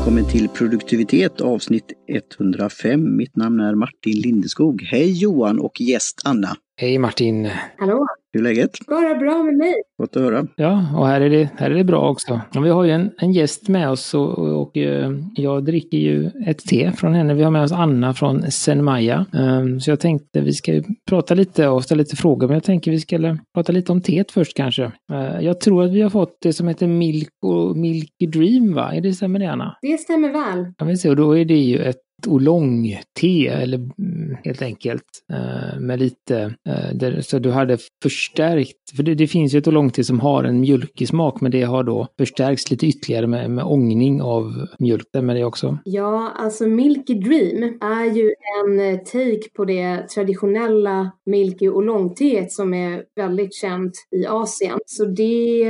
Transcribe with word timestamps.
välkommen 0.00 0.28
till 0.28 0.48
produktivitet 0.48 1.40
avsnitt 1.40 1.92
105. 2.08 3.16
Mitt 3.16 3.36
namn 3.36 3.60
är 3.60 3.74
Martin 3.74 4.20
Lindeskog. 4.20 4.82
Hej 4.82 5.22
Johan 5.22 5.60
och 5.60 5.80
gäst 5.80 6.22
Anna. 6.24 6.56
Hej 6.76 6.98
Martin! 6.98 7.50
Hallå! 7.78 8.06
Hur 8.32 8.40
är 8.40 8.44
läget? 8.44 8.70
Bara 8.86 9.14
bra 9.14 9.42
med 9.42 9.54
mig. 9.54 9.74
Gott 9.98 10.16
att 10.16 10.22
höra. 10.22 10.46
Ja, 10.56 10.86
och 10.96 11.06
här 11.06 11.20
är 11.20 11.30
det, 11.30 11.50
här 11.56 11.70
är 11.70 11.74
det 11.74 11.84
bra 11.84 12.10
också. 12.10 12.40
Och 12.56 12.64
vi 12.64 12.70
har 12.70 12.84
ju 12.84 12.90
en, 12.90 13.10
en 13.18 13.32
gäst 13.32 13.68
med 13.68 13.90
oss 13.90 14.14
och, 14.14 14.38
och, 14.38 14.62
och 14.62 14.76
eh, 14.76 15.10
jag 15.34 15.64
dricker 15.64 15.98
ju 15.98 16.30
ett 16.46 16.58
te 16.58 16.92
från 16.92 17.14
henne. 17.14 17.34
Vi 17.34 17.42
har 17.42 17.50
med 17.50 17.62
oss 17.62 17.72
Anna 17.72 18.14
från 18.14 18.50
Senmaja. 18.50 19.26
Um, 19.32 19.80
så 19.80 19.90
jag 19.90 20.00
tänkte 20.00 20.40
vi 20.40 20.52
ska 20.52 20.82
prata 21.08 21.34
lite 21.34 21.68
och 21.68 21.84
ställa 21.84 21.98
lite 21.98 22.16
frågor, 22.16 22.46
men 22.46 22.54
jag 22.54 22.64
tänker 22.64 22.90
vi 22.90 23.00
ska 23.00 23.36
prata 23.54 23.72
lite 23.72 23.92
om 23.92 24.00
teet 24.00 24.30
först 24.30 24.56
kanske. 24.56 24.84
Uh, 25.12 25.40
jag 25.40 25.60
tror 25.60 25.84
att 25.84 25.92
vi 25.92 26.02
har 26.02 26.10
fått 26.10 26.38
det 26.42 26.52
som 26.52 26.68
heter 26.68 26.86
Milk 26.86 27.28
och 27.42 27.76
Milky 27.76 28.26
Dream, 28.26 28.74
va? 28.74 28.94
Är 28.94 29.00
det 29.00 29.12
stämmer 29.12 29.38
det 29.38 29.50
Anna? 29.52 29.76
Det 29.82 29.98
stämmer 29.98 30.32
väl. 30.32 30.72
Ja, 30.78 30.84
men 30.84 30.98
så, 30.98 31.14
då 31.14 31.38
är 31.38 31.44
det 31.44 31.58
ju 31.58 31.78
ett 31.78 32.00
oolong-te, 32.26 33.48
eller 33.48 33.78
mm, 33.78 34.36
helt 34.44 34.62
enkelt 34.62 35.04
eh, 35.32 35.80
med 35.80 35.98
lite, 35.98 36.54
eh, 37.02 37.20
så 37.20 37.38
du 37.38 37.50
hade 37.50 37.78
förstärkt, 38.02 38.96
för 38.96 39.02
det, 39.02 39.14
det 39.14 39.26
finns 39.26 39.54
ju 39.54 39.58
ett 39.58 39.68
oolong-te 39.68 40.04
som 40.04 40.20
har 40.20 40.44
en 40.44 40.60
mjölkig 40.60 41.08
smak, 41.08 41.40
men 41.40 41.50
det 41.50 41.62
har 41.62 41.84
då 41.84 42.08
förstärkts 42.18 42.70
lite 42.70 42.86
ytterligare 42.86 43.26
med, 43.26 43.50
med 43.50 43.64
ångning 43.64 44.22
av 44.22 44.66
mjölken 44.78 45.26
med 45.26 45.36
det 45.36 45.44
också? 45.44 45.78
Ja, 45.84 46.32
alltså 46.36 46.66
Milky 46.66 47.14
Dream 47.14 47.78
är 47.80 48.16
ju 48.16 48.30
en 48.58 48.80
eh, 48.80 48.98
take 48.98 49.50
på 49.56 49.64
det 49.64 50.08
traditionella 50.08 51.10
Milky 51.26 51.68
oolong-teet 51.68 52.52
som 52.52 52.74
är 52.74 53.02
väldigt 53.16 53.54
känt 53.54 53.92
i 54.16 54.26
Asien. 54.26 54.78
Så 54.86 55.04
det, 55.04 55.64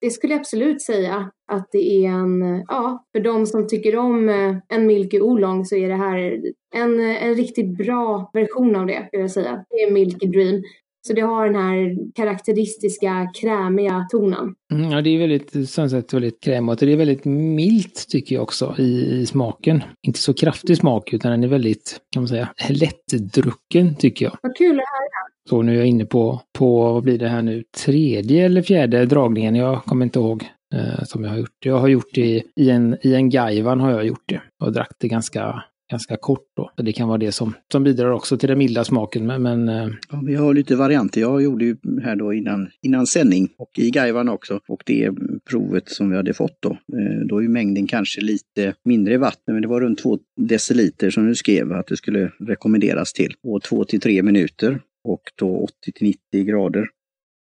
det 0.00 0.10
skulle 0.10 0.32
jag 0.32 0.40
absolut 0.40 0.82
säga 0.82 1.30
att 1.48 1.68
det 1.72 2.04
är 2.04 2.08
en, 2.08 2.64
ja, 2.68 3.04
för 3.12 3.20
de 3.20 3.46
som 3.46 3.68
tycker 3.68 3.96
om 3.96 4.28
en 4.68 4.86
Milky 4.86 5.20
Oolong 5.20 5.64
så 5.64 5.76
är 5.76 5.88
det 5.88 5.94
här 5.94 6.40
en, 6.74 7.00
en 7.00 7.34
riktigt 7.34 7.76
bra 7.78 8.30
version 8.32 8.76
av 8.76 8.86
det, 8.86 9.04
skulle 9.06 9.22
jag 9.22 9.30
säga. 9.30 9.64
Det 9.70 9.76
är 9.76 9.90
Milky 9.90 10.26
Dream. 10.26 10.62
Så 11.06 11.12
det 11.12 11.20
har 11.20 11.46
den 11.46 11.56
här 11.56 11.96
karaktäristiska 12.14 13.30
krämiga 13.40 14.06
tonen. 14.10 14.54
Mm, 14.72 14.90
ja, 14.90 15.00
det 15.00 15.10
är 15.10 15.18
väldigt, 15.18 15.70
som 15.70 15.90
sagt, 15.90 16.14
väldigt 16.14 16.42
krämigt 16.42 16.82
och 16.82 16.86
det 16.86 16.92
är 16.92 16.96
väldigt 16.96 17.24
milt 17.24 18.06
tycker 18.08 18.34
jag 18.34 18.42
också 18.42 18.74
i, 18.78 19.20
i, 19.20 19.26
smaken. 19.26 19.82
Inte 20.06 20.18
så 20.18 20.34
kraftig 20.34 20.76
smak 20.76 21.12
utan 21.12 21.30
den 21.30 21.44
är 21.44 21.48
väldigt, 21.48 22.00
kan 22.12 22.22
man 22.22 22.28
säga, 22.28 22.48
lättdrucken 22.68 23.94
tycker 23.94 24.24
jag. 24.24 24.36
Vad 24.42 24.56
kul 24.56 24.70
att 24.70 24.76
höra. 24.76 25.48
Så 25.48 25.62
nu 25.62 25.72
är 25.72 25.76
jag 25.76 25.86
inne 25.86 26.04
på, 26.04 26.40
på, 26.58 26.92
vad 26.92 27.02
blir 27.02 27.18
det 27.18 27.28
här 27.28 27.42
nu, 27.42 27.64
tredje 27.84 28.44
eller 28.44 28.62
fjärde 28.62 29.06
dragningen, 29.06 29.54
jag 29.54 29.84
kommer 29.84 30.04
inte 30.04 30.18
ihåg 30.18 30.44
eh, 30.74 31.04
som 31.04 31.24
jag 31.24 31.30
har 31.30 31.38
gjort. 31.38 31.64
Jag 31.64 31.78
har 31.78 31.88
gjort 31.88 32.14
det 32.14 32.42
i 32.56 32.70
en, 32.70 32.96
i 33.02 33.14
en 33.14 33.30
Gaivan 33.30 33.80
har 33.80 33.90
jag 33.90 34.06
gjort 34.06 34.24
det 34.26 34.42
och 34.64 34.72
drack 34.72 34.92
det 34.98 35.08
ganska 35.08 35.64
ganska 35.90 36.16
kort 36.16 36.46
då. 36.56 36.70
Så 36.76 36.82
det 36.82 36.92
kan 36.92 37.08
vara 37.08 37.18
det 37.18 37.32
som, 37.32 37.54
som 37.72 37.84
bidrar 37.84 38.10
också 38.10 38.36
till 38.38 38.48
den 38.48 38.58
milda 38.58 38.84
smaken. 38.84 39.26
Men, 39.26 39.42
men 39.42 39.68
eh, 39.68 39.88
ja, 40.10 40.22
vi 40.26 40.34
har 40.34 40.54
lite 40.54 40.76
varianter. 40.76 41.20
Jag 41.20 41.42
gjorde 41.42 41.64
ju 41.64 41.76
här 42.02 42.16
då 42.16 42.32
innan, 42.32 42.68
innan 42.82 43.06
sändning 43.06 43.48
och 43.58 43.70
i 43.78 43.90
Gaivan 43.90 44.28
också. 44.28 44.60
Och 44.68 44.82
det 44.86 45.10
provet 45.50 45.88
som 45.88 46.10
vi 46.10 46.16
hade 46.16 46.34
fått 46.34 46.56
då, 46.60 46.70
eh, 46.70 47.26
då 47.28 47.42
är 47.42 47.48
mängden 47.48 47.86
kanske 47.86 48.20
lite 48.20 48.74
mindre 48.84 49.14
i 49.14 49.16
vatten, 49.16 49.54
men 49.54 49.62
det 49.62 49.68
var 49.68 49.80
runt 49.80 49.98
två 49.98 50.18
deciliter 50.36 51.10
som 51.10 51.26
du 51.26 51.34
skrev 51.34 51.72
att 51.72 51.86
det 51.86 51.96
skulle 51.96 52.32
rekommenderas 52.40 53.12
till. 53.12 53.34
Och 53.42 53.62
två 53.62 53.84
till 53.84 54.00
tre 54.00 54.22
minuter 54.22 54.80
och 55.04 55.22
då 55.38 55.58
80 55.58 55.92
till 55.92 56.06
90 56.32 56.44
grader. 56.44 56.88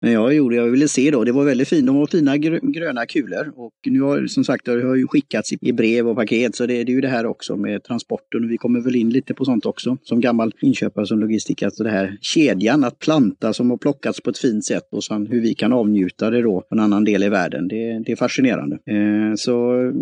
Men 0.01 0.11
jag 0.11 0.33
gjorde, 0.33 0.55
jag 0.55 0.65
ville 0.65 0.87
se 0.87 1.11
då, 1.11 1.23
det 1.23 1.31
var 1.31 1.45
väldigt 1.45 1.67
fint, 1.67 1.87
de 1.87 1.95
var 1.95 2.07
fina 2.07 2.37
gröna 2.37 3.05
kulor. 3.05 3.53
Och 3.55 3.73
nu 3.85 4.01
har 4.01 4.27
som 4.27 4.43
sagt 4.43 4.65
det 4.65 4.71
har 4.71 4.95
ju 4.95 5.07
skickats 5.07 5.53
i 5.61 5.73
brev 5.73 6.07
och 6.07 6.15
paket. 6.15 6.55
Så 6.55 6.65
det, 6.65 6.83
det 6.83 6.91
är 6.91 6.95
ju 6.95 7.01
det 7.01 7.07
här 7.07 7.25
också 7.25 7.55
med 7.55 7.83
transporten. 7.83 8.43
Och 8.43 8.51
vi 8.51 8.57
kommer 8.57 8.79
väl 8.79 8.95
in 8.95 9.09
lite 9.09 9.33
på 9.33 9.45
sånt 9.45 9.65
också. 9.65 9.97
Som 10.03 10.21
gammal 10.21 10.53
inköpare 10.61 11.05
som 11.05 11.19
logistik, 11.19 11.63
alltså 11.63 11.83
det 11.83 11.89
här 11.89 12.17
kedjan 12.21 12.83
att 12.83 12.99
planta 12.99 13.53
som 13.53 13.69
har 13.69 13.77
plockats 13.77 14.21
på 14.21 14.29
ett 14.29 14.37
fint 14.37 14.65
sätt. 14.65 14.83
Och 14.91 15.03
sen 15.03 15.27
hur 15.27 15.41
vi 15.41 15.53
kan 15.53 15.73
avnjuta 15.73 16.29
det 16.29 16.41
då 16.41 16.61
på 16.61 16.75
en 16.75 16.79
annan 16.79 17.03
del 17.03 17.23
i 17.23 17.29
världen. 17.29 17.67
Det, 17.67 18.03
det 18.05 18.11
är 18.11 18.15
fascinerande. 18.15 18.75
Eh, 18.75 19.35
så 19.35 19.51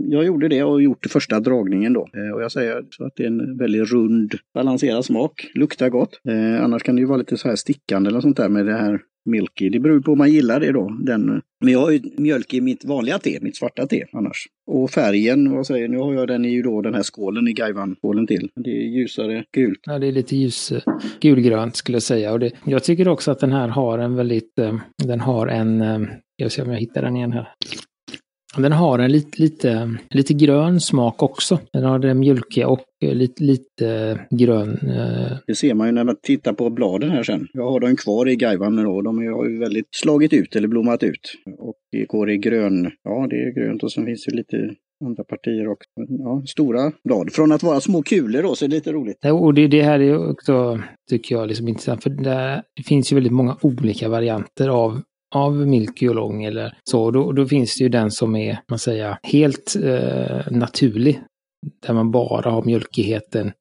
jag 0.09 0.25
gjorde 0.25 0.47
det 0.47 0.63
och 0.63 0.81
gjort 0.81 1.06
första 1.09 1.40
dragningen 1.40 1.94
då. 1.94 2.07
Eh, 2.13 2.35
och 2.35 2.41
jag 2.41 2.51
säger 2.51 2.84
så 2.90 3.06
att 3.06 3.13
det 3.16 3.23
är 3.23 3.28
en 3.28 3.57
väldigt 3.57 3.91
rund 3.91 4.34
balanserad 4.53 5.06
smak, 5.06 5.51
luktar 5.53 5.90
gott. 5.90 6.19
Eh, 6.29 6.63
annars 6.63 6.84
kan 6.84 6.96
det 6.96 7.00
ju 7.00 7.07
vara 7.07 7.17
lite 7.17 7.38
så 7.38 7.47
här 7.47 7.56
stickande 7.56 8.09
eller 8.09 8.22
sånt 8.22 8.38
där 8.38 8.50
med 8.50 8.66
det 8.66 8.73
här 8.73 9.00
Milky. 9.25 9.69
Det 9.69 9.79
beror 9.79 10.01
på 10.01 10.11
om 10.11 10.17
man 10.17 10.31
gillar 10.31 10.59
det 10.59 10.72
då. 10.72 10.97
Den, 11.00 11.41
men 11.61 11.73
jag 11.73 11.79
har 11.79 11.91
ju 11.91 12.01
mjölk 12.17 12.53
i 12.53 12.61
mitt 12.61 12.85
vanliga 12.85 13.19
te, 13.19 13.39
mitt 13.41 13.57
svarta 13.57 13.88
te 13.88 14.06
annars. 14.11 14.47
Och 14.67 14.91
färgen, 14.91 15.51
vad 15.51 15.67
säger 15.67 15.88
Nu 15.88 15.97
har 15.97 16.13
jag 16.13 16.28
den 16.28 16.45
i 16.45 16.50
ju 16.50 16.61
då 16.61 16.81
den 16.81 16.94
här 16.94 17.03
skålen 17.03 17.47
i 17.47 17.53
Gaivan-skålen 17.53 18.28
till. 18.28 18.50
Det 18.56 18.69
är 18.69 18.97
ljusare 18.97 19.45
gult. 19.51 19.79
Ja, 19.84 20.00
det 20.00 20.07
är 20.07 20.11
lite 20.11 20.35
ljus 20.35 20.72
eh, 20.72 20.81
gulgrönt 21.22 21.75
skulle 21.75 21.95
jag 21.95 22.03
säga. 22.03 22.31
Och 22.31 22.39
det, 22.39 22.51
jag 22.66 22.84
tycker 22.84 23.07
också 23.07 23.31
att 23.31 23.39
den 23.39 23.51
här 23.51 23.67
har 23.67 24.00
en 24.00 24.16
väldigt, 24.16 24.59
eh, 24.59 24.75
den 25.03 25.19
har 25.19 25.47
en, 25.47 25.79
jag 26.35 26.51
ska 26.51 26.61
se 26.61 26.66
om 26.66 26.73
jag 26.73 26.79
hittar 26.79 27.01
den 27.01 27.16
igen 27.16 27.31
här. 27.31 27.47
Den 28.58 28.72
har 28.72 29.00
en 29.00 29.12
lite, 29.12 29.41
lite, 29.41 29.97
lite 30.09 30.34
grön 30.34 30.80
smak 30.80 31.24
också. 31.24 31.59
Den 31.74 31.84
har 31.84 32.00
det 32.00 32.14
mjölkiga 32.14 32.68
och 32.68 32.80
lite, 33.02 33.44
lite 33.44 34.19
grön. 34.30 34.69
Eh... 34.69 35.38
Det 35.47 35.56
ser 35.56 35.74
man 35.74 35.88
ju 35.88 35.94
när 35.94 36.03
man 36.03 36.16
tittar 36.22 36.53
på 36.53 36.69
bladen 36.69 37.09
här 37.09 37.24
sen. 37.24 37.47
Jag 37.53 37.72
har 37.72 37.80
dem 37.80 37.96
kvar 37.96 38.30
i 38.30 38.36
gaivan 38.36 38.75
då. 38.75 39.02
De 39.02 39.18
har 39.18 39.50
ju 39.50 39.59
väldigt 39.59 39.88
slagit 39.91 40.34
ut 40.34 40.56
eller 40.56 40.68
blommat 40.68 41.03
ut. 41.03 41.34
Och 41.59 41.75
det 41.91 42.06
går 42.06 42.30
i 42.30 42.38
grön. 42.38 42.91
Ja, 43.03 43.28
det 43.30 43.36
är 43.36 43.56
grönt 43.56 43.84
och 43.84 43.91
sen 43.91 44.06
finns 44.06 44.25
det 44.25 44.36
lite 44.36 44.75
andra 45.06 45.24
partier 45.24 45.68
också. 45.68 45.90
Ja, 45.96 46.44
stora 46.47 46.91
blad. 47.03 47.31
Från 47.31 47.52
att 47.52 47.64
vara 47.64 47.80
små 47.80 48.03
kulor 48.03 48.41
då, 48.41 48.56
så 48.56 48.66
är 48.66 48.70
det 48.70 48.75
lite 48.75 48.91
roligt. 48.91 49.18
Ja, 49.22 49.34
och 49.34 49.53
det, 49.53 49.68
det 49.68 49.81
här 49.81 50.00
är 50.00 50.31
också, 50.31 50.80
tycker 51.09 51.35
jag, 51.35 51.47
liksom 51.47 51.68
intressant. 51.68 52.03
För 52.03 52.09
det, 52.09 52.64
det 52.75 52.84
finns 52.84 53.12
ju 53.12 53.16
väldigt 53.16 53.34
många 53.34 53.58
olika 53.62 54.09
varianter 54.09 54.70
av 54.70 55.02
av 55.33 55.67
Milky 55.67 56.07
och 56.07 56.16
long 56.16 56.44
eller 56.44 56.77
så, 56.83 57.11
då, 57.11 57.31
då 57.31 57.45
finns 57.45 57.77
det 57.77 57.83
ju 57.83 57.89
den 57.89 58.11
som 58.11 58.35
är, 58.35 58.59
man 58.69 58.79
säger, 58.79 59.17
helt 59.23 59.75
eh, 59.83 60.51
naturlig. 60.51 61.21
Där 61.88 61.94
man 61.94 62.11
bara 62.11 62.51
har 62.51 62.63
mjölkigheten 62.63 63.51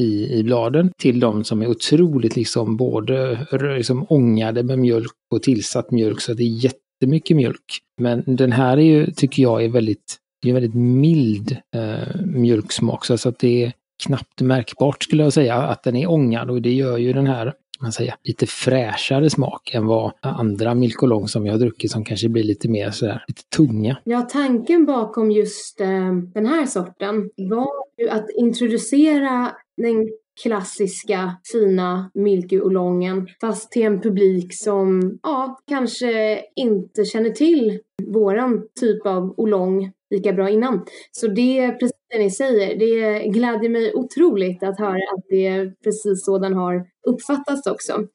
i, 0.00 0.38
i 0.38 0.42
bladen 0.44 0.90
till 0.98 1.20
de 1.20 1.44
som 1.44 1.62
är 1.62 1.66
otroligt 1.66 2.36
liksom 2.36 2.76
både 2.76 3.46
liksom 3.76 4.06
ångade 4.08 4.62
med 4.62 4.78
mjölk 4.78 5.12
och 5.34 5.42
tillsatt 5.42 5.90
mjölk 5.90 6.20
så 6.20 6.32
att 6.32 6.38
det 6.38 6.44
är 6.44 6.64
jättemycket 6.64 7.36
mjölk. 7.36 7.78
Men 8.00 8.22
den 8.26 8.52
här 8.52 8.76
är 8.76 8.82
ju, 8.82 9.06
tycker 9.06 9.42
jag 9.42 9.64
är 9.64 9.68
väldigt, 9.68 10.16
det 10.42 10.50
är 10.50 10.54
väldigt 10.54 10.74
mild 10.74 11.56
eh, 11.76 12.20
mjölksmak 12.24 13.04
så 13.04 13.28
att 13.28 13.38
det 13.38 13.64
är 13.64 13.72
knappt 14.06 14.40
märkbart 14.40 15.02
skulle 15.02 15.22
jag 15.22 15.32
säga 15.32 15.54
att 15.54 15.82
den 15.82 15.96
är 15.96 16.10
ångad 16.10 16.50
och 16.50 16.62
det 16.62 16.72
gör 16.72 16.98
ju 16.98 17.12
den 17.12 17.26
här 17.26 17.54
man 17.80 17.92
säga, 17.92 18.14
lite 18.22 18.46
fräschare 18.46 19.30
smak 19.30 19.74
än 19.74 19.86
vad 19.86 20.12
andra 20.20 20.74
Milkolong 20.74 21.28
som 21.28 21.46
jag 21.46 21.54
har 21.54 21.58
druckit 21.58 21.90
som 21.90 22.04
kanske 22.04 22.28
blir 22.28 22.44
lite 22.44 22.68
mer 22.68 22.90
sådär, 22.90 23.24
lite 23.28 23.42
tunga. 23.56 23.96
Ja, 24.04 24.20
tanken 24.20 24.86
bakom 24.86 25.30
just 25.30 25.80
eh, 25.80 26.12
den 26.34 26.46
här 26.46 26.66
sorten 26.66 27.30
var 27.36 27.68
ju 27.98 28.08
att 28.08 28.26
introducera 28.36 29.52
den 29.76 30.08
klassiska 30.42 31.36
fina 31.52 32.10
Milky 32.14 32.60
Oolongen 32.60 33.28
fast 33.40 33.72
till 33.72 33.82
en 33.82 34.00
publik 34.00 34.54
som 34.54 35.18
ja, 35.22 35.60
kanske 35.68 36.40
inte 36.56 37.04
känner 37.04 37.30
till 37.30 37.78
våran 38.06 38.62
typ 38.80 39.06
av 39.06 39.34
oolong 39.36 39.92
lika 40.10 40.32
bra 40.32 40.50
innan. 40.50 40.84
Så 41.12 41.26
det 41.26 41.58
är 41.58 41.72
det 42.10 42.18
ni 42.18 42.30
säger. 42.30 42.78
Det 42.78 43.28
glädjer 43.28 43.70
mig 43.70 43.94
otroligt 43.94 44.62
att 44.62 44.78
höra 44.78 45.02
att 45.16 45.24
det 45.28 45.46
är 45.46 45.72
precis 45.84 46.24
så 46.24 46.38
den 46.38 46.54
har 46.54 46.86
uppfattats 47.06 47.66
också. 47.66 48.06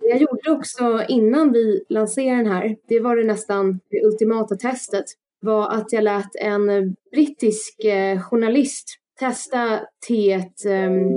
Det 0.00 0.08
jag 0.08 0.20
gjorde 0.20 0.50
också 0.50 1.02
innan 1.08 1.52
vi 1.52 1.84
lanserade 1.88 2.42
den 2.42 2.52
här, 2.52 2.76
det 2.88 3.00
var 3.00 3.16
det 3.16 3.24
nästan 3.24 3.80
det 3.90 4.06
ultimata 4.06 4.56
testet, 4.56 5.04
var 5.40 5.70
att 5.70 5.92
jag 5.92 6.04
lät 6.04 6.36
en 6.40 6.94
brittisk 7.12 7.84
eh, 7.84 8.20
journalist 8.20 8.84
testa 9.20 9.80
teet 10.08 10.64
ehm, 10.66 11.10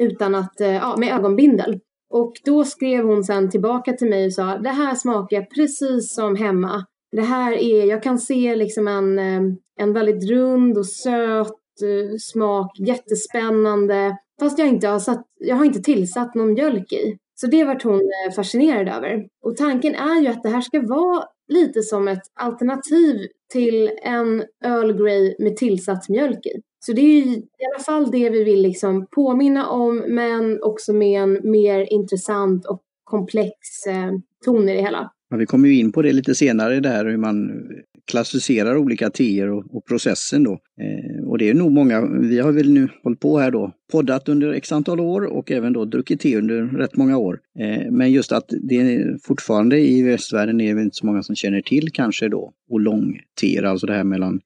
utan 0.00 0.34
att, 0.34 0.60
eh, 0.60 0.74
ja, 0.74 0.96
med 0.98 1.14
ögonbindel. 1.14 1.80
Och 2.10 2.32
då 2.44 2.64
skrev 2.64 3.04
hon 3.04 3.24
sen 3.24 3.50
tillbaka 3.50 3.92
till 3.92 4.08
mig 4.08 4.26
och 4.26 4.32
sa, 4.32 4.58
det 4.58 4.68
här 4.68 4.94
smakar 4.94 5.42
precis 5.42 6.14
som 6.14 6.36
hemma 6.36 6.84
det 7.16 7.22
här 7.22 7.52
är, 7.52 7.84
jag 7.84 8.02
kan 8.02 8.18
se 8.18 8.56
liksom 8.56 8.88
en, 8.88 9.18
ehm, 9.18 9.56
en 9.80 9.92
väldigt 9.92 10.30
rund 10.30 10.78
och 10.78 10.86
söt 10.86 11.82
eh, 11.82 12.16
smak, 12.20 12.78
jättespännande. 12.78 14.16
Fast 14.40 14.58
jag 14.58 14.68
inte 14.68 14.88
har, 14.88 14.98
satt, 14.98 15.24
jag 15.38 15.56
har 15.56 15.64
inte 15.64 15.80
tillsatt 15.80 16.34
någon 16.34 16.54
mjölk 16.54 16.92
i. 16.92 17.18
Så 17.34 17.46
det 17.46 17.64
vart 17.64 17.82
hon 17.82 17.94
eh, 17.94 18.34
fascinerad 18.34 18.88
över. 18.88 19.26
Och 19.42 19.56
tanken 19.56 19.94
är 19.94 20.20
ju 20.20 20.28
att 20.28 20.42
det 20.42 20.48
här 20.48 20.60
ska 20.60 20.80
vara 20.80 21.24
lite 21.48 21.82
som 21.82 22.08
ett 22.08 22.22
alternativ 22.40 23.26
till 23.52 23.90
en 24.02 24.44
Earl 24.64 24.92
Grey 24.92 25.34
med 25.38 25.56
tillsatt 25.56 26.08
mjölk 26.08 26.46
i. 26.46 26.60
Så 26.86 26.92
det 26.92 27.00
är 27.00 27.26
i 27.26 27.44
alla 27.74 27.84
fall 27.84 28.10
det 28.10 28.30
vi 28.30 28.44
vill 28.44 28.62
liksom 28.62 29.06
påminna 29.10 29.68
om 29.68 30.04
men 30.08 30.62
också 30.62 30.92
med 30.92 31.22
en 31.22 31.40
mer 31.50 31.92
intressant 31.92 32.66
och 32.66 32.82
komplex 33.04 33.86
eh, 33.88 34.12
ton 34.44 34.68
i 34.68 34.74
det 34.74 34.82
hela. 34.82 35.10
Ja, 35.30 35.36
vi 35.36 35.46
kommer 35.46 35.68
ju 35.68 35.78
in 35.78 35.92
på 35.92 36.02
det 36.02 36.12
lite 36.12 36.34
senare 36.34 36.80
där 36.80 37.04
hur 37.04 37.16
man 37.16 37.50
klassificerar 38.10 38.76
olika 38.76 39.10
teer 39.10 39.50
och, 39.50 39.76
och 39.76 39.86
processen 39.86 40.42
då. 40.42 40.52
Eh, 40.52 41.24
och 41.28 41.38
det 41.38 41.50
är 41.50 41.54
nog 41.54 41.72
många, 41.72 42.06
vi 42.06 42.38
har 42.38 42.52
väl 42.52 42.70
nu 42.70 42.88
hållit 43.02 43.20
på 43.20 43.38
här 43.38 43.50
då, 43.50 43.72
poddat 43.92 44.28
under 44.28 44.52
x 44.52 44.72
antal 44.72 45.00
år 45.00 45.24
och 45.24 45.50
även 45.50 45.72
då 45.72 45.84
druckit 45.84 46.20
te 46.20 46.36
under 46.36 46.62
rätt 46.62 46.96
många 46.96 47.18
år. 47.18 47.40
Eh, 47.58 47.90
men 47.90 48.12
just 48.12 48.32
att 48.32 48.44
det 48.48 48.76
är 48.76 49.18
fortfarande 49.22 49.80
i 49.80 50.02
västvärlden 50.02 50.60
är 50.60 50.74
det 50.74 50.82
inte 50.82 50.96
så 50.96 51.06
många 51.06 51.22
som 51.22 51.36
känner 51.36 51.60
till 51.60 51.92
kanske 51.92 52.28
då 52.28 52.52
oolong-teer, 52.70 53.62
alltså 53.62 53.86
det 53.86 53.94
här 53.94 54.04
mellan 54.04 54.40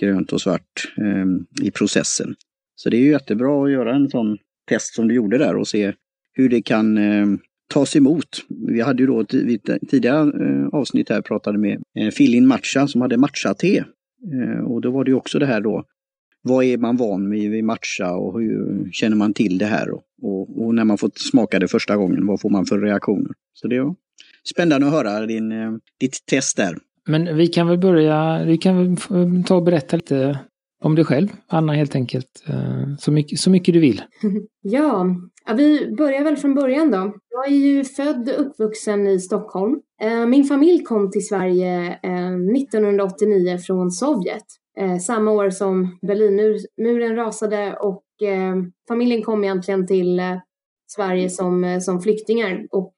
grönt 0.00 0.32
och 0.32 0.40
svart 0.40 0.94
eh, 0.98 1.66
i 1.66 1.70
processen. 1.70 2.34
Så 2.74 2.90
det 2.90 2.96
är 2.96 3.00
ju 3.00 3.10
jättebra 3.10 3.64
att 3.64 3.72
göra 3.72 3.94
en 3.94 4.10
sån 4.10 4.38
test 4.68 4.94
som 4.94 5.08
du 5.08 5.14
gjorde 5.14 5.38
där 5.38 5.56
och 5.56 5.68
se 5.68 5.92
hur 6.32 6.48
det 6.48 6.62
kan 6.62 6.98
eh, 6.98 7.26
tas 7.72 7.96
emot. 7.96 8.28
Vi 8.48 8.80
hade 8.80 9.02
ju 9.02 9.06
då 9.06 9.24
tidigare 9.90 10.20
eh, 10.20 10.66
avsnitt 10.72 11.08
här 11.08 11.22
pratade 11.22 11.58
med 11.58 11.82
eh, 11.98 12.08
Filin 12.08 12.46
Matcha 12.46 12.86
som 12.86 13.00
hade 13.00 13.16
matcha-te. 13.16 13.78
Eh, 14.32 14.64
och 14.64 14.80
då 14.80 14.90
var 14.90 15.04
det 15.04 15.10
ju 15.10 15.16
också 15.16 15.38
det 15.38 15.46
här 15.46 15.60
då, 15.60 15.84
vad 16.42 16.64
är 16.64 16.78
man 16.78 16.96
van 16.96 17.30
vid 17.30 17.50
vid 17.50 17.64
matcha 17.64 18.12
och 18.12 18.40
hur 18.40 18.90
känner 18.92 19.16
man 19.16 19.34
till 19.34 19.58
det 19.58 19.66
här? 19.66 19.90
Och, 19.90 20.02
och, 20.22 20.64
och, 20.64 20.74
när 20.74 20.84
man 20.84 20.98
fått 20.98 21.18
smaka 21.18 21.58
det 21.58 21.68
första 21.68 21.96
gången, 21.96 22.26
vad 22.26 22.40
får 22.40 22.50
man 22.50 22.66
för 22.66 22.80
reaktioner? 22.80 23.32
Så 23.54 23.68
det 23.68 23.80
var 23.80 23.94
spännande 24.54 24.86
att 24.86 24.92
höra 24.92 25.26
din, 25.26 25.80
ditt 26.00 26.26
test 26.26 26.56
där. 26.56 26.76
Men 27.08 27.36
vi 27.36 27.46
kan 27.46 27.68
väl 27.68 27.78
börja, 27.78 28.44
vi 28.44 28.58
kan 28.58 28.76
väl 28.78 28.96
ta 29.44 29.56
och 29.56 29.62
berätta 29.62 29.96
lite 29.96 30.38
om 30.84 30.94
dig 30.94 31.04
själv, 31.04 31.28
Anna 31.48 31.72
helt 31.72 31.94
enkelt. 31.94 32.44
Så 32.98 33.12
mycket, 33.12 33.38
så 33.38 33.50
mycket 33.50 33.74
du 33.74 33.80
vill. 33.80 34.02
Ja, 34.62 35.16
Ja, 35.46 35.54
vi 35.54 35.94
börjar 35.96 36.24
väl 36.24 36.36
från 36.36 36.54
början 36.54 36.90
då. 36.90 37.14
Jag 37.30 37.46
är 37.46 37.56
ju 37.56 37.84
född 37.84 38.28
och 38.28 38.46
uppvuxen 38.46 39.06
i 39.06 39.20
Stockholm. 39.20 39.80
Eh, 40.02 40.26
min 40.26 40.44
familj 40.44 40.84
kom 40.84 41.10
till 41.10 41.26
Sverige 41.26 41.98
eh, 42.02 42.34
1989 42.34 43.58
från 43.58 43.90
Sovjet. 43.90 44.44
Eh, 44.78 44.98
samma 44.98 45.30
år 45.30 45.50
som 45.50 45.98
Berlinmuren 46.02 47.16
rasade 47.16 47.76
och 47.80 48.04
familjen 48.88 49.22
kom 49.22 49.44
egentligen 49.44 49.86
till 49.86 50.22
Sverige 50.86 51.30
som, 51.30 51.80
som 51.80 52.00
flyktingar. 52.00 52.66
Och 52.70 52.94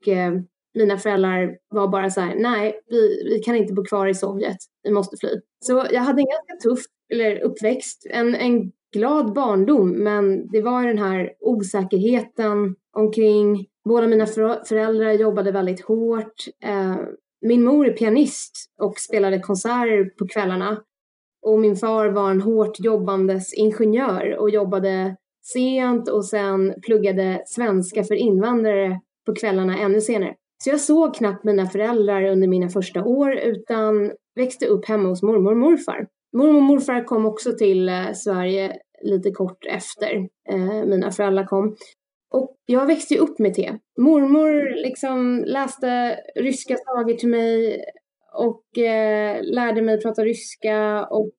mina 0.75 0.99
föräldrar 0.99 1.57
var 1.69 1.89
bara 1.89 2.11
så 2.11 2.21
här, 2.21 2.35
nej, 2.35 2.81
vi, 2.91 3.29
vi 3.31 3.39
kan 3.39 3.57
inte 3.57 3.73
bo 3.73 3.85
kvar 3.85 4.07
i 4.07 4.15
Sovjet, 4.15 4.57
vi 4.83 4.91
måste 4.91 5.17
fly. 5.17 5.29
Så 5.61 5.87
jag 5.91 6.01
hade 6.01 6.21
en 6.21 6.27
ganska 6.27 6.69
tuff 6.69 6.85
eller 7.13 7.41
uppväxt, 7.41 8.07
en, 8.11 8.35
en 8.35 8.73
glad 8.95 9.33
barndom, 9.33 9.91
men 9.91 10.49
det 10.49 10.63
var 10.63 10.87
den 10.87 10.99
här 10.99 11.33
osäkerheten 11.41 12.75
omkring. 12.97 13.67
Båda 13.85 14.07
mina 14.07 14.27
föräldrar 14.69 15.13
jobbade 15.13 15.53
väldigt 15.53 15.85
hårt. 15.85 16.35
Eh, 16.65 16.97
min 17.47 17.65
mor 17.65 17.89
är 17.89 17.93
pianist 17.93 18.53
och 18.81 18.99
spelade 18.99 19.39
konserter 19.39 20.05
på 20.19 20.29
kvällarna. 20.29 20.83
Och 21.47 21.61
min 21.61 21.77
far 21.77 22.09
var 22.09 22.31
en 22.31 22.41
hårt 22.41 22.81
jobbandes 22.81 23.55
ingenjör 23.55 24.37
och 24.39 24.51
jobbade 24.51 25.17
sent 25.53 26.09
och 26.09 26.25
sen 26.25 26.75
pluggade 26.83 27.43
svenska 27.47 28.05
för 28.05 28.15
invandrare 28.15 29.01
på 29.27 29.35
kvällarna 29.35 29.79
ännu 29.79 30.01
senare. 30.01 30.35
Så 30.65 30.71
jag 30.71 30.81
såg 30.81 31.15
knappt 31.15 31.45
mina 31.45 31.67
föräldrar 31.67 32.25
under 32.25 32.49
mina 32.49 32.69
första 32.69 33.05
år 33.05 33.35
utan 33.35 34.13
växte 34.37 34.67
upp 34.67 34.89
hemma 34.89 35.09
hos 35.09 35.23
mormor 35.23 35.53
och 35.53 35.59
morfar. 35.59 36.07
Mormor 36.37 36.57
och 36.57 36.63
morfar 36.63 37.05
kom 37.05 37.27
också 37.27 37.53
till 37.53 37.89
eh, 37.89 38.13
Sverige 38.15 38.77
lite 39.03 39.31
kort 39.31 39.67
efter 39.67 40.29
eh, 40.49 40.85
mina 40.85 41.11
föräldrar 41.11 41.45
kom. 41.45 41.77
Och 42.31 42.57
jag 42.67 42.87
växte 42.87 43.15
ju 43.15 43.21
upp 43.21 43.39
med 43.39 43.55
te. 43.55 43.79
Mormor 43.99 44.83
liksom 44.83 45.45
läste 45.47 46.17
ryska 46.35 46.77
sagor 46.77 47.15
till 47.15 47.29
mig 47.29 47.85
och 48.35 48.79
eh, 48.79 49.43
lärde 49.43 49.83
mig 49.83 50.01
prata 50.01 50.25
ryska 50.25 51.07
och 51.07 51.31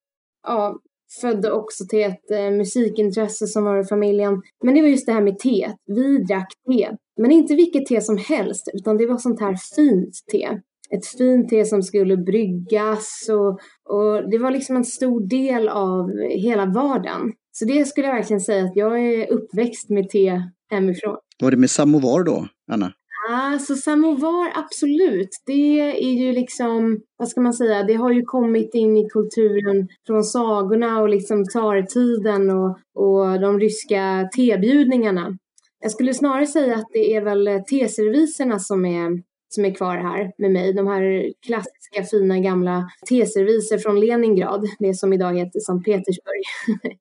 ja, 0.47 0.79
födde 1.21 1.51
också 1.51 1.85
till 1.89 2.03
ett 2.03 2.31
eh, 2.31 2.51
musikintresse 2.51 3.47
som 3.47 3.63
var 3.63 3.79
i 3.79 3.85
familjen. 3.85 4.41
Men 4.63 4.75
det 4.75 4.81
var 4.81 4.87
just 4.87 5.05
det 5.05 5.11
här 5.11 5.21
med 5.21 5.39
te. 5.39 5.71
Vi 5.85 6.17
drack 6.17 6.53
te. 6.67 6.89
Men 7.17 7.31
inte 7.31 7.55
vilket 7.55 7.85
te 7.85 8.01
som 8.01 8.17
helst, 8.17 8.69
utan 8.73 8.97
det 8.97 9.07
var 9.07 9.17
sånt 9.17 9.39
här 9.39 9.55
fint 9.75 10.13
te. 10.31 10.49
Ett 10.89 11.05
fint 11.05 11.49
te 11.49 11.65
som 11.65 11.83
skulle 11.83 12.17
bryggas 12.17 13.29
och, 13.29 13.49
och 13.95 14.29
det 14.29 14.37
var 14.37 14.51
liksom 14.51 14.75
en 14.75 14.85
stor 14.85 15.27
del 15.29 15.69
av 15.69 16.11
hela 16.19 16.65
vardagen. 16.65 17.33
Så 17.57 17.65
det 17.65 17.85
skulle 17.85 18.07
jag 18.07 18.15
verkligen 18.15 18.41
säga 18.41 18.63
att 18.63 18.75
jag 18.75 18.99
är 18.99 19.31
uppväxt 19.31 19.89
med 19.89 20.09
te 20.09 20.41
hemifrån. 20.71 21.17
Var 21.39 21.51
det 21.51 21.57
med 21.57 21.71
samovar 21.71 22.23
då, 22.23 22.47
Anna? 22.71 22.91
Alltså 23.29 23.75
samovar, 23.75 24.51
absolut. 24.55 25.29
Det 25.45 25.79
är 25.79 26.13
ju 26.13 26.31
liksom, 26.31 26.99
vad 27.17 27.27
ska 27.27 27.41
man 27.41 27.53
säga, 27.53 27.83
det 27.83 27.93
har 27.93 28.11
ju 28.11 28.21
kommit 28.21 28.75
in 28.75 28.97
i 28.97 29.09
kulturen 29.09 29.87
från 30.07 30.23
sagorna 30.23 31.01
och 31.01 31.09
liksom 31.09 31.45
tsartiden 31.45 32.49
och, 32.49 32.77
och 32.95 33.39
de 33.41 33.59
ryska 33.59 34.29
tebjudningarna. 34.35 35.37
Jag 35.79 35.91
skulle 35.91 36.13
snarare 36.13 36.47
säga 36.47 36.75
att 36.75 36.89
det 36.93 37.15
är 37.15 37.21
väl 37.21 37.63
teserviserna 37.69 38.59
som 38.59 38.85
är, 38.85 39.23
som 39.49 39.65
är 39.65 39.75
kvar 39.75 39.97
här 39.97 40.31
med 40.37 40.51
mig. 40.51 40.73
De 40.73 40.87
här 40.87 41.33
klassiska 41.45 42.03
fina 42.11 42.39
gamla 42.39 42.89
teserviser 43.09 43.77
från 43.77 43.99
Leningrad, 43.99 44.65
det 44.79 44.93
som 44.93 45.13
idag 45.13 45.37
heter 45.37 45.59
Sankt 45.59 45.85
Petersburg. 45.85 46.43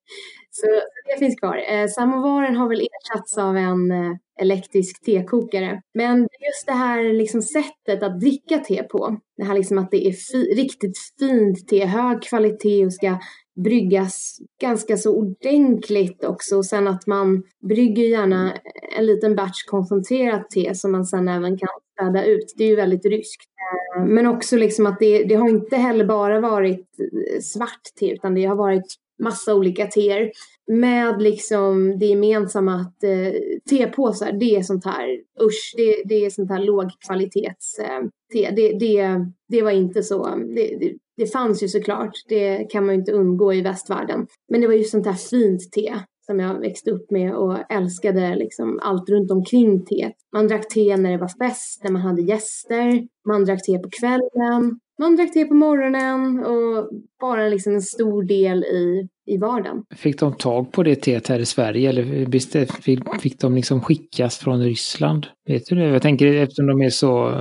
Så 0.57 0.67
det 1.13 1.19
finns 1.19 1.41
kvar. 1.41 1.57
Eh, 1.69 1.87
samovaren 1.89 2.57
har 2.57 2.69
väl 2.69 2.81
ersatts 2.81 3.39
av 3.39 3.57
en 3.57 3.91
eh, 3.91 4.13
elektrisk 4.41 5.05
tekokare. 5.05 5.81
Men 5.95 6.19
just 6.19 6.67
det 6.67 6.73
här 6.73 7.13
liksom 7.13 7.43
sättet 7.43 8.03
att 8.03 8.21
dricka 8.21 8.59
te 8.59 8.83
på. 8.83 9.17
Det 9.37 9.45
här 9.45 9.55
liksom 9.55 9.79
att 9.79 9.91
det 9.91 10.07
är 10.07 10.13
fi 10.13 10.55
riktigt 10.55 10.99
fint 11.19 11.69
te, 11.69 11.85
hög 11.85 12.23
kvalitet 12.23 12.87
och 12.87 12.93
ska 12.93 13.19
bryggas 13.65 14.39
ganska 14.61 14.97
så 14.97 15.17
ordentligt 15.17 16.25
också. 16.25 16.57
Och 16.57 16.67
sen 16.67 16.89
att 16.89 17.07
man 17.07 17.43
brygger 17.69 18.05
gärna 18.05 18.55
en 18.99 19.07
liten 19.07 19.37
batch 19.37 19.65
koncentrerat 19.67 20.51
te 20.51 20.75
som 20.75 20.93
man 20.93 21.05
sen 21.05 21.29
även 21.29 21.59
kan 21.59 21.69
städa 21.93 22.25
ut. 22.25 22.55
Det 22.57 22.65
är 22.65 22.69
ju 22.69 22.77
väldigt 22.77 23.07
ryskt. 23.07 23.51
Eh, 23.97 24.05
men 24.05 24.27
också 24.27 24.57
liksom 24.57 24.87
att 24.87 24.99
det, 24.99 25.25
det 25.25 25.35
har 25.35 25.49
inte 25.49 25.77
heller 25.77 26.05
bara 26.05 26.41
varit 26.41 26.87
eh, 26.99 27.41
svart 27.41 27.83
te 28.01 28.13
utan 28.13 28.35
det 28.35 28.45
har 28.45 28.57
varit 28.57 28.95
massa 29.23 29.55
olika 29.55 29.87
teer 29.87 30.31
med 30.67 31.23
liksom 31.23 31.99
det 31.99 32.07
gemensamma 32.07 32.75
att 32.75 33.05
eh, 33.05 33.33
tepåsar, 33.71 34.33
det 34.33 34.57
är 34.57 34.63
sånt 34.63 34.85
här, 34.85 35.09
usch, 35.43 35.75
det, 35.77 36.03
det 36.05 36.25
är 36.25 36.31
sånt 36.31 36.51
här 36.51 36.65
lågkvalitets 36.65 37.79
eh, 37.79 38.01
te. 38.33 38.51
Det, 38.51 38.79
det, 38.79 39.27
det 39.49 39.63
var 39.63 39.71
inte 39.71 40.03
så, 40.03 40.25
det, 40.57 40.77
det, 40.81 40.93
det 41.17 41.27
fanns 41.27 41.63
ju 41.63 41.69
såklart, 41.69 42.13
det 42.29 42.71
kan 42.71 42.87
man 42.87 42.95
ju 42.95 43.01
inte 43.01 43.13
undgå 43.13 43.55
i 43.55 43.63
västvärlden. 43.63 44.27
Men 44.49 44.61
det 44.61 44.67
var 44.67 44.75
ju 44.75 44.85
sånt 44.85 45.07
här 45.07 45.15
fint 45.15 45.73
te 45.73 45.95
som 46.27 46.41
jag 46.41 46.61
växte 46.61 46.91
upp 46.91 47.11
med 47.11 47.35
och 47.35 47.73
älskade 47.73 48.35
liksom 48.35 48.81
allt 48.83 49.09
runt 49.09 49.31
omkring 49.31 49.85
teet. 49.85 50.13
Man 50.33 50.49
drack 50.49 50.69
te 50.69 50.97
när 50.97 51.11
det 51.11 51.19
var 51.19 51.49
fest, 51.49 51.85
när 51.85 51.91
man 51.91 52.03
hade 52.03 52.23
gäster. 52.23 53.09
Man 53.29 53.45
drack 53.45 53.65
te 53.65 53.79
på 53.79 53.89
kvällen. 54.01 54.81
Man 54.99 55.17
drack 55.17 55.33
te 55.33 55.45
på 55.45 55.55
morgonen 55.55 56.45
och 56.45 56.89
bara 57.21 57.49
liksom 57.49 57.75
en 57.75 57.83
stor 57.83 58.23
del 58.23 58.65
i, 58.65 59.09
i 59.27 59.39
vardagen. 59.39 59.85
Fick 59.95 60.21
de 60.21 60.33
tag 60.33 60.73
på 60.73 60.83
det 60.83 60.97
teet 60.97 61.29
här 61.29 61.39
i 61.39 61.47
Sverige 61.47 61.89
eller 61.89 63.19
fick 63.19 63.41
de 63.41 63.55
liksom 63.55 63.81
skickas 63.81 64.39
från 64.39 64.63
Ryssland? 64.63 65.27
Vet 65.47 65.67
du 65.67 65.75
det? 65.75 65.85
Jag 65.85 66.03
tänker 66.03 66.27
eftersom 66.35 66.67
de 66.67 66.83
är 66.83 66.91
så, 66.91 67.41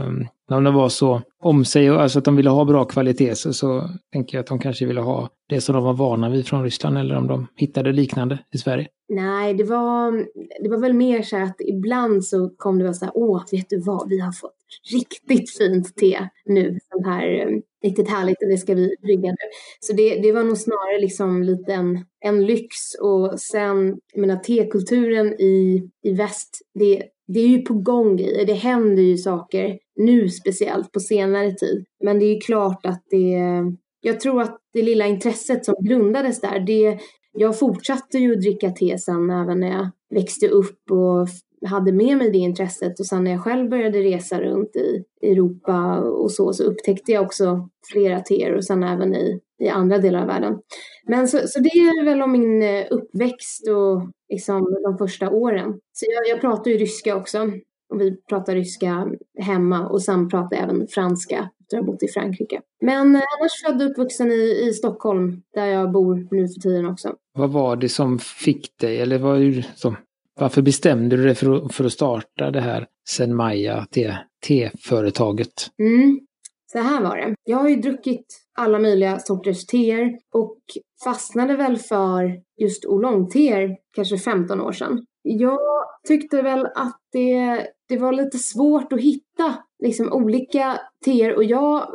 om 0.51 0.63
de 0.63 0.73
var 0.73 0.89
så 0.89 1.21
om 1.43 1.65
sig, 1.65 1.89
alltså 1.89 2.19
att 2.19 2.25
de 2.25 2.35
ville 2.35 2.49
ha 2.49 2.65
bra 2.65 2.85
kvalitet 2.85 3.35
så, 3.35 3.53
så 3.53 3.89
tänker 4.13 4.37
jag 4.37 4.41
att 4.41 4.47
de 4.47 4.59
kanske 4.59 4.85
ville 4.85 5.01
ha 5.01 5.29
det 5.49 5.61
som 5.61 5.75
de 5.75 5.83
var 5.83 5.93
vana 5.93 6.29
vid 6.29 6.47
från 6.47 6.63
Ryssland 6.63 6.97
eller 6.97 7.15
om 7.15 7.27
de 7.27 7.47
hittade 7.55 7.91
liknande 7.91 8.39
i 8.53 8.57
Sverige. 8.57 8.87
Nej, 9.09 9.53
det 9.53 9.63
var, 9.63 10.25
det 10.63 10.69
var 10.69 10.77
väl 10.77 10.93
mer 10.93 11.21
så 11.21 11.37
att 11.37 11.55
ibland 11.59 12.25
så 12.25 12.49
kom 12.57 12.77
det 12.77 12.83
vara 12.83 12.93
så 12.93 13.05
här, 13.05 13.11
åh, 13.17 13.43
vet 13.51 13.69
du 13.69 13.79
vad, 13.79 14.09
vi 14.09 14.19
har 14.19 14.31
fått 14.31 14.62
riktigt 14.93 15.57
fint 15.57 15.95
te 15.95 16.27
nu, 16.45 16.79
sånt 16.91 17.05
här 17.05 17.39
eh, 17.39 17.59
riktigt 17.83 18.09
härligt 18.09 18.43
och 18.43 18.49
det 18.49 18.57
ska 18.57 18.73
vi 18.73 18.95
brygga 19.01 19.29
nu. 19.29 19.49
Så 19.79 19.93
det, 19.93 20.15
det 20.15 20.31
var 20.31 20.43
nog 20.43 20.57
snarare 20.57 21.01
liksom 21.01 21.43
lite 21.43 21.73
en, 21.73 22.05
en 22.19 22.45
lyx 22.45 22.75
och 23.01 23.39
sen, 23.39 23.97
jag 24.13 24.21
menar 24.21 24.35
tekulturen 24.35 25.33
i, 25.41 25.83
i 26.03 26.13
väst, 26.13 26.59
det, 26.73 27.03
det 27.27 27.39
är 27.39 27.47
ju 27.47 27.61
på 27.61 27.73
gång 27.73 28.17
grejer, 28.17 28.45
det 28.45 28.53
händer 28.53 29.03
ju 29.03 29.17
saker 29.17 29.79
nu 29.95 30.29
speciellt 30.29 30.91
på 30.91 30.99
senare 30.99 31.51
tid. 31.51 31.85
Men 32.03 32.19
det 32.19 32.25
är 32.25 32.33
ju 32.33 32.39
klart 32.39 32.85
att 32.85 33.03
det, 33.09 33.37
jag 34.01 34.19
tror 34.19 34.41
att 34.41 34.57
det 34.73 34.81
lilla 34.81 35.07
intresset 35.07 35.65
som 35.65 35.75
grundades 35.79 36.41
där, 36.41 36.59
det, 36.59 36.99
jag 37.33 37.59
fortsatte 37.59 38.17
ju 38.17 38.33
att 38.33 38.41
dricka 38.41 38.71
te 38.71 38.97
sen 38.97 39.29
även 39.29 39.59
när 39.59 39.71
jag 39.71 39.89
växte 40.09 40.47
upp 40.47 40.91
och 40.91 41.27
hade 41.65 41.91
med 41.91 42.17
mig 42.17 42.31
det 42.31 42.37
intresset 42.37 42.99
och 42.99 43.05
sen 43.05 43.23
när 43.23 43.31
jag 43.31 43.43
själv 43.43 43.69
började 43.69 43.99
resa 43.99 44.41
runt 44.41 44.75
i 44.75 45.03
Europa 45.21 45.99
och 45.99 46.31
så, 46.31 46.53
så 46.53 46.63
upptäckte 46.63 47.11
jag 47.11 47.25
också 47.25 47.69
flera 47.91 48.19
teer 48.19 48.55
och 48.55 48.65
sen 48.65 48.83
även 48.83 49.15
i, 49.15 49.39
i 49.59 49.69
andra 49.69 49.97
delar 49.97 50.21
av 50.21 50.27
världen. 50.27 50.59
Men 51.07 51.27
så, 51.27 51.37
så 51.47 51.59
det 51.59 51.69
är 51.69 52.05
väl 52.05 52.21
om 52.21 52.31
min 52.31 52.63
eh, 52.63 52.85
uppväxt 52.89 53.67
och 53.67 54.01
liksom 54.29 54.77
de 54.83 54.97
första 54.97 55.29
åren. 55.29 55.79
Så 55.93 56.05
jag, 56.09 56.35
jag 56.35 56.41
pratar 56.41 56.71
ju 56.71 56.77
ryska 56.77 57.15
också 57.15 57.51
och 57.93 58.01
vi 58.01 58.21
pratar 58.29 58.55
ryska 58.55 59.11
hemma 59.39 59.87
och 59.87 60.01
sen 60.01 60.29
pratar 60.29 60.57
jag 60.57 60.63
även 60.63 60.87
franska 60.87 61.49
efter 61.61 61.77
att 61.77 61.85
ha 61.85 61.91
bott 61.91 62.03
i 62.03 62.07
Frankrike. 62.07 62.61
Men 62.81 63.15
eh, 63.15 63.21
annars 63.39 63.51
född 63.65 63.81
och 63.81 63.91
uppvuxen 63.91 64.31
i, 64.31 64.67
i 64.67 64.73
Stockholm 64.73 65.41
där 65.53 65.65
jag 65.65 65.91
bor 65.91 66.27
nu 66.31 66.47
för 66.47 66.61
tiden 66.61 66.85
också. 66.85 67.15
Vad 67.33 67.51
var 67.51 67.75
det 67.75 67.89
som 67.89 68.19
fick 68.19 68.77
dig, 68.79 69.01
eller 69.01 69.19
vad, 69.19 69.63
som, 69.75 69.95
varför 70.35 70.61
bestämde 70.61 71.17
du 71.17 71.23
dig 71.23 71.35
för, 71.35 71.69
för 71.69 71.85
att 71.85 71.93
starta 71.93 72.51
det 72.51 72.61
här 72.61 72.87
Senmaja 73.09 73.87
te-företaget? 74.47 75.53
Mm. 75.79 76.19
Så 76.71 76.79
här 76.79 77.01
var 77.01 77.17
det. 77.17 77.35
Jag 77.43 77.57
har 77.57 77.69
ju 77.69 77.75
druckit 77.75 78.25
alla 78.57 78.79
möjliga 78.79 79.19
sorters 79.19 79.65
teer 79.65 80.17
och 80.33 80.59
fastnade 81.03 81.55
väl 81.55 81.77
för 81.77 82.41
just 82.61 82.85
oolong-teer 82.85 83.77
kanske 83.95 84.17
15 84.17 84.61
år 84.61 84.71
sedan. 84.71 85.05
Jag 85.21 85.59
tyckte 86.07 86.41
väl 86.41 86.65
att 86.65 86.99
det, 87.11 87.67
det 87.89 87.97
var 87.97 88.13
lite 88.13 88.37
svårt 88.37 88.93
att 88.93 89.01
hitta 89.01 89.55
liksom 89.83 90.13
olika 90.13 90.79
teer 91.05 91.35
och 91.35 91.43
jag 91.43 91.87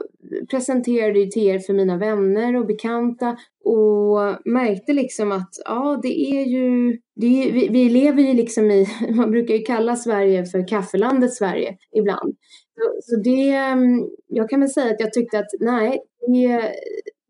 presenterade 0.51 1.19
ju 1.19 1.27
teer 1.27 1.59
för 1.59 1.75
mina 1.75 1.97
vänner 1.97 2.57
och 2.57 2.67
bekanta 2.67 3.37
och 3.69 4.37
märkte 4.45 4.93
liksom 4.93 5.33
att 5.33 5.51
ja, 5.65 6.01
det 6.03 6.21
är 6.21 6.45
ju, 6.45 6.99
det 7.17 7.27
är, 7.27 7.53
vi, 7.53 7.69
vi 7.69 7.89
lever 7.89 8.23
ju 8.23 8.35
liksom 8.35 8.71
i, 8.71 8.87
man 9.15 9.31
brukar 9.31 9.55
ju 9.55 9.63
kalla 9.63 9.97
Sverige 9.97 10.47
för 10.47 10.69
kaffelandet 10.69 11.35
Sverige 11.35 11.77
ibland. 11.97 12.37
Så, 12.75 13.01
så 13.03 13.21
det, 13.21 13.51
mm, 13.51 14.09
jag 14.27 14.51
kan 14.51 14.61
väl 14.61 14.71
säga 14.71 14.95
att 14.95 15.01
jag 15.01 15.13
tyckte 15.13 15.39
att 15.39 15.49
nej, 15.61 16.01
det, 16.27 16.73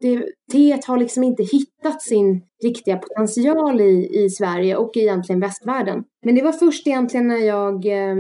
det, 0.00 0.24
teet 0.52 0.84
har 0.84 0.98
liksom 0.98 1.24
inte 1.24 1.42
hittat 1.42 2.02
sin 2.02 2.42
riktiga 2.62 2.96
potential 2.96 3.80
i, 3.80 4.24
i 4.24 4.30
Sverige 4.30 4.76
och 4.76 4.96
egentligen 4.96 5.40
västvärlden. 5.40 6.04
Men 6.24 6.34
det 6.34 6.42
var 6.42 6.52
först 6.52 6.86
egentligen 6.86 7.28
när 7.28 7.46
jag 7.46 7.86
eh, 7.86 8.16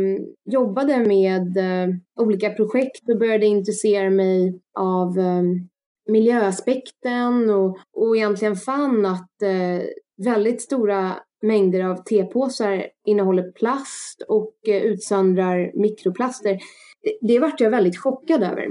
jobbade 0.50 0.98
med 0.98 1.56
eh, 1.56 1.94
olika 2.20 2.50
projekt 2.50 3.08
och 3.08 3.18
började 3.18 3.46
intressera 3.46 4.10
mig 4.10 4.60
av 4.78 5.18
eh, 5.18 5.42
miljöaspekten 6.08 7.50
och, 7.50 7.78
och 7.96 8.16
egentligen 8.16 8.56
fann 8.56 9.06
att 9.06 9.42
eh, 9.42 9.86
väldigt 10.24 10.62
stora 10.62 11.16
mängder 11.42 11.84
av 11.84 11.96
tepåsar 11.96 12.86
innehåller 13.04 13.52
plast 13.52 14.22
och 14.28 14.54
eh, 14.68 14.82
utsöndrar 14.82 15.70
mikroplaster. 15.74 16.58
Det, 17.02 17.18
det 17.20 17.38
vart 17.38 17.60
jag 17.60 17.70
väldigt 17.70 17.98
chockad 17.98 18.42
över. 18.42 18.68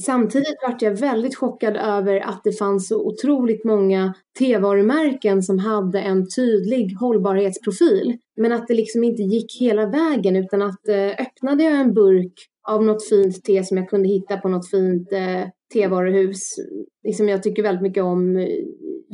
Samtidigt 0.00 0.56
vart 0.66 0.82
jag 0.82 1.00
väldigt 1.00 1.36
chockad 1.36 1.76
över 1.76 2.20
att 2.20 2.40
det 2.44 2.52
fanns 2.52 2.88
så 2.88 3.06
otroligt 3.06 3.64
många 3.64 4.14
tevarumärken 4.38 5.42
som 5.42 5.58
hade 5.58 6.00
en 6.00 6.28
tydlig 6.28 6.96
hållbarhetsprofil. 7.00 8.18
Men 8.36 8.52
att 8.52 8.68
det 8.68 8.74
liksom 8.74 9.04
inte 9.04 9.22
gick 9.22 9.60
hela 9.60 9.86
vägen 9.86 10.36
utan 10.36 10.62
att 10.62 10.88
eh, 10.88 11.26
öppnade 11.26 11.64
jag 11.64 11.80
en 11.80 11.94
burk 11.94 12.32
av 12.68 12.84
något 12.84 13.08
fint 13.08 13.44
te 13.44 13.64
som 13.64 13.76
jag 13.76 13.88
kunde 13.88 14.08
hitta 14.08 14.36
på 14.36 14.48
något 14.48 14.70
fint 14.70 15.12
eh, 15.12 15.42
tevaruhus. 15.72 16.56
Liksom 17.04 17.28
jag 17.28 17.42
tycker 17.42 17.62
väldigt 17.62 17.82
mycket 17.82 18.02
om 18.02 18.36
eh, 18.36 18.48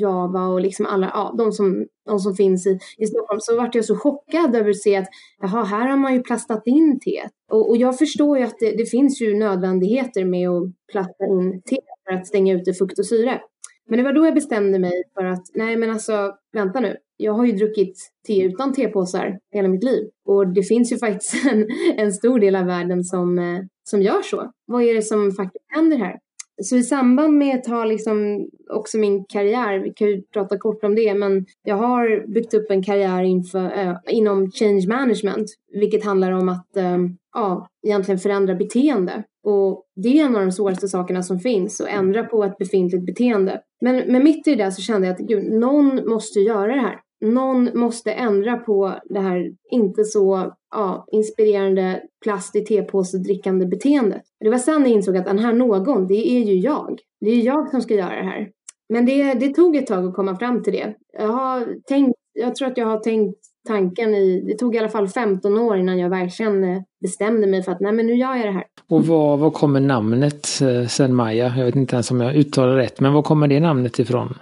Java 0.00 0.46
och 0.46 0.60
liksom 0.60 0.86
alla, 0.86 1.10
ja, 1.14 1.34
de 1.38 1.52
som, 1.52 1.86
de 2.06 2.18
som 2.18 2.34
finns 2.34 2.66
i, 2.66 2.78
i 2.98 3.06
Stockholm. 3.06 3.40
Så 3.40 3.56
vart 3.56 3.74
jag 3.74 3.84
så 3.84 3.96
chockad 3.96 4.56
över 4.56 4.70
att 4.70 4.82
se 4.82 4.96
att 4.96 5.08
jaha, 5.40 5.64
här 5.64 5.88
har 5.88 5.96
man 5.96 6.14
ju 6.14 6.22
plastat 6.22 6.62
in 6.66 7.00
teet. 7.00 7.32
Och, 7.52 7.68
och 7.68 7.76
jag 7.76 7.98
förstår 7.98 8.38
ju 8.38 8.44
att 8.44 8.58
det, 8.58 8.70
det, 8.70 8.86
finns 8.86 9.22
ju 9.22 9.38
nödvändigheter 9.38 10.24
med 10.24 10.48
att 10.48 10.64
plasta 10.92 11.24
in 11.24 11.62
te 11.62 11.76
för 12.08 12.14
att 12.14 12.26
stänga 12.26 12.54
ute 12.54 12.72
fukt 12.72 12.98
och 12.98 13.06
syre. 13.06 13.40
Men 13.88 13.98
det 13.98 14.04
var 14.04 14.12
då 14.12 14.24
jag 14.26 14.34
bestämde 14.34 14.78
mig 14.78 15.02
för 15.14 15.24
att 15.24 15.44
nej 15.54 15.76
men 15.76 15.90
alltså 15.90 16.34
vänta 16.52 16.80
nu. 16.80 16.96
Jag 17.16 17.32
har 17.32 17.46
ju 17.46 17.52
druckit 17.52 17.96
te 18.26 18.42
utan 18.42 18.72
tepåsar 18.72 19.38
hela 19.52 19.68
mitt 19.68 19.84
liv. 19.84 20.08
Och 20.24 20.48
det 20.48 20.62
finns 20.62 20.92
ju 20.92 20.98
faktiskt 20.98 21.46
en, 21.52 21.66
en 21.96 22.12
stor 22.12 22.38
del 22.40 22.56
av 22.56 22.66
världen 22.66 23.04
som, 23.04 23.38
eh, 23.38 23.60
som 23.84 24.02
gör 24.02 24.22
så. 24.22 24.52
Vad 24.66 24.82
är 24.82 24.94
det 24.94 25.02
som 25.02 25.32
faktiskt 25.32 25.64
händer 25.68 25.96
här? 25.96 26.18
Så 26.62 26.76
i 26.76 26.82
samband 26.82 27.38
med 27.38 27.56
att 27.56 27.66
ha 27.66 27.84
liksom 27.84 28.48
också 28.70 28.98
min 28.98 29.24
karriär, 29.24 29.78
vi 29.78 29.92
kan 29.92 30.08
ju 30.08 30.22
prata 30.22 30.58
kort 30.58 30.84
om 30.84 30.94
det, 30.94 31.14
men 31.14 31.46
jag 31.64 31.76
har 31.76 32.26
byggt 32.34 32.54
upp 32.54 32.70
en 32.70 32.82
karriär 32.82 33.22
inför, 33.22 33.78
äh, 33.78 33.96
inom 34.06 34.50
change 34.50 34.84
management, 34.88 35.46
vilket 35.72 36.04
handlar 36.04 36.32
om 36.32 36.48
att 36.48 36.76
äh, 36.76 36.98
ja, 37.34 37.68
egentligen 37.86 38.18
förändra 38.18 38.54
beteende. 38.54 39.22
Och 39.44 39.84
det 39.96 40.08
är 40.08 40.24
en 40.24 40.36
av 40.36 40.42
de 40.42 40.52
svåraste 40.52 40.88
sakerna 40.88 41.22
som 41.22 41.38
finns, 41.38 41.80
att 41.80 41.88
ändra 41.88 42.24
på 42.24 42.44
ett 42.44 42.58
befintligt 42.58 43.06
beteende. 43.06 43.60
Men, 43.80 44.12
men 44.12 44.24
mitt 44.24 44.48
i 44.48 44.54
det 44.54 44.72
så 44.72 44.82
kände 44.82 45.06
jag 45.06 45.14
att 45.14 45.28
gud, 45.28 45.52
någon 45.52 46.08
måste 46.08 46.40
göra 46.40 46.74
det 46.74 46.80
här 46.80 47.00
någon 47.20 47.70
måste 47.74 48.12
ändra 48.12 48.56
på 48.56 48.94
det 49.04 49.20
här 49.20 49.52
inte 49.70 50.04
så 50.04 50.52
ja, 50.70 51.06
inspirerande 51.12 52.02
plast 52.24 52.56
i 52.56 52.64
tepåse 52.64 53.18
drickande 53.18 53.66
beteendet. 53.66 54.22
Det 54.40 54.50
var 54.50 54.58
sen 54.58 54.82
jag 54.82 54.90
insåg 54.90 55.16
att 55.16 55.24
den 55.24 55.38
här 55.38 55.52
någon, 55.52 56.06
det 56.06 56.28
är 56.28 56.40
ju 56.40 56.54
jag. 56.54 56.98
Det 57.20 57.30
är 57.30 57.42
jag 57.42 57.70
som 57.70 57.80
ska 57.80 57.94
göra 57.94 58.16
det 58.16 58.30
här. 58.30 58.48
Men 58.88 59.06
det, 59.06 59.34
det 59.34 59.54
tog 59.54 59.76
ett 59.76 59.86
tag 59.86 60.06
att 60.06 60.14
komma 60.14 60.36
fram 60.36 60.62
till 60.62 60.72
det. 60.72 60.94
Jag 61.18 61.28
har 61.28 61.66
tänkt, 61.88 62.18
jag 62.32 62.54
tror 62.54 62.68
att 62.68 62.76
jag 62.76 62.86
har 62.86 62.98
tänkt 62.98 63.38
tanken 63.68 64.14
i, 64.14 64.40
det 64.40 64.58
tog 64.58 64.74
i 64.74 64.78
alla 64.78 64.88
fall 64.88 65.08
15 65.08 65.58
år 65.58 65.76
innan 65.76 65.98
jag 65.98 66.10
verkligen 66.10 66.64
eh, 66.64 66.82
bestämde 67.00 67.46
mig 67.46 67.62
för 67.62 67.72
att 67.72 67.80
nej 67.80 67.92
men 67.92 68.06
nu 68.06 68.14
gör 68.14 68.36
jag 68.36 68.46
det 68.46 68.52
här. 68.52 68.64
Och 68.88 69.06
var, 69.06 69.36
var 69.36 69.50
kommer 69.50 69.80
namnet 69.80 70.46
eh, 70.62 70.86
Sen 70.86 71.14
Maja? 71.14 71.54
Jag 71.56 71.64
vet 71.64 71.76
inte 71.76 71.96
ens 71.96 72.10
om 72.10 72.20
jag 72.20 72.36
uttalar 72.36 72.76
rätt, 72.76 73.00
men 73.00 73.12
var 73.12 73.22
kommer 73.22 73.48
det 73.48 73.60
namnet 73.60 73.98
ifrån? 73.98 74.34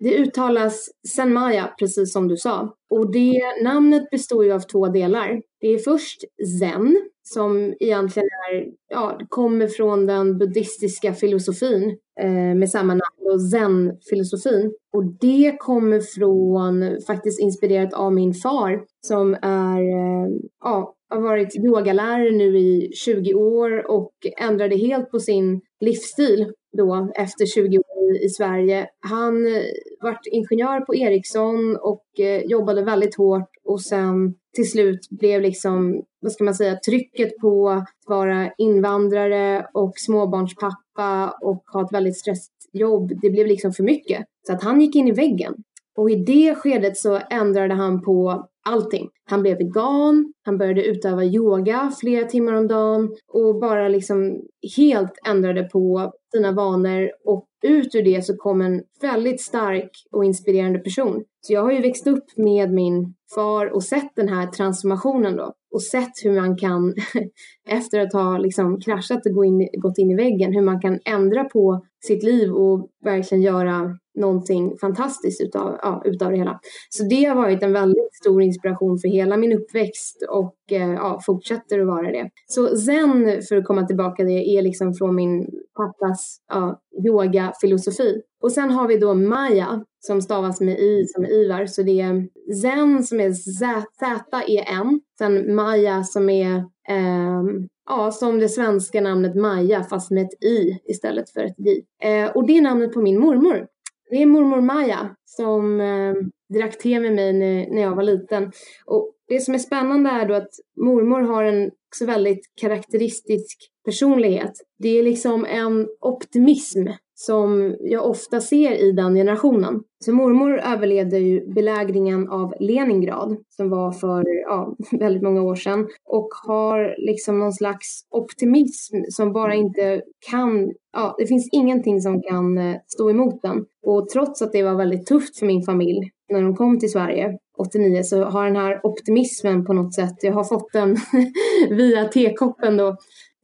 Det 0.00 0.18
uttalas 0.18 0.88
Senmaya, 1.08 1.74
precis 1.78 2.12
som 2.12 2.28
du 2.28 2.36
sa. 2.36 2.74
Och 2.90 3.12
det 3.12 3.40
namnet 3.62 4.10
består 4.10 4.44
ju 4.44 4.52
av 4.52 4.60
två 4.60 4.86
delar. 4.86 5.42
Det 5.60 5.66
är 5.66 5.78
först 5.78 6.20
Zen, 6.60 6.96
som 7.22 7.74
egentligen 7.80 8.28
är, 8.52 8.66
ja, 8.88 9.20
kommer 9.28 9.66
från 9.66 10.06
den 10.06 10.38
buddhistiska 10.38 11.14
filosofin 11.14 11.98
eh, 12.20 12.54
med 12.54 12.70
samma 12.70 12.92
namn, 12.94 13.40
zen-filosofin. 13.50 14.72
Och 14.92 15.04
det 15.20 15.56
kommer 15.58 16.00
från, 16.00 17.00
faktiskt 17.06 17.40
inspirerat 17.40 17.92
av 17.92 18.12
min 18.12 18.34
far 18.34 18.84
som 19.06 19.34
är, 19.42 19.80
eh, 19.80 20.28
ja, 20.64 20.94
har 21.08 21.20
varit 21.20 21.56
yogalärare 21.56 22.30
nu 22.30 22.58
i 22.58 22.90
20 22.94 23.34
år 23.34 23.90
och 23.90 24.12
ändrade 24.36 24.76
helt 24.76 25.10
på 25.10 25.20
sin 25.20 25.60
livsstil 25.80 26.52
då 26.76 27.10
efter 27.14 27.46
20 27.46 27.78
år 27.78 28.16
i, 28.24 28.28
Sverige. 28.28 28.88
Han 29.00 29.46
eh, 29.46 29.62
vart 30.02 30.26
ingenjör 30.26 30.80
på 30.80 30.94
Ericsson 30.94 31.76
och 31.76 32.20
eh, 32.20 32.42
jobbade 32.42 32.84
väldigt 32.84 33.16
hårt 33.16 33.50
och 33.64 33.80
sen 33.80 34.34
till 34.54 34.70
slut 34.70 35.00
blev 35.10 35.42
liksom, 35.42 36.02
vad 36.20 36.32
ska 36.32 36.44
man 36.44 36.54
säga, 36.54 36.76
trycket 36.76 37.38
på 37.40 37.70
att 37.70 37.88
vara 38.06 38.50
invandrare 38.58 39.66
och 39.74 39.92
småbarnspappa 39.96 41.38
och 41.40 41.62
ha 41.72 41.84
ett 41.84 41.92
väldigt 41.92 42.18
stressigt 42.18 42.58
jobb, 42.72 43.12
det 43.22 43.30
blev 43.30 43.46
liksom 43.46 43.72
för 43.72 43.82
mycket. 43.82 44.24
Så 44.46 44.52
att 44.52 44.62
han 44.62 44.80
gick 44.80 44.96
in 44.96 45.08
i 45.08 45.12
väggen. 45.12 45.54
Och 45.98 46.10
i 46.10 46.16
det 46.16 46.54
skedet 46.54 46.96
så 46.96 47.20
ändrade 47.30 47.74
han 47.74 48.02
på 48.02 48.46
allting. 48.64 49.08
Han 49.24 49.42
blev 49.42 49.58
vegan, 49.58 50.32
han 50.44 50.58
började 50.58 50.84
utöva 50.84 51.24
yoga 51.24 51.92
flera 52.00 52.24
timmar 52.24 52.52
om 52.52 52.68
dagen 52.68 53.16
och 53.32 53.60
bara 53.60 53.88
liksom 53.88 54.40
helt 54.76 55.12
ändrade 55.26 55.62
på 55.62 56.12
sina 56.34 56.52
vanor 56.52 57.10
och 57.24 57.46
ut 57.62 57.94
ur 57.94 58.02
det 58.02 58.24
så 58.24 58.36
kom 58.36 58.60
en 58.60 58.82
väldigt 59.00 59.40
stark 59.40 59.90
och 60.12 60.24
inspirerande 60.24 60.78
person. 60.78 61.24
Så 61.40 61.52
jag 61.52 61.62
har 61.62 61.72
ju 61.72 61.80
växt 61.80 62.06
upp 62.06 62.24
med 62.36 62.72
min 62.72 63.14
far 63.34 63.66
och 63.66 63.84
sett 63.84 64.10
den 64.16 64.28
här 64.28 64.46
transformationen 64.46 65.36
då 65.36 65.52
och 65.74 65.82
sett 65.82 66.12
hur 66.24 66.40
man 66.40 66.56
kan 66.56 66.94
efter 67.68 68.00
att 68.00 68.12
ha 68.12 68.38
liksom 68.38 68.80
kraschat 68.80 69.26
och 69.26 69.82
gått 69.82 69.98
in 69.98 70.10
i 70.10 70.16
väggen, 70.16 70.52
hur 70.52 70.62
man 70.62 70.80
kan 70.80 70.98
ändra 71.04 71.44
på 71.44 71.84
sitt 72.06 72.22
liv 72.22 72.52
och 72.52 72.88
verkligen 73.04 73.42
göra 73.42 73.96
någonting 74.18 74.76
fantastiskt 74.80 75.40
utav, 75.40 75.78
ja, 75.82 76.02
utav 76.04 76.30
det 76.30 76.36
hela. 76.36 76.60
Så 76.90 77.04
det 77.04 77.24
har 77.24 77.36
varit 77.36 77.62
en 77.62 77.72
väldigt 77.72 78.14
stor 78.20 78.42
inspiration 78.42 78.98
för 78.98 79.08
hela 79.08 79.36
min 79.36 79.52
uppväxt 79.52 80.26
och 80.30 80.56
eh, 80.72 80.92
ja, 80.92 81.20
fortsätter 81.26 81.78
att 81.80 81.86
vara 81.86 82.10
det. 82.12 82.30
Så 82.46 82.76
zen, 82.76 83.42
för 83.48 83.56
att 83.56 83.64
komma 83.64 83.86
tillbaka 83.86 84.24
det, 84.24 84.58
är 84.58 84.62
liksom 84.62 84.94
från 84.94 85.14
min 85.14 85.46
pappas 85.76 86.40
ja, 86.48 86.80
yogafilosofi. 87.06 88.22
Och 88.42 88.52
sen 88.52 88.70
har 88.70 88.88
vi 88.88 88.96
då 88.96 89.14
maya 89.14 89.84
som 90.00 90.22
stavas 90.22 90.60
med 90.60 90.78
i 90.78 91.04
som 91.06 91.24
Ivar. 91.24 91.66
Så 91.66 91.82
det 91.82 92.00
är 92.00 92.28
zen 92.62 93.02
som 93.02 93.20
är 93.20 93.32
Z-E-N. 93.32 95.00
Sen 95.18 95.54
maya 95.54 96.04
som 96.04 96.28
är 96.28 96.56
eh, 96.88 97.42
Ja, 97.88 98.10
som 98.12 98.38
det 98.38 98.48
svenska 98.48 99.00
namnet 99.00 99.34
Maja 99.34 99.84
fast 99.84 100.10
med 100.10 100.24
ett 100.24 100.44
i 100.44 100.78
istället 100.84 101.30
för 101.30 101.40
ett 101.40 101.54
j. 101.58 101.84
Eh, 102.02 102.30
och 102.30 102.46
det 102.46 102.58
är 102.58 102.62
namnet 102.62 102.92
på 102.92 103.02
min 103.02 103.20
mormor. 103.20 103.66
Det 104.10 104.22
är 104.22 104.26
mormor 104.26 104.60
Maja 104.60 105.16
som 105.24 105.80
eh, 105.80 106.14
drack 106.54 106.78
te 106.78 107.00
med 107.00 107.12
mig 107.12 107.32
när, 107.32 107.70
när 107.74 107.82
jag 107.82 107.96
var 107.96 108.02
liten. 108.02 108.52
Och 108.84 109.14
det 109.28 109.40
som 109.40 109.54
är 109.54 109.58
spännande 109.58 110.10
är 110.10 110.28
då 110.28 110.34
att 110.34 110.50
mormor 110.76 111.20
har 111.20 111.44
en 111.44 111.70
också 111.88 112.06
väldigt 112.06 112.40
karaktäristisk 112.60 113.70
personlighet. 113.84 114.52
Det 114.78 114.88
är 114.88 115.02
liksom 115.02 115.44
en 115.44 115.88
optimism 116.00 116.86
som 117.20 117.76
jag 117.80 118.10
ofta 118.10 118.40
ser 118.40 118.72
i 118.72 118.92
den 118.92 119.14
generationen. 119.14 119.80
Så 120.04 120.12
mormor 120.12 120.58
överlevde 120.58 121.18
ju 121.18 121.52
belägringen 121.54 122.28
av 122.28 122.54
Leningrad 122.60 123.36
som 123.48 123.70
var 123.70 123.92
för 123.92 124.24
ja, 124.26 124.76
väldigt 124.98 125.22
många 125.22 125.42
år 125.42 125.54
sedan 125.54 125.88
och 126.04 126.28
har 126.46 126.94
liksom 126.98 127.38
någon 127.38 127.52
slags 127.52 128.00
optimism 128.10 128.96
som 129.08 129.32
bara 129.32 129.54
inte 129.54 130.02
kan, 130.30 130.72
ja 130.92 131.14
det 131.18 131.26
finns 131.26 131.48
ingenting 131.52 132.00
som 132.00 132.22
kan 132.22 132.58
eh, 132.58 132.76
stå 132.86 133.10
emot 133.10 133.42
den. 133.42 133.64
Och 133.86 134.08
trots 134.08 134.42
att 134.42 134.52
det 134.52 134.62
var 134.62 134.74
väldigt 134.74 135.06
tufft 135.06 135.38
för 135.38 135.46
min 135.46 135.62
familj 135.62 136.10
när 136.32 136.42
de 136.42 136.56
kom 136.56 136.78
till 136.78 136.92
Sverige 136.92 137.38
89 137.58 138.02
så 138.02 138.24
har 138.24 138.46
den 138.46 138.56
här 138.56 138.80
optimismen 138.86 139.64
på 139.64 139.72
något 139.72 139.94
sätt, 139.94 140.14
jag 140.22 140.32
har 140.32 140.44
fått 140.44 140.72
den 140.72 140.96
via 141.70 142.04
tekoppen 142.04 142.76
då 142.76 142.96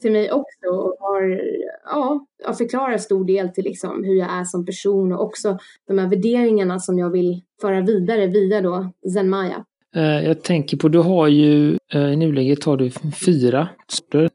till 0.05 0.13
mig 0.13 0.33
också 0.33 0.67
och 0.71 0.97
har, 1.01 1.41
ja, 1.85 2.27
jag 2.45 2.59
förklarar 2.59 2.99
stor 2.99 3.25
del 3.25 3.49
till 3.49 3.65
liksom 3.65 4.05
hur 4.05 4.15
jag 4.15 4.33
är 4.33 4.45
som 4.45 4.67
person 4.67 5.13
och 5.13 5.23
också 5.23 5.59
de 5.89 5.99
här 5.99 6.09
värderingarna 6.09 6.79
som 6.79 6.99
jag 6.99 7.11
vill 7.11 7.41
föra 7.61 7.81
vidare 7.81 8.27
via 8.27 8.61
då 8.61 8.91
Zen 9.15 9.31
Maya. 9.31 9.65
Eh, 9.97 10.27
jag 10.27 10.43
tänker 10.43 10.77
på, 10.77 10.89
du 10.89 10.99
har 10.99 11.29
ju 11.29 11.79
eh, 11.93 12.13
i 12.13 12.17
nuläget 12.17 12.65
har 12.65 12.77
du 12.77 12.91
fyra 13.27 13.69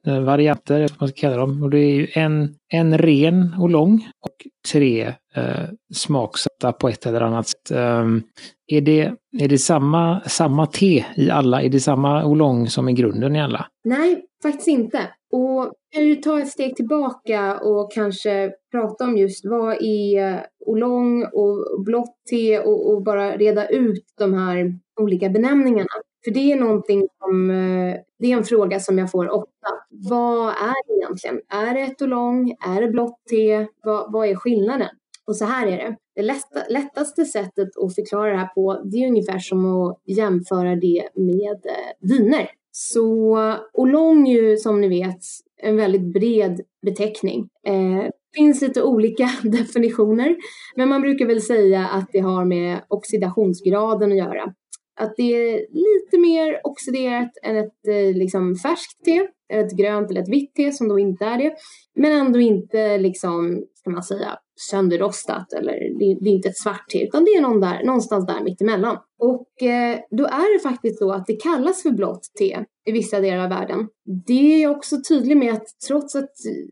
eh, 0.07 0.19
varianter, 0.19 0.79
vad 0.79 0.91
man 0.99 1.09
ska 1.09 1.21
kalla 1.21 1.37
dem. 1.37 1.63
Och 1.63 1.69
det 1.69 1.79
är 1.79 1.93
ju 1.93 2.07
en, 2.13 2.55
en 2.69 2.97
ren 2.97 3.55
och 3.59 3.69
lång 3.69 4.07
och 4.25 4.47
tre 4.71 5.13
eh, 5.35 5.69
smaksatta 5.93 6.71
på 6.71 6.89
ett 6.89 7.05
eller 7.05 7.21
annat 7.21 7.47
sätt. 7.47 7.71
Um, 7.71 8.23
är 8.67 8.81
det, 8.81 9.13
är 9.39 9.47
det 9.47 9.57
samma, 9.57 10.21
samma 10.25 10.65
te 10.65 11.05
i 11.15 11.29
alla? 11.29 11.61
Är 11.61 11.69
det 11.69 11.79
samma 11.79 12.25
oolong 12.25 12.67
som 12.67 12.89
i 12.89 12.93
grunden 12.93 13.35
i 13.35 13.41
alla? 13.41 13.65
Nej, 13.83 14.25
faktiskt 14.43 14.67
inte. 14.67 14.99
Och 15.31 15.73
kan 15.91 16.03
du 16.03 16.15
ta 16.15 16.39
ett 16.39 16.47
steg 16.47 16.75
tillbaka 16.75 17.59
och 17.59 17.91
kanske 17.91 18.51
prata 18.71 19.03
om 19.03 19.17
just 19.17 19.45
vad 19.45 19.77
är 19.81 20.45
oolong 20.65 21.23
och 21.23 21.83
blått 21.85 22.15
te 22.29 22.59
och, 22.59 22.93
och, 22.93 23.03
bara 23.03 23.37
reda 23.37 23.67
ut 23.67 24.03
de 24.17 24.33
här 24.33 24.79
olika 25.01 25.29
benämningarna. 25.29 25.89
För 26.23 26.31
det 26.31 26.51
är 26.51 26.59
någonting 26.59 27.07
som, 27.19 27.49
eh, 27.49 27.95
det 28.19 28.31
är 28.31 28.37
en 28.37 28.43
fråga 28.43 28.79
som 28.79 28.97
jag 28.97 29.11
får 29.11 29.29
ofta. 29.29 29.69
Vad 29.89 30.49
är 30.49 30.87
det 30.87 31.03
egentligen? 31.03 31.41
Är 31.49 31.73
det 31.73 31.81
ett 31.81 32.01
oolong? 32.01 32.55
Är 32.67 32.81
det 32.81 32.87
blått 32.87 33.21
te? 33.29 33.67
Vad, 33.83 34.11
vad 34.11 34.27
är 34.27 34.35
skillnaden? 34.35 34.89
Och 35.27 35.35
så 35.35 35.45
här 35.45 35.67
är 35.67 35.77
det. 35.77 35.95
Det 36.15 36.21
lätta, 36.21 36.63
lättaste 36.69 37.25
sättet 37.25 37.67
att 37.77 37.95
förklara 37.95 38.31
det 38.31 38.37
här 38.37 38.53
på, 38.55 38.81
det 38.83 38.97
är 38.97 39.07
ungefär 39.07 39.39
som 39.39 39.65
att 39.65 40.01
jämföra 40.05 40.75
det 40.75 41.09
med 41.15 41.65
eh, 41.65 42.09
viner. 42.09 42.49
Så 42.81 43.37
Oolong 43.73 44.27
ju 44.27 44.57
som 44.57 44.81
ni 44.81 44.87
vet 44.87 45.19
en 45.61 45.77
väldigt 45.77 46.13
bred 46.13 46.61
beteckning. 46.85 47.49
Eh, 47.67 48.09
finns 48.35 48.61
lite 48.61 48.83
olika 48.83 49.29
definitioner, 49.43 50.35
men 50.75 50.89
man 50.89 51.01
brukar 51.01 51.25
väl 51.25 51.41
säga 51.41 51.87
att 51.87 52.09
det 52.11 52.19
har 52.19 52.45
med 52.45 52.79
oxidationsgraden 52.87 54.11
att 54.11 54.17
göra. 54.17 54.53
Att 54.99 55.13
det 55.17 55.23
är 55.23 55.65
lite 55.71 56.17
mer 56.17 56.61
oxiderat 56.63 57.31
än 57.43 57.57
ett 57.57 57.87
eh, 57.87 58.17
liksom, 58.17 58.55
färskt 58.55 59.05
te, 59.05 59.27
ett 59.53 59.77
grönt 59.77 60.11
eller 60.11 60.21
ett 60.21 60.29
vitt 60.29 60.55
te 60.55 60.71
som 60.71 60.87
då 60.87 60.99
inte 60.99 61.25
är 61.25 61.37
det. 61.37 61.53
Men 61.95 62.11
ändå 62.11 62.39
inte 62.39 62.97
liksom, 62.97 63.63
ska 63.73 63.89
man 63.89 64.03
säga, 64.03 64.39
sönderrostat 64.59 65.53
eller 65.53 65.99
det, 65.99 66.17
det 66.21 66.29
är 66.29 66.33
inte 66.33 66.49
ett 66.49 66.57
svart 66.57 66.89
te 66.89 67.03
utan 67.03 67.25
det 67.25 67.31
är 67.31 67.41
någon 67.41 67.61
där, 67.61 67.83
någonstans 67.83 68.25
där 68.25 68.43
mittemellan. 68.43 68.97
Och 69.19 69.63
eh, 69.67 69.99
då 70.11 70.25
är 70.25 70.53
det 70.53 70.69
faktiskt 70.69 70.99
så 70.99 71.11
att 71.11 71.25
det 71.25 71.35
kallas 71.35 71.83
för 71.83 71.91
blått 71.91 72.21
te 72.39 72.65
i 72.85 72.91
vissa 72.91 73.19
delar 73.19 73.43
av 73.43 73.49
världen. 73.49 73.87
Det 74.27 74.63
är 74.63 74.69
också 74.69 74.95
tydligt 75.09 75.37
med 75.37 75.53
att 75.53 75.65
trots 75.87 76.15
att 76.15 76.31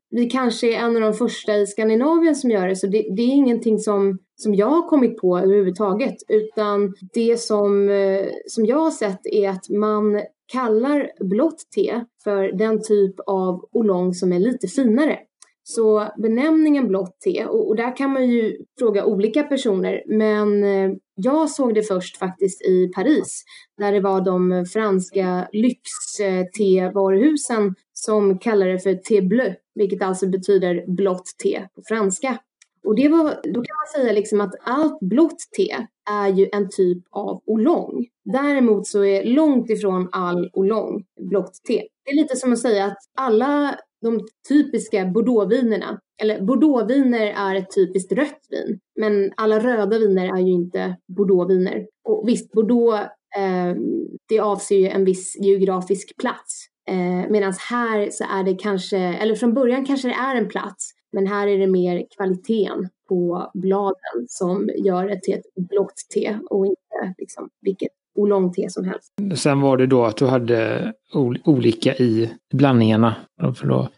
vi 0.09 0.29
kanske 0.29 0.75
är 0.75 0.79
en 0.79 0.95
av 0.95 1.01
de 1.01 1.13
första 1.13 1.55
i 1.55 1.67
Skandinavien 1.67 2.35
som 2.35 2.51
gör 2.51 2.67
det 2.67 2.75
så 2.75 2.87
det, 2.87 3.01
det 3.15 3.21
är 3.21 3.35
ingenting 3.35 3.79
som, 3.79 4.17
som 4.35 4.55
jag 4.55 4.69
har 4.69 4.89
kommit 4.89 5.17
på 5.17 5.37
överhuvudtaget 5.37 6.15
utan 6.27 6.93
det 7.13 7.41
som, 7.41 7.89
eh, 7.89 8.25
som 8.47 8.65
jag 8.65 8.79
har 8.79 8.91
sett 8.91 9.21
är 9.23 9.49
att 9.49 9.69
man 9.69 10.21
kallar 10.53 11.11
blått 11.19 11.59
te 11.75 12.03
för 12.23 12.57
den 12.57 12.81
typ 12.81 13.15
av 13.27 13.69
oolong 13.71 14.13
som 14.13 14.33
är 14.33 14.39
lite 14.39 14.67
finare. 14.67 15.19
Så 15.69 16.11
benämningen 16.17 16.87
blått 16.87 17.19
te, 17.19 17.45
och, 17.45 17.67
och, 17.67 17.75
där 17.75 17.95
kan 17.95 18.13
man 18.13 18.29
ju 18.29 18.57
fråga 18.79 19.05
olika 19.05 19.43
personer, 19.43 20.03
men 20.05 20.63
eh, 20.63 20.91
jag 21.15 21.49
såg 21.49 21.73
det 21.73 21.83
först 21.83 22.17
faktiskt 22.17 22.61
i 22.61 22.91
Paris, 22.95 23.43
där 23.77 23.91
det 23.91 23.99
var 23.99 24.21
de 24.21 24.65
franska 24.65 25.47
lyxte-varuhusen 25.51 27.75
som 27.93 28.39
kallade 28.39 28.71
det 28.71 28.79
för 28.79 28.93
te 28.93 29.21
bleu, 29.21 29.55
vilket 29.75 30.01
alltså 30.01 30.27
betyder 30.27 30.85
blått 30.87 31.25
te 31.43 31.67
på 31.75 31.81
franska. 31.87 32.39
Och 32.85 32.95
det 32.95 33.09
var, 33.09 33.23
då 33.43 33.53
kan 33.53 33.77
man 33.77 33.87
säga 33.95 34.13
liksom 34.13 34.41
att 34.41 34.55
allt 34.61 34.99
blått 34.99 35.39
te 35.57 35.87
är 36.09 36.27
ju 36.27 36.49
en 36.51 36.69
typ 36.69 37.03
av 37.11 37.41
oolong. 37.45 38.05
Däremot 38.25 38.87
så 38.87 39.03
är 39.03 39.23
långt 39.23 39.69
ifrån 39.69 40.09
all 40.11 40.49
oolong 40.53 41.03
blått 41.29 41.61
te. 41.67 41.83
Det 42.05 42.11
är 42.11 42.15
lite 42.15 42.35
som 42.35 42.53
att 42.53 42.59
säga 42.59 42.85
att 42.85 42.97
alla 43.17 43.77
de 44.01 44.19
typiska 44.49 45.05
bordeauxvinerna, 45.05 45.99
eller 46.21 46.41
bordeauxviner 46.41 47.25
är 47.27 47.55
ett 47.55 47.75
typiskt 47.75 48.11
rött 48.11 48.41
vin, 48.49 48.79
men 48.99 49.31
alla 49.37 49.59
röda 49.59 49.85
viner 49.85 50.37
är 50.37 50.41
ju 50.41 50.51
inte 50.51 50.97
bordeauxviner. 51.17 51.87
Och 52.03 52.23
visst, 52.27 52.51
bordeaux, 52.51 52.99
eh, 53.37 53.75
det 54.29 54.39
avser 54.39 54.75
ju 54.75 54.87
en 54.87 55.05
viss 55.05 55.37
geografisk 55.39 56.17
plats. 56.17 56.67
Eh, 56.89 57.29
Medan 57.29 57.53
här 57.69 58.09
så 58.11 58.23
är 58.23 58.43
det 58.43 58.53
kanske, 58.53 58.97
eller 58.97 59.35
från 59.35 59.53
början 59.53 59.85
kanske 59.85 60.07
det 60.07 60.13
är 60.13 60.35
en 60.35 60.47
plats, 60.47 60.91
men 61.11 61.27
här 61.27 61.47
är 61.47 61.57
det 61.57 61.67
mer 61.67 62.05
kvaliteten 62.17 62.89
på 63.09 63.51
bladen 63.53 64.25
som 64.27 64.69
gör 64.75 65.07
det 65.07 65.21
till 65.21 65.33
ett 65.33 65.67
blått 65.69 65.95
te 66.13 66.37
och 66.49 66.65
inte 66.65 67.13
liksom 67.17 67.49
vilket 67.61 67.91
oolong-te 68.17 68.69
som 68.69 68.85
helst. 68.85 69.41
Sen 69.41 69.61
var 69.61 69.77
det 69.77 69.87
då 69.87 70.05
att 70.05 70.17
du 70.17 70.25
hade 70.25 70.93
olika 71.45 71.95
i 71.95 72.29
blandningarna. 72.53 73.15
För 73.55 73.67
då, 73.67 73.89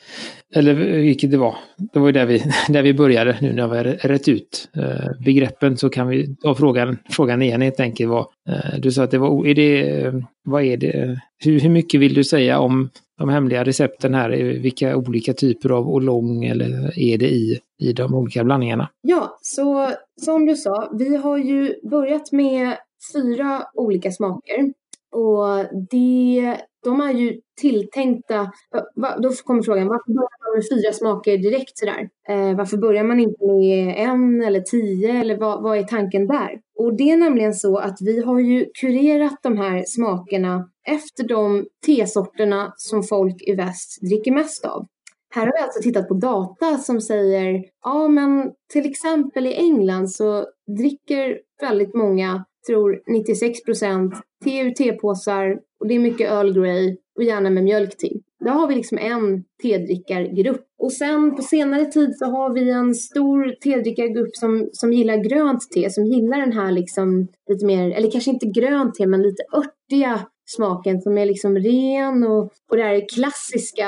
eller 0.55 0.73
vilket 1.01 1.31
det 1.31 1.37
var. 1.37 1.55
Det 1.93 1.99
var 1.99 2.07
ju 2.07 2.11
där 2.11 2.25
vi, 2.25 2.43
där 2.69 2.83
vi 2.83 2.93
började 2.93 3.37
nu 3.41 3.53
när 3.53 3.67
vi 3.67 3.77
har 3.77 3.83
rätt 3.83 4.27
ut 4.27 4.69
eh, 4.75 5.23
begreppen 5.25 5.77
så 5.77 5.89
kan 5.89 6.07
vi 6.07 6.35
ta 6.35 6.55
frågan, 6.55 6.97
frågan 7.09 7.41
igen 7.41 7.61
helt 7.61 7.79
enkelt. 7.79 8.09
Var, 8.09 8.27
eh, 8.49 8.79
du 8.79 8.91
sa 8.91 9.03
att 9.03 9.11
det 9.11 9.17
var, 9.17 9.47
är 9.47 9.55
det, 9.55 10.13
vad 10.43 10.63
är 10.63 10.77
det, 10.77 11.19
hur, 11.43 11.59
hur 11.59 11.69
mycket 11.69 11.99
vill 11.99 12.13
du 12.13 12.23
säga 12.23 12.59
om 12.59 12.89
de 13.17 13.29
hemliga 13.29 13.63
recepten 13.63 14.13
här? 14.13 14.29
Vilka 14.59 14.95
olika 14.95 15.33
typer 15.33 15.69
av 15.69 15.89
oolong 15.89 16.45
eller 16.45 16.99
är 16.99 17.17
det 17.17 17.29
i, 17.29 17.59
i 17.81 17.93
de 17.93 18.13
olika 18.13 18.43
blandningarna? 18.43 18.89
Ja, 19.01 19.37
så 19.41 19.91
som 20.21 20.45
du 20.45 20.55
sa, 20.55 20.91
vi 20.99 21.15
har 21.15 21.37
ju 21.37 21.75
börjat 21.89 22.31
med 22.31 22.77
fyra 23.13 23.63
olika 23.73 24.11
smaker. 24.11 24.73
Och 25.11 25.65
det, 25.91 26.57
de 26.83 27.01
är 27.01 27.13
ju 27.13 27.41
tilltänkta, 27.61 28.51
då 28.95 29.29
kommer 29.43 29.63
frågan, 29.63 29.87
varför 29.87 30.13
börjar 30.13 30.45
man 30.45 30.55
med 30.55 30.65
fyra 30.71 30.93
smaker 30.93 31.37
direkt 31.37 31.77
sådär? 31.77 32.09
Eh, 32.29 32.55
varför 32.57 32.77
börjar 32.77 33.03
man 33.03 33.19
inte 33.19 33.45
med 33.45 33.95
en 33.97 34.41
eller 34.41 34.61
tio 34.61 35.21
eller 35.21 35.37
vad, 35.37 35.63
vad 35.63 35.77
är 35.77 35.83
tanken 35.83 36.27
där? 36.27 36.59
Och 36.79 36.97
det 36.97 37.11
är 37.11 37.17
nämligen 37.17 37.53
så 37.53 37.77
att 37.77 37.97
vi 38.01 38.23
har 38.23 38.39
ju 38.39 38.65
kurerat 38.81 39.39
de 39.43 39.57
här 39.57 39.83
smakerna 39.87 40.69
efter 40.87 41.27
de 41.27 41.65
tesorterna 41.85 42.73
som 42.77 43.03
folk 43.03 43.35
i 43.41 43.55
väst 43.55 44.01
dricker 44.01 44.31
mest 44.31 44.65
av. 44.65 44.87
Här 45.35 45.45
har 45.45 45.53
vi 45.53 45.63
alltså 45.63 45.81
tittat 45.81 46.07
på 46.07 46.13
data 46.13 46.77
som 46.77 47.01
säger, 47.01 47.65
ja 47.83 48.07
men 48.07 48.51
till 48.73 48.89
exempel 48.89 49.45
i 49.45 49.53
England 49.53 50.11
så 50.11 50.45
dricker 50.77 51.39
väldigt 51.61 51.95
många 51.95 52.45
tror 52.67 53.01
96 53.07 53.63
procent 53.63 54.13
te 54.43 54.59
ur 54.59 54.71
tepåsar 54.71 55.59
och 55.79 55.87
det 55.87 55.95
är 55.95 55.99
mycket 55.99 56.31
Earl 56.31 56.53
Grey 56.53 56.97
och 57.17 57.23
gärna 57.23 57.49
med 57.49 57.63
mjölk 57.63 57.97
till. 57.97 58.21
Där 58.39 58.51
har 58.51 58.67
vi 58.67 58.75
liksom 58.75 58.97
en 58.97 59.43
tedrickargrupp. 59.61 60.65
Och 60.77 60.91
sen 60.91 61.35
på 61.35 61.41
senare 61.41 61.85
tid 61.85 62.15
så 62.17 62.25
har 62.25 62.53
vi 62.53 62.69
en 62.69 62.95
stor 62.95 63.55
tedrickargrupp 63.61 64.35
som, 64.35 64.69
som 64.73 64.93
gillar 64.93 65.17
grönt 65.17 65.71
te, 65.75 65.89
som 65.89 66.05
gillar 66.05 66.39
den 66.39 66.51
här 66.51 66.71
liksom 66.71 67.27
lite 67.49 67.65
mer, 67.65 67.91
eller 67.91 68.11
kanske 68.11 68.31
inte 68.31 68.45
grönt 68.45 68.95
te, 68.95 69.07
men 69.07 69.21
lite 69.21 69.43
örtiga 69.53 70.27
smaken 70.45 71.01
som 71.01 71.17
är 71.17 71.25
liksom 71.25 71.57
ren 71.57 72.23
och, 72.23 72.43
och 72.69 72.77
det 72.77 72.83
här 72.83 73.07
klassiska 73.15 73.87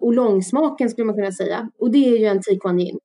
oolong-smaken 0.00 0.88
skulle 0.88 1.04
man 1.04 1.14
kunna 1.14 1.32
säga. 1.32 1.68
Och 1.78 1.90
det 1.90 2.08
är 2.08 2.18
ju 2.18 2.24
en 2.24 2.40
Tiquan 2.42 2.80
Yin. 2.80 2.98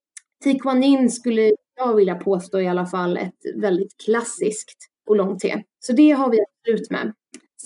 Yin 0.83 1.09
skulle 1.09 1.51
jag 1.79 1.95
vilja 1.95 2.15
påstå 2.15 2.59
i 2.59 2.67
alla 2.67 2.85
fall 2.85 3.17
ett 3.17 3.61
väldigt 3.61 3.95
klassiskt 4.05 4.77
oolong-te. 5.09 5.63
Så 5.79 5.93
det 5.93 6.11
har 6.11 6.31
vi 6.31 6.37
absolut 6.41 6.91
med. 6.91 7.13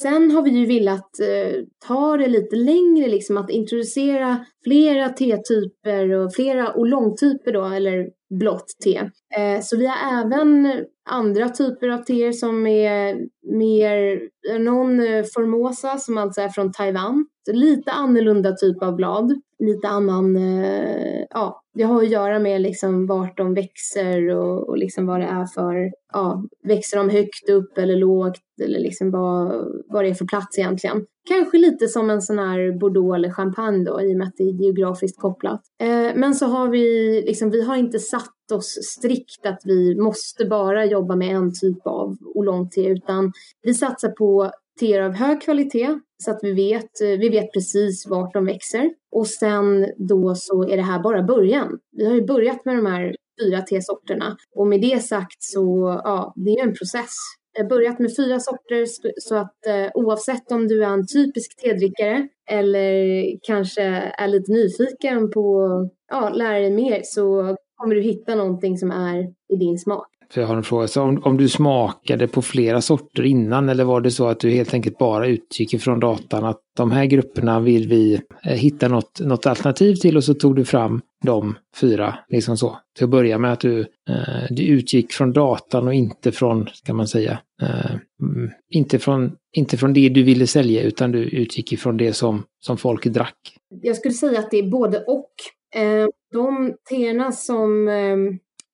Sen 0.01 0.31
har 0.31 0.41
vi 0.41 0.49
ju 0.49 0.65
velat 0.65 1.19
eh, 1.19 1.61
ta 1.87 2.17
det 2.17 2.27
lite 2.27 2.55
längre, 2.55 3.07
liksom 3.07 3.37
att 3.37 3.49
introducera 3.49 4.45
flera 4.63 5.09
tetyper 5.09 6.09
och 6.11 6.33
flera 6.33 6.75
oolong-typer 6.75 7.51
då, 7.51 7.65
eller 7.65 8.09
blått 8.39 8.67
te. 8.83 8.97
Eh, 9.37 9.61
så 9.61 9.77
vi 9.77 9.87
har 9.87 10.21
även 10.21 10.67
andra 11.09 11.49
typer 11.49 11.89
av 11.89 11.97
teer 11.97 12.31
som 12.31 12.67
är 12.67 13.17
mer, 13.57 14.21
någon 14.59 14.99
eh, 14.99 15.23
Formosa 15.33 15.97
som 15.97 16.17
alltså 16.17 16.41
är 16.41 16.49
från 16.49 16.71
Taiwan. 16.71 17.25
Så 17.45 17.53
lite 17.53 17.91
annorlunda 17.91 18.51
typ 18.51 18.83
av 18.83 18.95
blad, 18.95 19.41
lite 19.59 19.87
annan, 19.87 20.35
eh, 20.35 21.25
ja, 21.29 21.62
det 21.73 21.83
har 21.83 22.03
att 22.03 22.09
göra 22.09 22.39
med 22.39 22.61
liksom 22.61 23.05
vart 23.05 23.37
de 23.37 23.53
växer 23.53 24.29
och, 24.29 24.69
och 24.69 24.77
liksom 24.77 25.05
vad 25.05 25.19
det 25.19 25.25
är 25.25 25.45
för, 25.45 25.91
ja, 26.13 26.43
växer 26.63 26.97
de 26.97 27.09
högt 27.09 27.49
upp 27.49 27.77
eller 27.77 27.95
lågt 27.95 28.39
eller 28.63 28.79
liksom 28.79 29.11
vad, 29.11 29.67
vad 29.87 30.03
det 30.03 30.09
är 30.09 30.13
för 30.13 30.25
plats 30.25 30.59
egentligen. 30.59 31.05
Kanske 31.29 31.57
lite 31.57 31.87
som 31.87 32.09
en 32.09 32.21
sån 32.21 32.39
här 32.39 32.79
Bordeaux 32.79 33.15
eller 33.15 33.31
champagne 33.31 33.85
då 33.85 34.01
i 34.01 34.13
och 34.13 34.17
med 34.17 34.27
att 34.27 34.37
det 34.37 34.43
är 34.43 34.63
geografiskt 34.63 35.19
kopplat. 35.19 35.61
Eh, 35.81 36.15
men 36.15 36.35
så 36.35 36.45
har 36.45 36.69
vi, 36.69 37.11
liksom, 37.25 37.49
vi 37.49 37.65
har 37.65 37.75
inte 37.75 37.99
satt 37.99 38.51
oss 38.53 38.77
strikt 38.81 39.45
att 39.45 39.61
vi 39.65 39.95
måste 39.95 40.45
bara 40.45 40.85
jobba 40.85 41.15
med 41.15 41.35
en 41.35 41.51
typ 41.61 41.87
av 41.87 42.17
oolong-te 42.35 42.85
utan 42.85 43.31
vi 43.61 43.73
satsar 43.73 44.09
på 44.09 44.51
teer 44.79 45.01
av 45.01 45.11
hög 45.11 45.41
kvalitet 45.41 45.99
så 46.23 46.31
att 46.31 46.39
vi 46.41 46.53
vet, 46.53 47.01
eh, 47.01 47.19
vi 47.19 47.29
vet 47.29 47.53
precis 47.53 48.07
vart 48.07 48.33
de 48.33 48.45
växer. 48.45 48.89
Och 49.11 49.27
sen 49.27 49.87
då 49.97 50.35
så 50.35 50.63
är 50.63 50.77
det 50.77 50.83
här 50.83 51.03
bara 51.03 51.23
början. 51.23 51.79
Vi 51.91 52.05
har 52.05 52.13
ju 52.13 52.25
börjat 52.25 52.65
med 52.65 52.75
de 52.75 52.85
här 52.85 53.15
fyra 53.41 53.61
tesorterna 53.61 54.37
och 54.55 54.67
med 54.67 54.81
det 54.81 54.99
sagt 54.99 55.37
så 55.39 56.01
ja, 56.03 56.33
det 56.35 56.49
är 56.49 56.63
en 56.63 56.73
process. 56.73 57.13
Jag 57.55 57.63
har 57.63 57.69
börjat 57.69 57.99
med 57.99 58.15
fyra 58.15 58.39
sorter 58.39 58.85
så 59.17 59.35
att 59.35 59.67
eh, 59.67 59.91
oavsett 59.93 60.51
om 60.51 60.67
du 60.67 60.83
är 60.83 60.89
en 60.89 61.07
typisk 61.07 61.61
tedrickare 61.61 62.27
eller 62.49 63.25
kanske 63.41 63.81
är 64.17 64.27
lite 64.27 64.51
nyfiken 64.51 65.31
på 65.31 65.65
att 65.65 65.93
ja, 66.11 66.29
lära 66.29 66.59
dig 66.59 66.71
mer 66.71 67.01
så 67.03 67.55
kommer 67.75 67.95
du 67.95 68.01
hitta 68.01 68.35
någonting 68.35 68.77
som 68.77 68.91
är 68.91 69.19
i 69.53 69.55
din 69.59 69.77
smak. 69.77 70.07
För 70.33 70.41
jag 70.41 70.47
har 70.47 70.57
en 70.57 70.63
fråga. 70.63 70.87
Så 70.87 71.01
om, 71.01 71.21
om 71.23 71.37
du 71.37 71.49
smakade 71.49 72.27
på 72.27 72.41
flera 72.41 72.81
sorter 72.81 73.23
innan 73.23 73.69
eller 73.69 73.83
var 73.83 74.01
det 74.01 74.11
så 74.11 74.27
att 74.27 74.39
du 74.39 74.49
helt 74.49 74.73
enkelt 74.73 74.97
bara 74.97 75.27
utgick 75.27 75.73
ifrån 75.73 75.99
datan 75.99 76.45
att 76.45 76.59
de 76.77 76.91
här 76.91 77.05
grupperna 77.05 77.59
vill 77.59 77.87
vi 77.87 78.21
eh, 78.45 78.53
hitta 78.53 78.87
något, 78.87 79.19
något 79.19 79.45
alternativ 79.45 79.95
till 79.95 80.17
och 80.17 80.23
så 80.23 80.33
tog 80.33 80.55
du 80.55 80.65
fram 80.65 81.01
de 81.23 81.55
fyra, 81.75 82.15
liksom 82.29 82.57
så. 82.57 82.77
Till 82.97 83.03
att 83.03 83.09
börja 83.09 83.37
med 83.37 83.53
att 83.53 83.59
du, 83.59 83.79
eh, 83.79 84.45
du 84.49 84.63
utgick 84.63 85.11
från 85.13 85.33
datan 85.33 85.87
och 85.87 85.93
inte 85.93 86.31
från, 86.31 86.67
kan 86.85 86.95
man 86.95 87.07
säga, 87.07 87.39
eh, 87.61 87.91
mm, 88.21 88.51
inte, 88.69 88.99
från, 88.99 89.31
inte 89.51 89.77
från 89.77 89.93
det 89.93 90.09
du 90.09 90.23
ville 90.23 90.47
sälja 90.47 90.83
utan 90.83 91.11
du 91.11 91.19
utgick 91.19 91.73
ifrån 91.73 91.97
det 91.97 92.13
som, 92.13 92.43
som 92.59 92.77
folk 92.77 93.05
drack. 93.05 93.37
Jag 93.81 93.95
skulle 93.95 94.13
säga 94.13 94.39
att 94.39 94.51
det 94.51 94.57
är 94.57 94.69
både 94.69 94.99
och. 94.99 95.31
Eh, 95.75 96.07
de 96.33 96.73
teerna 96.89 97.31
som 97.31 97.87
eh, 97.87 98.17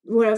våra 0.10 0.38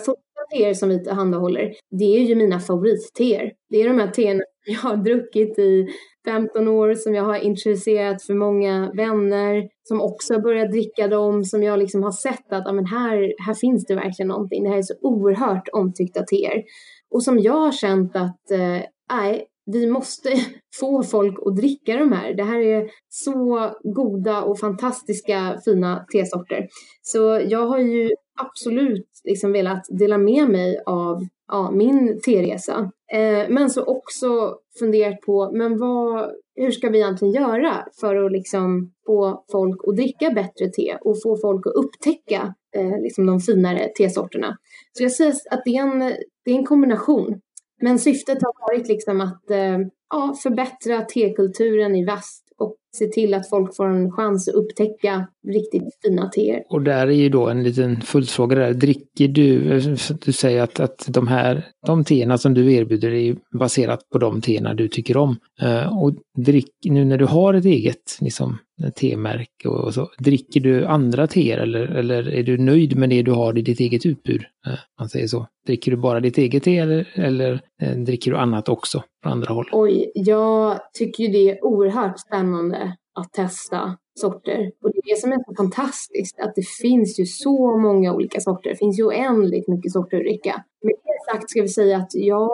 teer 0.51 0.73
som 0.73 0.89
vi 0.89 1.03
tillhandahåller, 1.03 1.73
det 1.99 2.17
är 2.17 2.21
ju 2.21 2.35
mina 2.35 2.59
favoritteer. 2.59 3.51
Det 3.69 3.81
är 3.81 3.87
de 3.87 3.99
här 3.99 4.07
teerna 4.07 4.43
jag 4.65 4.79
har 4.79 4.97
druckit 4.97 5.59
i 5.59 5.87
15 6.25 6.67
år, 6.67 6.93
som 6.93 7.15
jag 7.15 7.23
har 7.23 7.37
introducerat 7.37 8.23
för 8.23 8.33
många 8.33 8.91
vänner, 8.93 9.69
som 9.83 10.01
också 10.01 10.33
har 10.33 10.41
börjat 10.41 10.71
dricka 10.71 11.07
dem, 11.07 11.43
som 11.43 11.63
jag 11.63 11.79
liksom 11.79 12.03
har 12.03 12.11
sett 12.11 12.53
att 12.53 12.75
men 12.75 12.85
här, 12.85 13.33
här 13.45 13.53
finns 13.53 13.85
det 13.85 13.95
verkligen 13.95 14.27
någonting. 14.27 14.63
Det 14.63 14.69
här 14.69 14.77
är 14.77 14.81
så 14.81 14.95
oerhört 15.01 15.69
omtyckta 15.73 16.23
teer. 16.23 16.63
Och 17.11 17.23
som 17.23 17.39
jag 17.39 17.53
har 17.57 17.71
känt 17.71 18.15
att, 18.15 18.51
eh, 18.51 18.81
nej, 19.13 19.47
vi 19.65 19.87
måste 19.87 20.29
få 20.79 21.03
folk 21.03 21.37
att 21.45 21.55
dricka 21.55 21.97
de 21.97 22.11
här. 22.11 22.33
Det 22.33 22.43
här 22.43 22.59
är 22.59 22.89
så 23.09 23.71
goda 23.83 24.41
och 24.41 24.59
fantastiska 24.59 25.59
fina 25.65 26.05
tesorter. 26.13 26.67
Så 27.01 27.41
jag 27.47 27.67
har 27.67 27.79
ju 27.79 28.09
absolut 28.41 29.10
liksom 29.23 29.51
velat 29.51 29.85
dela 29.89 30.17
med 30.17 30.49
mig 30.49 30.81
av 30.85 31.27
ja, 31.47 31.71
min 31.71 32.21
teresa. 32.25 32.91
Eh, 33.13 33.49
men 33.49 33.69
så 33.69 33.83
också 33.83 34.57
funderat 34.79 35.21
på, 35.21 35.51
men 35.51 35.79
vad, 35.79 36.31
hur 36.55 36.71
ska 36.71 36.89
vi 36.89 36.97
egentligen 36.97 37.33
göra 37.33 37.85
för 37.99 38.15
att 38.15 38.31
liksom 38.31 38.93
få 39.05 39.43
folk 39.51 39.81
att 39.87 39.95
dricka 39.95 40.29
bättre 40.29 40.69
te 40.69 40.97
och 41.01 41.21
få 41.23 41.37
folk 41.37 41.67
att 41.67 41.73
upptäcka 41.73 42.53
eh, 42.75 43.01
liksom 43.01 43.25
de 43.25 43.39
finare 43.39 43.87
tesorterna. 43.97 44.57
Så 44.97 45.03
jag 45.03 45.11
säger 45.11 45.33
att 45.51 45.61
det 45.65 45.77
är 45.77 45.81
en, 45.81 45.99
det 46.45 46.51
är 46.51 46.55
en 46.55 46.65
kombination. 46.65 47.41
Men 47.81 47.99
syftet 47.99 48.37
har 48.41 48.73
varit 48.73 48.87
liksom 48.87 49.21
att 49.21 49.51
eh, 49.51 49.77
ja, 50.09 50.35
förbättra 50.43 51.01
tekulturen 51.01 51.95
i 51.95 52.05
väst 52.05 52.50
se 52.93 53.07
till 53.07 53.33
att 53.33 53.49
folk 53.49 53.75
får 53.75 53.87
en 53.87 54.11
chans 54.11 54.47
att 54.47 54.55
upptäcka 54.55 55.27
riktigt 55.47 55.83
fina 56.03 56.29
teer. 56.29 56.63
Och 56.69 56.81
där 56.81 57.07
är 57.07 57.11
ju 57.11 57.29
då 57.29 57.49
en 57.49 57.63
liten 57.63 58.01
följdfråga 58.01 58.55
där. 58.55 58.73
Dricker 58.73 59.27
du, 59.27 59.79
du 60.25 60.31
säger 60.31 60.63
att, 60.63 60.79
att 60.79 61.05
de 61.07 61.27
här, 61.27 61.65
de 61.87 62.03
teerna 62.03 62.37
som 62.37 62.53
du 62.53 62.73
erbjuder 62.73 63.11
är 63.11 63.35
baserat 63.59 64.09
på 64.09 64.17
de 64.17 64.41
teerna 64.41 64.73
du 64.73 64.87
tycker 64.87 65.17
om. 65.17 65.37
Eh, 65.61 66.01
och 66.03 66.13
drick, 66.37 66.71
nu 66.83 67.05
när 67.05 67.17
du 67.17 67.25
har 67.25 67.53
ett 67.53 67.65
eget 67.65 68.17
liksom, 68.21 68.57
temärke 68.95 69.67
och 69.69 69.93
så, 69.93 70.09
dricker 70.19 70.59
du 70.59 70.85
andra 70.85 71.27
teer 71.27 71.57
eller, 71.57 71.87
eller 71.87 72.29
är 72.29 72.43
du 72.43 72.57
nöjd 72.57 72.97
med 72.97 73.09
det 73.09 73.21
du 73.21 73.31
har 73.31 73.57
i 73.57 73.61
ditt 73.61 73.79
eget 73.79 74.05
utbud? 74.05 74.41
Eh, 74.67 74.73
man 74.99 75.09
säger 75.09 75.27
så. 75.27 75.47
Dricker 75.67 75.91
du 75.91 75.97
bara 75.97 76.19
ditt 76.19 76.37
eget 76.37 76.63
te 76.63 76.77
eller, 76.77 77.07
eller 77.15 77.61
eh, 77.81 77.97
dricker 77.97 78.31
du 78.31 78.37
annat 78.37 78.69
också 78.69 79.03
från 79.23 79.31
andra 79.33 79.53
håll? 79.53 79.69
Oj, 79.71 80.11
jag 80.15 80.79
tycker 80.93 81.23
ju 81.23 81.29
det 81.31 81.49
är 81.49 81.65
oerhört 81.65 82.19
spännande 82.19 82.95
att 83.19 83.33
testa 83.33 83.97
sorter. 84.19 84.71
Och 84.83 84.91
det 84.91 84.97
är 84.97 85.15
det 85.15 85.21
som 85.21 85.31
är 85.31 85.37
så 85.45 85.55
fantastiskt, 85.55 86.39
att 86.39 86.55
det 86.55 86.67
finns 86.81 87.19
ju 87.19 87.25
så 87.25 87.77
många 87.77 88.13
olika 88.13 88.39
sorter. 88.39 88.69
Det 88.69 88.75
finns 88.75 88.99
ju 88.99 89.03
oändligt 89.03 89.67
mycket 89.67 89.91
sorter 89.91 90.17
att 90.17 90.23
dricka. 90.23 90.63
Med 90.83 90.93
det 91.03 91.31
sagt 91.31 91.49
ska 91.49 91.61
vi 91.61 91.67
säga 91.67 91.97
att 91.97 92.09
ja, 92.13 92.49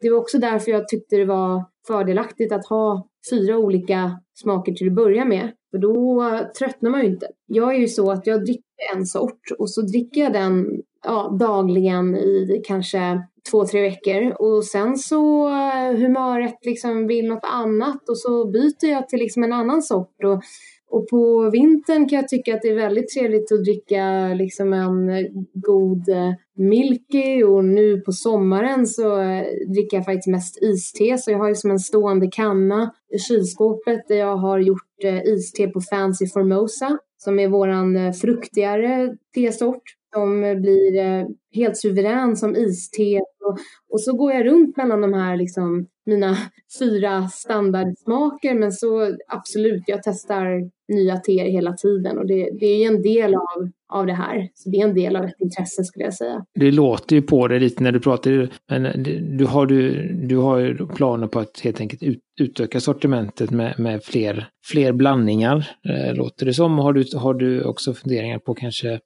det 0.00 0.10
var 0.10 0.18
också 0.18 0.38
därför 0.38 0.70
jag 0.70 0.88
tyckte 0.88 1.16
det 1.16 1.24
var 1.24 1.64
fördelaktigt 1.86 2.52
att 2.52 2.66
ha 2.66 3.08
fyra 3.30 3.58
olika 3.58 4.20
smaker 4.34 4.72
till 4.72 4.86
att 4.86 4.94
börja 4.94 5.24
med. 5.24 5.52
För 5.70 5.78
då 5.78 6.22
tröttnar 6.58 6.90
man 6.90 7.00
ju 7.00 7.06
inte. 7.06 7.28
Jag 7.46 7.74
är 7.74 7.78
ju 7.78 7.88
så 7.88 8.10
att 8.10 8.26
jag 8.26 8.44
dricker 8.44 8.62
en 8.94 9.06
sort 9.06 9.40
och 9.58 9.70
så 9.70 9.82
dricker 9.82 10.20
jag 10.20 10.32
den 10.32 10.82
ja, 11.04 11.36
dagligen 11.40 12.16
i 12.16 12.62
kanske 12.66 13.22
två, 13.50 13.66
tre 13.66 13.82
veckor 13.82 14.32
och 14.38 14.64
sen 14.64 14.96
så 14.96 15.48
eh, 15.48 15.96
humöret 15.96 16.54
liksom 16.62 17.06
vill 17.06 17.28
något 17.28 17.44
annat 17.52 18.08
och 18.08 18.18
så 18.18 18.50
byter 18.50 18.90
jag 18.90 19.08
till 19.08 19.18
liksom 19.18 19.44
en 19.44 19.52
annan 19.52 19.82
sort 19.82 20.24
och, 20.24 20.42
och 20.90 21.08
på 21.08 21.50
vintern 21.50 22.08
kan 22.08 22.16
jag 22.16 22.28
tycka 22.28 22.54
att 22.54 22.62
det 22.62 22.68
är 22.68 22.74
väldigt 22.74 23.14
trevligt 23.14 23.52
att 23.52 23.64
dricka 23.64 24.34
liksom 24.34 24.72
en 24.72 25.08
god 25.52 26.08
eh, 26.08 26.32
milky 26.56 27.42
och 27.42 27.64
nu 27.64 28.00
på 28.00 28.12
sommaren 28.12 28.86
så 28.86 29.20
eh, 29.20 29.44
dricker 29.74 29.96
jag 29.96 30.04
faktiskt 30.04 30.26
mest 30.26 30.62
iste 30.62 31.18
så 31.18 31.30
jag 31.30 31.38
har 31.38 31.48
liksom 31.48 31.70
en 31.70 31.78
stående 31.78 32.28
kanna 32.32 32.92
i 33.14 33.18
kylskåpet 33.18 34.08
där 34.08 34.16
jag 34.16 34.36
har 34.36 34.58
gjort 34.58 35.04
eh, 35.04 35.22
iste 35.24 35.68
på 35.68 35.80
Fancy 35.80 36.26
Formosa 36.26 36.98
som 37.18 37.38
är 37.38 37.48
våran 37.48 38.14
fruktigare 38.14 39.16
tesort 39.34 39.82
som 40.14 40.40
blir 40.40 41.26
helt 41.54 41.76
suverän 41.76 42.36
som 42.36 42.56
iste. 42.56 43.20
Och, 43.44 43.58
och, 43.92 44.00
så 44.00 44.16
går 44.16 44.32
jag 44.32 44.46
runt 44.46 44.76
mellan 44.76 45.00
de 45.00 45.12
här, 45.12 45.36
liksom, 45.36 45.86
mina 46.06 46.36
fyra 46.78 47.28
standardsmaker. 47.28 48.54
Men 48.54 48.72
så 48.72 49.16
absolut, 49.28 49.82
jag 49.86 50.02
testar 50.02 50.70
nya 50.88 51.16
teer 51.16 51.44
hela 51.44 51.72
tiden 51.72 52.18
och 52.18 52.26
det, 52.26 52.50
det 52.60 52.66
är 52.66 52.86
en 52.86 53.02
del 53.02 53.34
av, 53.34 53.70
av 53.88 54.06
det 54.06 54.12
här. 54.12 54.48
Så 54.54 54.70
det 54.70 54.76
är 54.76 54.84
en 54.84 54.94
del 54.94 55.16
av 55.16 55.24
ett 55.24 55.40
intresse 55.40 55.84
skulle 55.84 56.04
jag 56.04 56.14
säga. 56.14 56.44
Det 56.54 56.70
låter 56.70 57.16
ju 57.16 57.22
på 57.22 57.48
dig 57.48 57.60
lite 57.60 57.82
när 57.82 57.92
du 57.92 58.00
pratar, 58.00 58.48
men 58.68 59.02
du 59.38 59.44
har, 59.44 59.66
du, 59.66 60.12
du 60.12 60.36
har 60.36 60.58
ju 60.58 60.86
planer 60.86 61.26
på 61.26 61.38
att 61.38 61.60
helt 61.60 61.80
enkelt 61.80 62.02
ut, 62.02 62.20
utöka 62.40 62.80
sortimentet 62.80 63.50
med, 63.50 63.78
med 63.78 64.04
fler, 64.04 64.48
fler 64.66 64.92
blandningar, 64.92 65.70
eh, 65.88 66.14
låter 66.14 66.46
det 66.46 66.54
som. 66.54 66.78
Har 66.78 66.92
du, 66.92 67.04
har 67.16 67.34
du 67.34 67.64
också 67.64 67.94
funderingar 67.94 68.38
på 68.38 68.54
kanske 68.54 69.00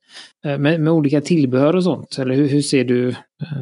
eh, 0.45 0.59
med, 0.59 0.81
med 0.81 0.93
olika 0.93 1.21
tillbehör 1.21 1.77
och 1.77 1.85
sånt? 1.85 2.19
Eller 2.19 2.35
hur, 2.35 2.49
hur 2.49 2.63
ser 2.63 2.85
du, 2.85 3.09
eh, 3.09 3.17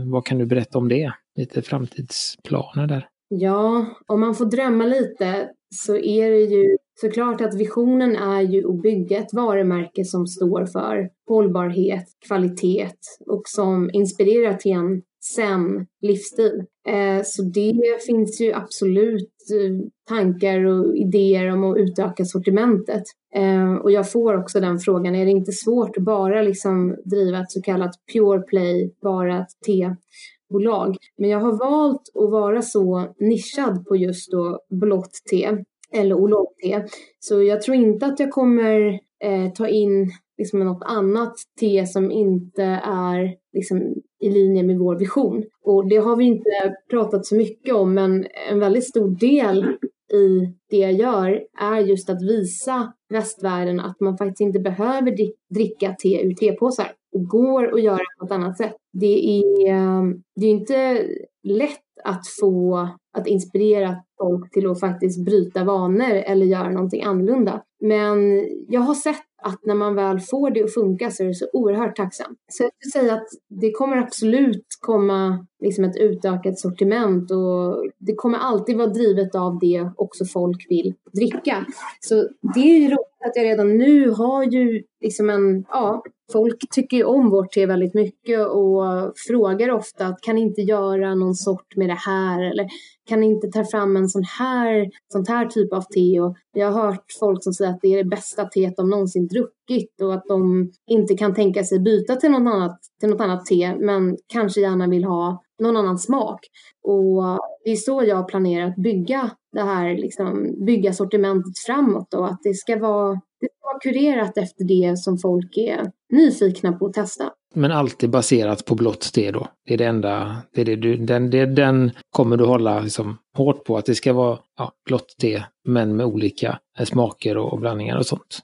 vad 0.06 0.26
kan 0.26 0.38
du 0.38 0.46
berätta 0.46 0.78
om 0.78 0.88
det? 0.88 1.12
Lite 1.36 1.62
framtidsplaner 1.62 2.86
där. 2.86 3.06
Ja, 3.28 3.86
om 4.06 4.20
man 4.20 4.34
får 4.34 4.44
drömma 4.44 4.84
lite 4.84 5.48
så 5.74 5.96
är 5.96 6.30
det 6.30 6.40
ju 6.40 6.76
såklart 7.00 7.40
att 7.40 7.54
visionen 7.54 8.16
är 8.16 8.40
ju 8.40 8.68
att 8.68 8.82
bygga 8.82 9.18
ett 9.18 9.32
varumärke 9.32 10.04
som 10.04 10.26
står 10.26 10.66
för 10.66 11.10
hållbarhet, 11.28 12.04
kvalitet 12.26 12.90
och 13.26 13.42
som 13.44 13.90
inspirerar 13.92 14.54
till 14.54 14.72
en 14.72 15.02
sen 15.34 15.86
livsstil. 16.02 16.64
Eh, 16.88 17.22
så 17.24 17.42
det 17.42 18.04
finns 18.06 18.40
ju 18.40 18.52
absolut 18.52 19.30
eh, 19.52 19.86
tankar 20.08 20.64
och 20.64 20.96
idéer 20.96 21.52
om 21.52 21.64
att 21.64 21.78
utöka 21.78 22.24
sortimentet. 22.24 23.02
Eh, 23.34 23.74
och 23.74 23.90
jag 23.90 24.12
får 24.12 24.36
också 24.36 24.60
den 24.60 24.78
frågan, 24.78 25.14
är 25.14 25.24
det 25.24 25.30
inte 25.30 25.52
svårt 25.52 25.96
att 25.96 26.04
bara 26.04 26.42
liksom 26.42 26.96
driva 27.04 27.40
ett 27.40 27.50
så 27.50 27.62
kallat 27.62 27.94
pure 28.12 28.42
play, 28.42 28.94
bara 29.02 29.38
ett 29.38 29.48
tebolag? 29.66 30.96
Men 31.18 31.30
jag 31.30 31.40
har 31.40 31.58
valt 31.58 32.02
att 32.14 32.30
vara 32.30 32.62
så 32.62 33.14
nischad 33.18 33.86
på 33.86 33.96
just 33.96 34.30
då 34.30 34.60
blått 34.70 35.12
te 35.30 35.64
eller 35.92 36.14
oolong-te. 36.14 36.84
Så 37.18 37.42
jag 37.42 37.62
tror 37.62 37.76
inte 37.76 38.06
att 38.06 38.20
jag 38.20 38.30
kommer 38.30 39.00
eh, 39.24 39.52
ta 39.54 39.68
in 39.68 40.10
liksom 40.38 40.60
något 40.60 40.82
annat 40.86 41.34
te 41.60 41.86
som 41.86 42.10
inte 42.10 42.64
är 42.84 43.34
liksom 43.52 43.94
i 44.20 44.30
linje 44.30 44.62
med 44.62 44.78
vår 44.78 44.98
vision. 44.98 45.44
Och 45.64 45.88
det 45.88 45.96
har 45.96 46.16
vi 46.16 46.24
inte 46.24 46.50
pratat 46.90 47.26
så 47.26 47.36
mycket 47.36 47.74
om 47.74 47.94
men 47.94 48.26
en 48.50 48.58
väldigt 48.58 48.88
stor 48.88 49.08
del 49.08 49.64
i 50.12 50.54
det 50.70 50.76
jag 50.76 50.92
gör 50.92 51.42
är 51.60 51.78
just 51.78 52.10
att 52.10 52.22
visa 52.22 52.92
västvärlden 53.08 53.80
att 53.80 54.00
man 54.00 54.18
faktiskt 54.18 54.40
inte 54.40 54.58
behöver 54.60 55.16
dricka 55.54 55.94
te 56.02 56.26
ur 56.26 56.34
tepåsar. 56.34 56.92
Det 57.12 57.18
går 57.18 57.74
att 57.74 57.82
göra 57.82 58.04
på 58.18 58.26
ett 58.26 58.32
annat 58.32 58.56
sätt. 58.56 58.76
Det 58.92 59.40
är, 59.40 59.68
eh, 59.68 60.02
det 60.36 60.46
är 60.46 60.50
inte 60.50 61.06
lätt 61.42 61.89
att 62.04 62.26
få 62.40 62.88
att 63.18 63.26
inspirera 63.26 63.96
folk 64.22 64.52
till 64.52 64.70
att 64.70 64.80
faktiskt 64.80 65.24
bryta 65.24 65.64
vanor 65.64 66.10
eller 66.10 66.46
göra 66.46 66.70
någonting 66.70 67.02
annorlunda. 67.02 67.62
Men 67.80 68.46
jag 68.68 68.80
har 68.80 68.94
sett 68.94 69.24
att 69.42 69.64
när 69.64 69.74
man 69.74 69.94
väl 69.94 70.20
får 70.20 70.50
det 70.50 70.64
att 70.64 70.74
funka 70.74 71.10
så 71.10 71.22
är 71.22 71.28
det 71.28 71.34
så 71.34 71.46
oerhört 71.52 71.96
tacksam. 71.96 72.36
Så 72.52 72.62
jag 72.62 72.70
skulle 72.78 73.02
säga 73.02 73.14
att 73.14 73.28
det 73.60 73.70
kommer 73.70 73.96
absolut 73.96 74.66
komma 74.80 75.46
liksom 75.60 75.84
ett 75.84 75.96
utökat 75.96 76.58
sortiment 76.58 77.30
och 77.30 77.90
det 77.98 78.14
kommer 78.14 78.38
alltid 78.38 78.76
vara 78.76 78.88
drivet 78.88 79.34
av 79.34 79.58
det 79.58 79.90
också 79.96 80.24
folk 80.24 80.66
vill 80.68 80.94
dricka. 81.12 81.66
Så 82.00 82.14
det 82.54 82.60
är 82.60 82.78
ju 82.78 82.86
roligt 82.86 83.26
att 83.26 83.36
jag 83.36 83.44
redan 83.44 83.78
nu 83.78 84.10
har 84.10 84.44
ju 84.44 84.82
liksom 85.00 85.30
en, 85.30 85.64
ja, 85.68 86.02
folk 86.32 86.70
tycker 86.70 86.96
ju 86.96 87.04
om 87.04 87.30
vårt 87.30 87.52
te 87.52 87.66
väldigt 87.66 87.94
mycket 87.94 88.46
och 88.46 89.12
frågar 89.28 89.70
ofta 89.70 90.06
att 90.06 90.20
kan 90.20 90.38
inte 90.38 90.60
göra 90.60 91.14
någon 91.14 91.34
sort 91.34 91.76
med 91.76 91.88
det 91.88 91.98
här? 92.06 92.42
Eller 92.42 92.66
kan 93.08 93.22
inte 93.22 93.48
ta 93.48 93.64
fram 93.64 93.96
en 93.96 94.08
sån 94.08 94.24
här, 94.38 94.90
sån 95.12 95.24
här 95.28 95.46
typ 95.46 95.72
av 95.72 95.82
te? 95.82 96.20
Och 96.20 96.36
jag 96.52 96.72
har 96.72 96.86
hört 96.86 97.04
folk 97.20 97.44
som 97.44 97.52
säger 97.52 97.70
att 97.70 97.80
det 97.82 97.88
är 97.88 97.96
det 97.96 98.10
bästa 98.10 98.44
teet 98.44 98.76
de 98.76 98.90
någonsin 98.90 99.28
druckit 99.28 99.59
och 100.02 100.14
att 100.14 100.24
de 100.28 100.70
inte 100.90 101.14
kan 101.14 101.34
tänka 101.34 101.64
sig 101.64 101.80
byta 101.80 102.16
till 102.16 102.30
något 102.30 102.52
annat, 102.52 102.78
till 103.00 103.08
något 103.08 103.20
annat 103.20 103.46
te 103.46 103.74
men 103.76 104.16
kanske 104.32 104.60
gärna 104.60 104.86
vill 104.86 105.04
ha 105.04 105.42
någon 105.62 105.76
annan 105.76 105.98
smak. 105.98 106.40
Och 106.82 107.22
det 107.64 107.70
är 107.70 107.76
så 107.76 108.04
jag 108.04 108.28
planerar 108.28 108.66
att 108.66 108.76
bygga 108.76 109.30
det 109.52 109.62
här, 109.62 109.96
liksom, 109.96 110.56
bygga 110.66 110.92
sortimentet 110.92 111.58
framåt 111.66 112.14
och 112.14 112.26
att 112.26 112.40
det 112.42 112.54
ska 112.54 112.78
vara, 112.78 113.12
det 113.12 113.46
ska 113.46 113.66
vara 113.66 113.78
kurerat 113.80 114.38
efter 114.38 114.64
det 114.64 114.98
som 114.98 115.18
folk 115.18 115.56
är 115.56 115.90
nyfikna 116.12 116.72
på 116.72 116.86
att 116.86 116.92
testa. 116.92 117.32
Men 117.54 117.72
alltid 117.72 118.10
baserat 118.10 118.64
på 118.64 118.74
blått 118.74 119.12
te 119.12 119.30
då? 119.30 119.48
Det 119.66 119.74
är 119.74 119.78
det 119.78 119.84
enda, 119.84 120.36
det 120.54 120.60
är 120.60 120.64
det 120.64 120.76
du, 120.76 120.96
den, 120.96 121.30
det, 121.30 121.46
den 121.46 121.90
kommer 122.10 122.36
du 122.36 122.44
hålla 122.44 122.80
liksom 122.80 123.18
hårt 123.36 123.64
på 123.64 123.76
att 123.76 123.86
det 123.86 123.94
ska 123.94 124.12
vara 124.12 124.38
ja, 124.58 124.72
blått 124.86 125.14
te 125.20 125.42
men 125.68 125.96
med 125.96 126.06
olika 126.06 126.58
smaker 126.84 127.36
och, 127.36 127.52
och 127.52 127.60
blandningar 127.60 127.98
och 127.98 128.06
sånt? 128.06 128.38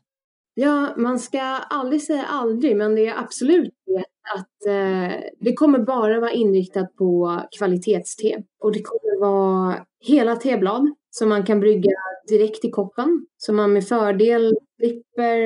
Ja, 0.58 0.94
man 0.96 1.18
ska 1.18 1.40
aldrig 1.70 2.02
säga 2.02 2.22
aldrig, 2.22 2.76
men 2.76 2.94
det 2.94 3.06
är 3.06 3.18
absolut 3.18 3.74
det 3.86 4.04
att 4.34 4.66
eh, 4.66 5.20
det 5.40 5.52
kommer 5.52 5.78
bara 5.78 6.20
vara 6.20 6.30
inriktat 6.30 6.96
på 6.96 7.40
kvalitetste. 7.58 8.42
Och 8.60 8.72
det 8.72 8.82
kommer 8.82 9.20
vara 9.20 9.86
hela 10.00 10.36
teblad 10.36 10.94
som 11.10 11.28
man 11.28 11.46
kan 11.46 11.60
brygga 11.60 11.90
direkt 12.28 12.64
i 12.64 12.70
koppen. 12.70 13.26
Så 13.36 13.52
man 13.52 13.72
med 13.72 13.88
fördel 13.88 14.54
slipper 14.76 15.38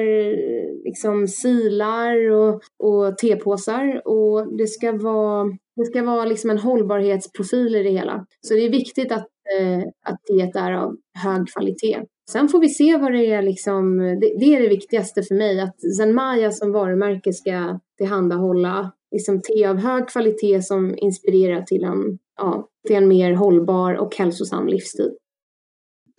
liksom 0.85 1.29
silar 1.29 2.31
och, 2.31 2.63
och 2.79 3.19
tepåsar. 3.19 4.09
Och 4.09 4.57
det 4.57 4.67
ska 4.67 4.93
vara, 4.93 5.45
det 5.77 5.85
ska 5.85 6.03
vara 6.03 6.25
liksom 6.25 6.51
en 6.51 6.59
hållbarhetsprofil 6.59 7.77
i 7.77 7.83
det 7.83 7.91
hela. 7.91 8.27
Så 8.41 8.55
det 8.55 8.61
är 8.61 8.71
viktigt 8.71 9.13
att, 9.13 9.29
eh, 9.59 9.83
att 10.05 10.21
det 10.27 10.59
är 10.59 10.73
av 10.73 10.97
hög 11.25 11.49
kvalitet. 11.49 12.01
Sen 12.33 12.49
får 12.49 12.61
vi 12.61 12.69
se 12.69 12.97
vad 12.97 13.13
det 13.13 13.27
är 13.27 13.43
liksom, 13.43 13.99
det, 13.99 14.39
det 14.41 14.55
är 14.55 14.63
det 14.63 14.69
viktigaste 14.69 15.23
för 15.23 15.35
mig, 15.35 15.61
att 15.61 15.97
Zenmaya 15.97 16.51
som 16.51 16.73
varumärke 16.73 17.33
ska 17.33 17.79
tillhandahålla 17.99 18.93
liksom 19.13 19.41
te 19.41 19.67
av 19.67 19.77
hög 19.77 20.09
kvalitet 20.09 20.63
som 20.63 20.95
inspirerar 20.99 21.63
till 21.63 21.85
en, 21.85 22.19
ja, 22.37 22.69
till 22.87 22.97
en 22.97 23.09
mer 23.09 23.33
hållbar 23.33 23.95
och 23.95 24.17
hälsosam 24.17 24.69
livsstil. 24.69 25.11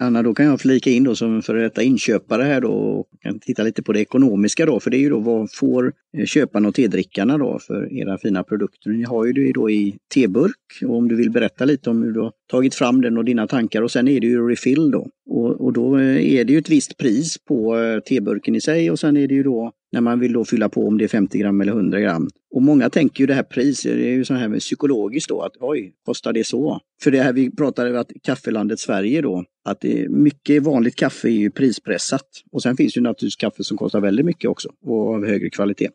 Anna, 0.01 0.23
då 0.23 0.33
kan 0.33 0.45
jag 0.45 0.61
flika 0.61 0.89
in 0.89 1.03
då 1.03 1.15
som 1.15 1.41
före 1.41 1.61
detta 1.61 1.83
inköpare 1.83 2.43
här 2.43 2.61
då 2.61 2.71
och 2.71 3.07
kan 3.21 3.39
titta 3.39 3.63
lite 3.63 3.83
på 3.83 3.93
det 3.93 3.99
ekonomiska 3.99 4.65
då, 4.65 4.79
för 4.79 4.91
det 4.91 4.97
är 4.97 4.99
ju 4.99 5.09
då 5.09 5.19
vad 5.19 5.53
får 5.53 5.93
eh, 6.17 6.25
köparna 6.25 6.67
och 6.67 6.75
tedrickarna 6.75 7.37
då 7.37 7.59
för 7.59 7.93
era 7.93 8.17
fina 8.17 8.43
produkter? 8.43 8.89
Ni 8.89 9.03
har 9.03 9.25
ju 9.25 9.33
det 9.33 9.51
då 9.51 9.69
i 9.69 9.97
teburk 10.13 10.55
och 10.85 10.97
om 10.97 11.07
du 11.07 11.15
vill 11.15 11.31
berätta 11.31 11.65
lite 11.65 11.89
om 11.89 12.03
hur 12.03 12.11
du 12.11 12.19
har 12.19 12.31
tagit 12.51 12.75
fram 12.75 13.01
den 13.01 13.17
och 13.17 13.25
dina 13.25 13.47
tankar 13.47 13.81
och 13.81 13.91
sen 13.91 14.07
är 14.07 14.19
det 14.19 14.27
ju 14.27 14.49
refill 14.49 14.91
då. 14.91 15.07
Och, 15.29 15.61
och 15.61 15.73
då 15.73 15.97
eh, 15.97 16.33
är 16.33 16.45
det 16.45 16.53
ju 16.53 16.59
ett 16.59 16.69
visst 16.69 16.97
pris 16.97 17.37
på 17.37 17.79
eh, 17.79 17.99
teburken 17.99 18.55
i 18.55 18.61
sig 18.61 18.91
och 18.91 18.99
sen 18.99 19.17
är 19.17 19.27
det 19.27 19.35
ju 19.35 19.43
då 19.43 19.71
när 19.91 20.01
man 20.01 20.19
vill 20.19 20.33
då 20.33 20.45
fylla 20.45 20.69
på 20.69 20.87
om 20.87 20.97
det 20.97 21.03
är 21.03 21.07
50 21.07 21.37
gram 21.37 21.61
eller 21.61 21.71
100 21.71 21.99
gram. 21.99 22.29
Och 22.55 22.61
många 22.61 22.89
tänker 22.89 23.21
ju 23.21 23.27
det 23.27 23.33
här 23.33 23.43
priset, 23.43 23.95
det 23.95 24.07
är 24.07 24.13
ju 24.13 24.25
så 24.25 24.33
här 24.33 24.47
med 24.47 24.59
psykologiskt 24.59 25.29
då, 25.29 25.41
att 25.41 25.51
oj, 25.59 25.93
kostar 26.05 26.33
det 26.33 26.43
så? 26.43 26.79
För 27.03 27.11
det 27.11 27.21
här 27.21 27.33
vi 27.33 27.51
pratade 27.51 27.89
om 27.89 27.97
att 27.97 28.11
kaffelandet 28.23 28.79
Sverige 28.79 29.21
då, 29.21 29.43
att 29.65 29.81
det 29.81 30.01
är 30.01 30.09
mycket 30.09 30.63
vanligt 30.63 30.95
kaffe 30.95 31.27
är 31.27 31.31
ju 31.31 31.51
prispressat. 31.51 32.27
Och 32.51 32.61
sen 32.61 32.77
finns 32.77 32.97
ju 32.97 33.01
naturligtvis 33.01 33.35
kaffe 33.35 33.63
som 33.63 33.77
kostar 33.77 34.01
väldigt 34.01 34.25
mycket 34.25 34.49
också 34.49 34.69
och 34.85 35.13
av 35.13 35.25
högre 35.25 35.49
kvalitet. 35.49 35.89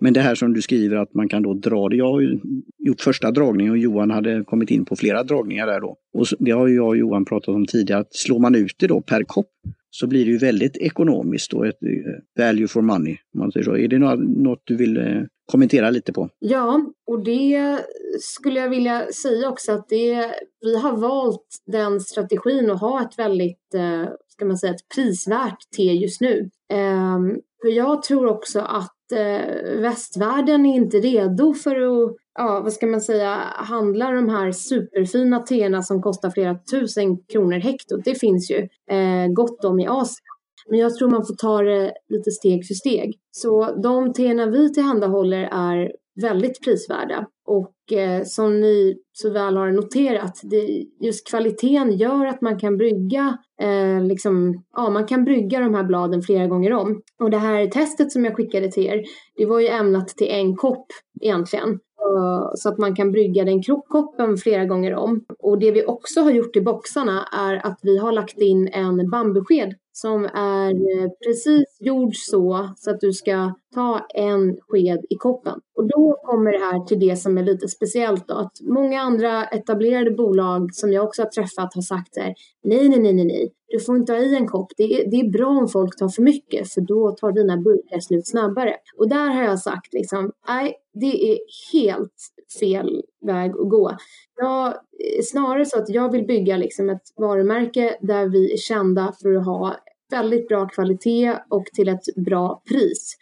Men 0.00 0.12
det 0.12 0.20
här 0.20 0.34
som 0.34 0.52
du 0.52 0.62
skriver 0.62 0.96
att 0.96 1.14
man 1.14 1.28
kan 1.28 1.42
då 1.42 1.54
dra 1.54 1.88
det. 1.88 1.96
Jag 1.96 2.12
har 2.12 2.20
ju 2.20 2.38
gjort 2.78 3.00
första 3.00 3.30
dragningen 3.30 3.72
och 3.72 3.78
Johan 3.78 4.10
hade 4.10 4.44
kommit 4.44 4.70
in 4.70 4.84
på 4.84 4.96
flera 4.96 5.22
dragningar 5.22 5.66
där 5.66 5.80
då. 5.80 5.96
Och 6.14 6.26
det 6.38 6.50
har 6.50 6.66
ju 6.66 6.74
jag 6.74 6.88
och 6.88 6.96
Johan 6.96 7.24
pratat 7.24 7.54
om 7.54 7.66
tidigare, 7.66 8.00
att 8.00 8.14
slår 8.14 8.38
man 8.38 8.54
ut 8.54 8.74
det 8.78 8.86
då 8.86 9.00
per 9.00 9.22
kopp 9.22 9.50
så 9.94 10.06
blir 10.06 10.24
det 10.24 10.30
ju 10.30 10.38
väldigt 10.38 10.76
ekonomiskt 10.76 11.52
och 11.52 11.66
ett 11.66 11.82
eh, 11.82 12.44
value 12.44 12.68
for 12.68 12.82
money. 12.82 13.16
Man 13.34 13.52
säger 13.52 13.64
så. 13.64 13.76
Är 13.76 13.88
det 13.88 13.98
något 13.98 14.62
du 14.64 14.76
vill 14.76 14.96
eh, 14.96 15.22
kommentera 15.52 15.90
lite 15.90 16.12
på? 16.12 16.28
Ja, 16.38 16.84
och 17.06 17.24
det 17.24 17.78
skulle 18.20 18.60
jag 18.60 18.70
vilja 18.70 19.06
säga 19.12 19.48
också 19.48 19.72
att 19.72 19.88
det, 19.88 20.34
vi 20.60 20.76
har 20.76 20.96
valt 20.96 21.46
den 21.66 22.00
strategin 22.00 22.70
att 22.70 22.80
ha 22.80 23.02
ett 23.02 23.18
väldigt, 23.18 23.74
eh, 23.74 24.08
ska 24.28 24.44
man 24.44 24.58
säga, 24.58 24.74
ett 24.74 24.94
prisvärt 24.94 25.58
te 25.76 25.82
just 25.82 26.20
nu. 26.20 26.50
Ehm, 26.72 27.36
för 27.62 27.68
jag 27.68 28.02
tror 28.02 28.26
också 28.26 28.60
att 28.60 28.96
västvärlden 29.78 30.66
är 30.66 30.76
inte 30.76 30.96
redo 30.96 31.54
för 31.54 31.76
att 31.76 32.16
ja, 32.34 32.60
vad 32.60 32.72
ska 32.72 32.86
man 32.86 33.00
säga, 33.00 33.34
handlar 33.54 34.14
de 34.14 34.28
här 34.28 34.52
superfina 34.52 35.38
teerna 35.38 35.82
som 35.82 36.02
kostar 36.02 36.30
flera 36.30 36.58
tusen 36.70 37.18
kronor 37.32 37.58
hektot. 37.58 38.04
Det 38.04 38.14
finns 38.14 38.50
ju 38.50 38.68
eh, 38.96 39.28
gott 39.32 39.64
om 39.64 39.80
i 39.80 39.86
Asien. 39.86 40.26
Men 40.68 40.78
jag 40.78 40.94
tror 40.94 41.10
man 41.10 41.26
får 41.26 41.34
ta 41.34 41.62
det 41.62 41.92
lite 42.08 42.30
steg 42.30 42.66
för 42.66 42.74
steg. 42.74 43.18
Så 43.30 43.80
de 43.82 44.12
teerna 44.12 44.46
vi 44.46 44.72
tillhandahåller 44.72 45.48
är 45.52 45.92
väldigt 46.22 46.64
prisvärda. 46.64 47.26
Och 47.46 47.92
eh, 47.92 48.22
som 48.24 48.60
ni 48.60 48.96
så 49.12 49.30
väl 49.30 49.56
har 49.56 49.70
noterat, 49.70 50.40
det, 50.42 50.84
just 51.00 51.28
kvaliteten 51.28 51.92
gör 51.92 52.26
att 52.26 52.40
man 52.40 52.58
kan 52.58 52.76
brygga 52.76 53.38
eh, 53.62 54.04
liksom, 54.04 54.64
ja, 54.76 54.90
man 54.90 55.06
kan 55.06 55.24
brygga 55.24 55.60
de 55.60 55.74
här 55.74 55.84
bladen 55.84 56.22
flera 56.22 56.46
gånger 56.46 56.72
om. 56.72 57.02
Och 57.20 57.30
det 57.30 57.38
här 57.38 57.66
testet 57.66 58.12
som 58.12 58.24
jag 58.24 58.36
skickade 58.36 58.70
till 58.70 58.86
er, 58.86 59.02
det 59.36 59.46
var 59.46 59.60
ju 59.60 59.68
ämnat 59.68 60.08
till 60.08 60.28
en 60.30 60.56
kopp 60.56 60.86
egentligen. 61.20 61.78
Eh, 62.02 62.50
så 62.54 62.68
att 62.68 62.78
man 62.78 62.94
kan 62.94 63.12
brygga 63.12 63.44
den 63.44 63.62
krokkoppen 63.62 64.36
flera 64.36 64.64
gånger 64.64 64.94
om. 64.94 65.24
Och 65.38 65.58
det 65.58 65.70
vi 65.70 65.86
också 65.86 66.20
har 66.20 66.30
gjort 66.30 66.56
i 66.56 66.60
boxarna 66.60 67.28
är 67.32 67.66
att 67.66 67.78
vi 67.82 67.98
har 67.98 68.12
lagt 68.12 68.38
in 68.38 68.68
en 68.68 69.10
bambusked 69.10 69.74
som 69.92 70.24
är 70.34 70.70
eh, 70.70 71.10
precis 71.26 71.78
gjord 71.80 72.16
så, 72.16 72.68
så 72.76 72.90
att 72.90 73.00
du 73.00 73.12
ska 73.12 73.54
ta 73.74 74.06
en 74.14 74.56
sked 74.68 75.00
i 75.10 75.14
koppen. 75.16 75.60
Och 75.76 75.88
då 75.88 76.16
kommer 76.24 76.52
det 76.52 76.58
här 76.58 76.84
till 76.84 77.00
det 77.00 77.16
som 77.16 77.38
är 77.38 77.42
lite 77.42 77.68
speciellt 77.68 78.28
då, 78.28 78.34
att 78.34 78.52
många 78.60 79.00
andra 79.00 79.44
etablerade 79.44 80.10
bolag 80.10 80.74
som 80.74 80.92
jag 80.92 81.04
också 81.04 81.22
har 81.22 81.30
träffat 81.30 81.74
har 81.74 81.82
sagt 81.82 82.16
här, 82.16 82.34
nej, 82.64 82.88
nej, 82.88 83.00
nej, 83.00 83.12
nej, 83.12 83.24
nej, 83.24 83.52
du 83.68 83.80
får 83.80 83.96
inte 83.96 84.12
ha 84.12 84.20
i 84.20 84.36
en 84.36 84.48
kopp. 84.48 84.68
Det 84.76 84.82
är, 84.82 85.10
det 85.10 85.16
är 85.16 85.30
bra 85.30 85.48
om 85.48 85.68
folk 85.68 85.98
tar 85.98 86.08
för 86.08 86.22
mycket, 86.22 86.72
för 86.72 86.80
då 86.80 87.10
tar 87.10 87.32
dina 87.32 87.56
burkar 87.56 88.00
slut 88.00 88.26
snabbare. 88.28 88.74
Och 88.98 89.08
där 89.08 89.28
har 89.28 89.42
jag 89.42 89.58
sagt 89.58 89.94
liksom, 89.94 90.30
nej, 90.48 90.74
det 90.94 91.32
är 91.32 91.38
helt 91.72 92.14
fel 92.60 93.02
väg 93.26 93.50
att 93.50 93.70
gå. 93.70 93.96
Jag, 94.36 94.74
snarare 95.24 95.66
så 95.66 95.78
att 95.78 95.88
jag 95.88 96.12
vill 96.12 96.26
bygga 96.26 96.56
liksom 96.56 96.90
ett 96.90 97.02
varumärke 97.16 97.96
där 98.00 98.28
vi 98.28 98.52
är 98.52 98.56
kända 98.56 99.14
för 99.22 99.34
att 99.34 99.44
ha 99.44 99.76
väldigt 100.10 100.48
bra 100.48 100.68
kvalitet 100.68 101.36
och 101.50 101.64
till 101.66 101.88
ett 101.88 102.14
bra 102.16 102.62
pris. 102.68 103.16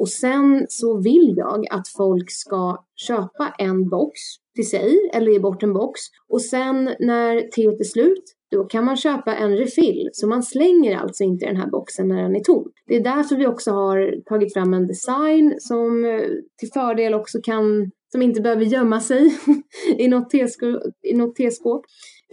Och 0.00 0.08
sen 0.08 0.66
så 0.68 1.00
vill 1.00 1.34
jag 1.36 1.66
att 1.70 1.88
folk 1.88 2.30
ska 2.30 2.84
köpa 2.96 3.54
en 3.58 3.88
box 3.88 4.20
till 4.54 4.68
sig 4.70 5.10
eller 5.14 5.32
ge 5.32 5.38
bort 5.38 5.62
en 5.62 5.72
box 5.72 6.00
och 6.28 6.42
sen 6.42 6.84
när 6.84 7.40
teet 7.40 7.80
är 7.80 7.84
slut 7.84 8.24
då 8.54 8.64
kan 8.64 8.84
man 8.84 8.96
köpa 8.96 9.34
en 9.34 9.56
refill. 9.56 10.08
Så 10.12 10.28
man 10.28 10.42
slänger 10.42 10.96
alltså 10.96 11.24
inte 11.24 11.46
den 11.46 11.56
här 11.56 11.70
boxen 11.70 12.08
när 12.08 12.22
den 12.22 12.36
är 12.36 12.40
tom. 12.40 12.70
Det 12.86 12.96
är 12.96 13.04
därför 13.04 13.36
vi 13.36 13.46
också 13.46 13.70
har 13.70 14.24
tagit 14.28 14.52
fram 14.52 14.74
en 14.74 14.86
design 14.86 15.54
som 15.58 16.04
eh, 16.04 16.20
till 16.58 16.68
fördel 16.74 17.14
också 17.14 17.38
kan, 17.42 17.90
som 18.12 18.22
inte 18.22 18.40
behöver 18.40 18.64
gömma 18.64 19.00
sig 19.00 19.38
i 19.98 20.08
något 20.08 20.30
teskåp, 20.30 20.82
i 21.02 21.16
något 21.16 21.36
teskåp. 21.36 21.84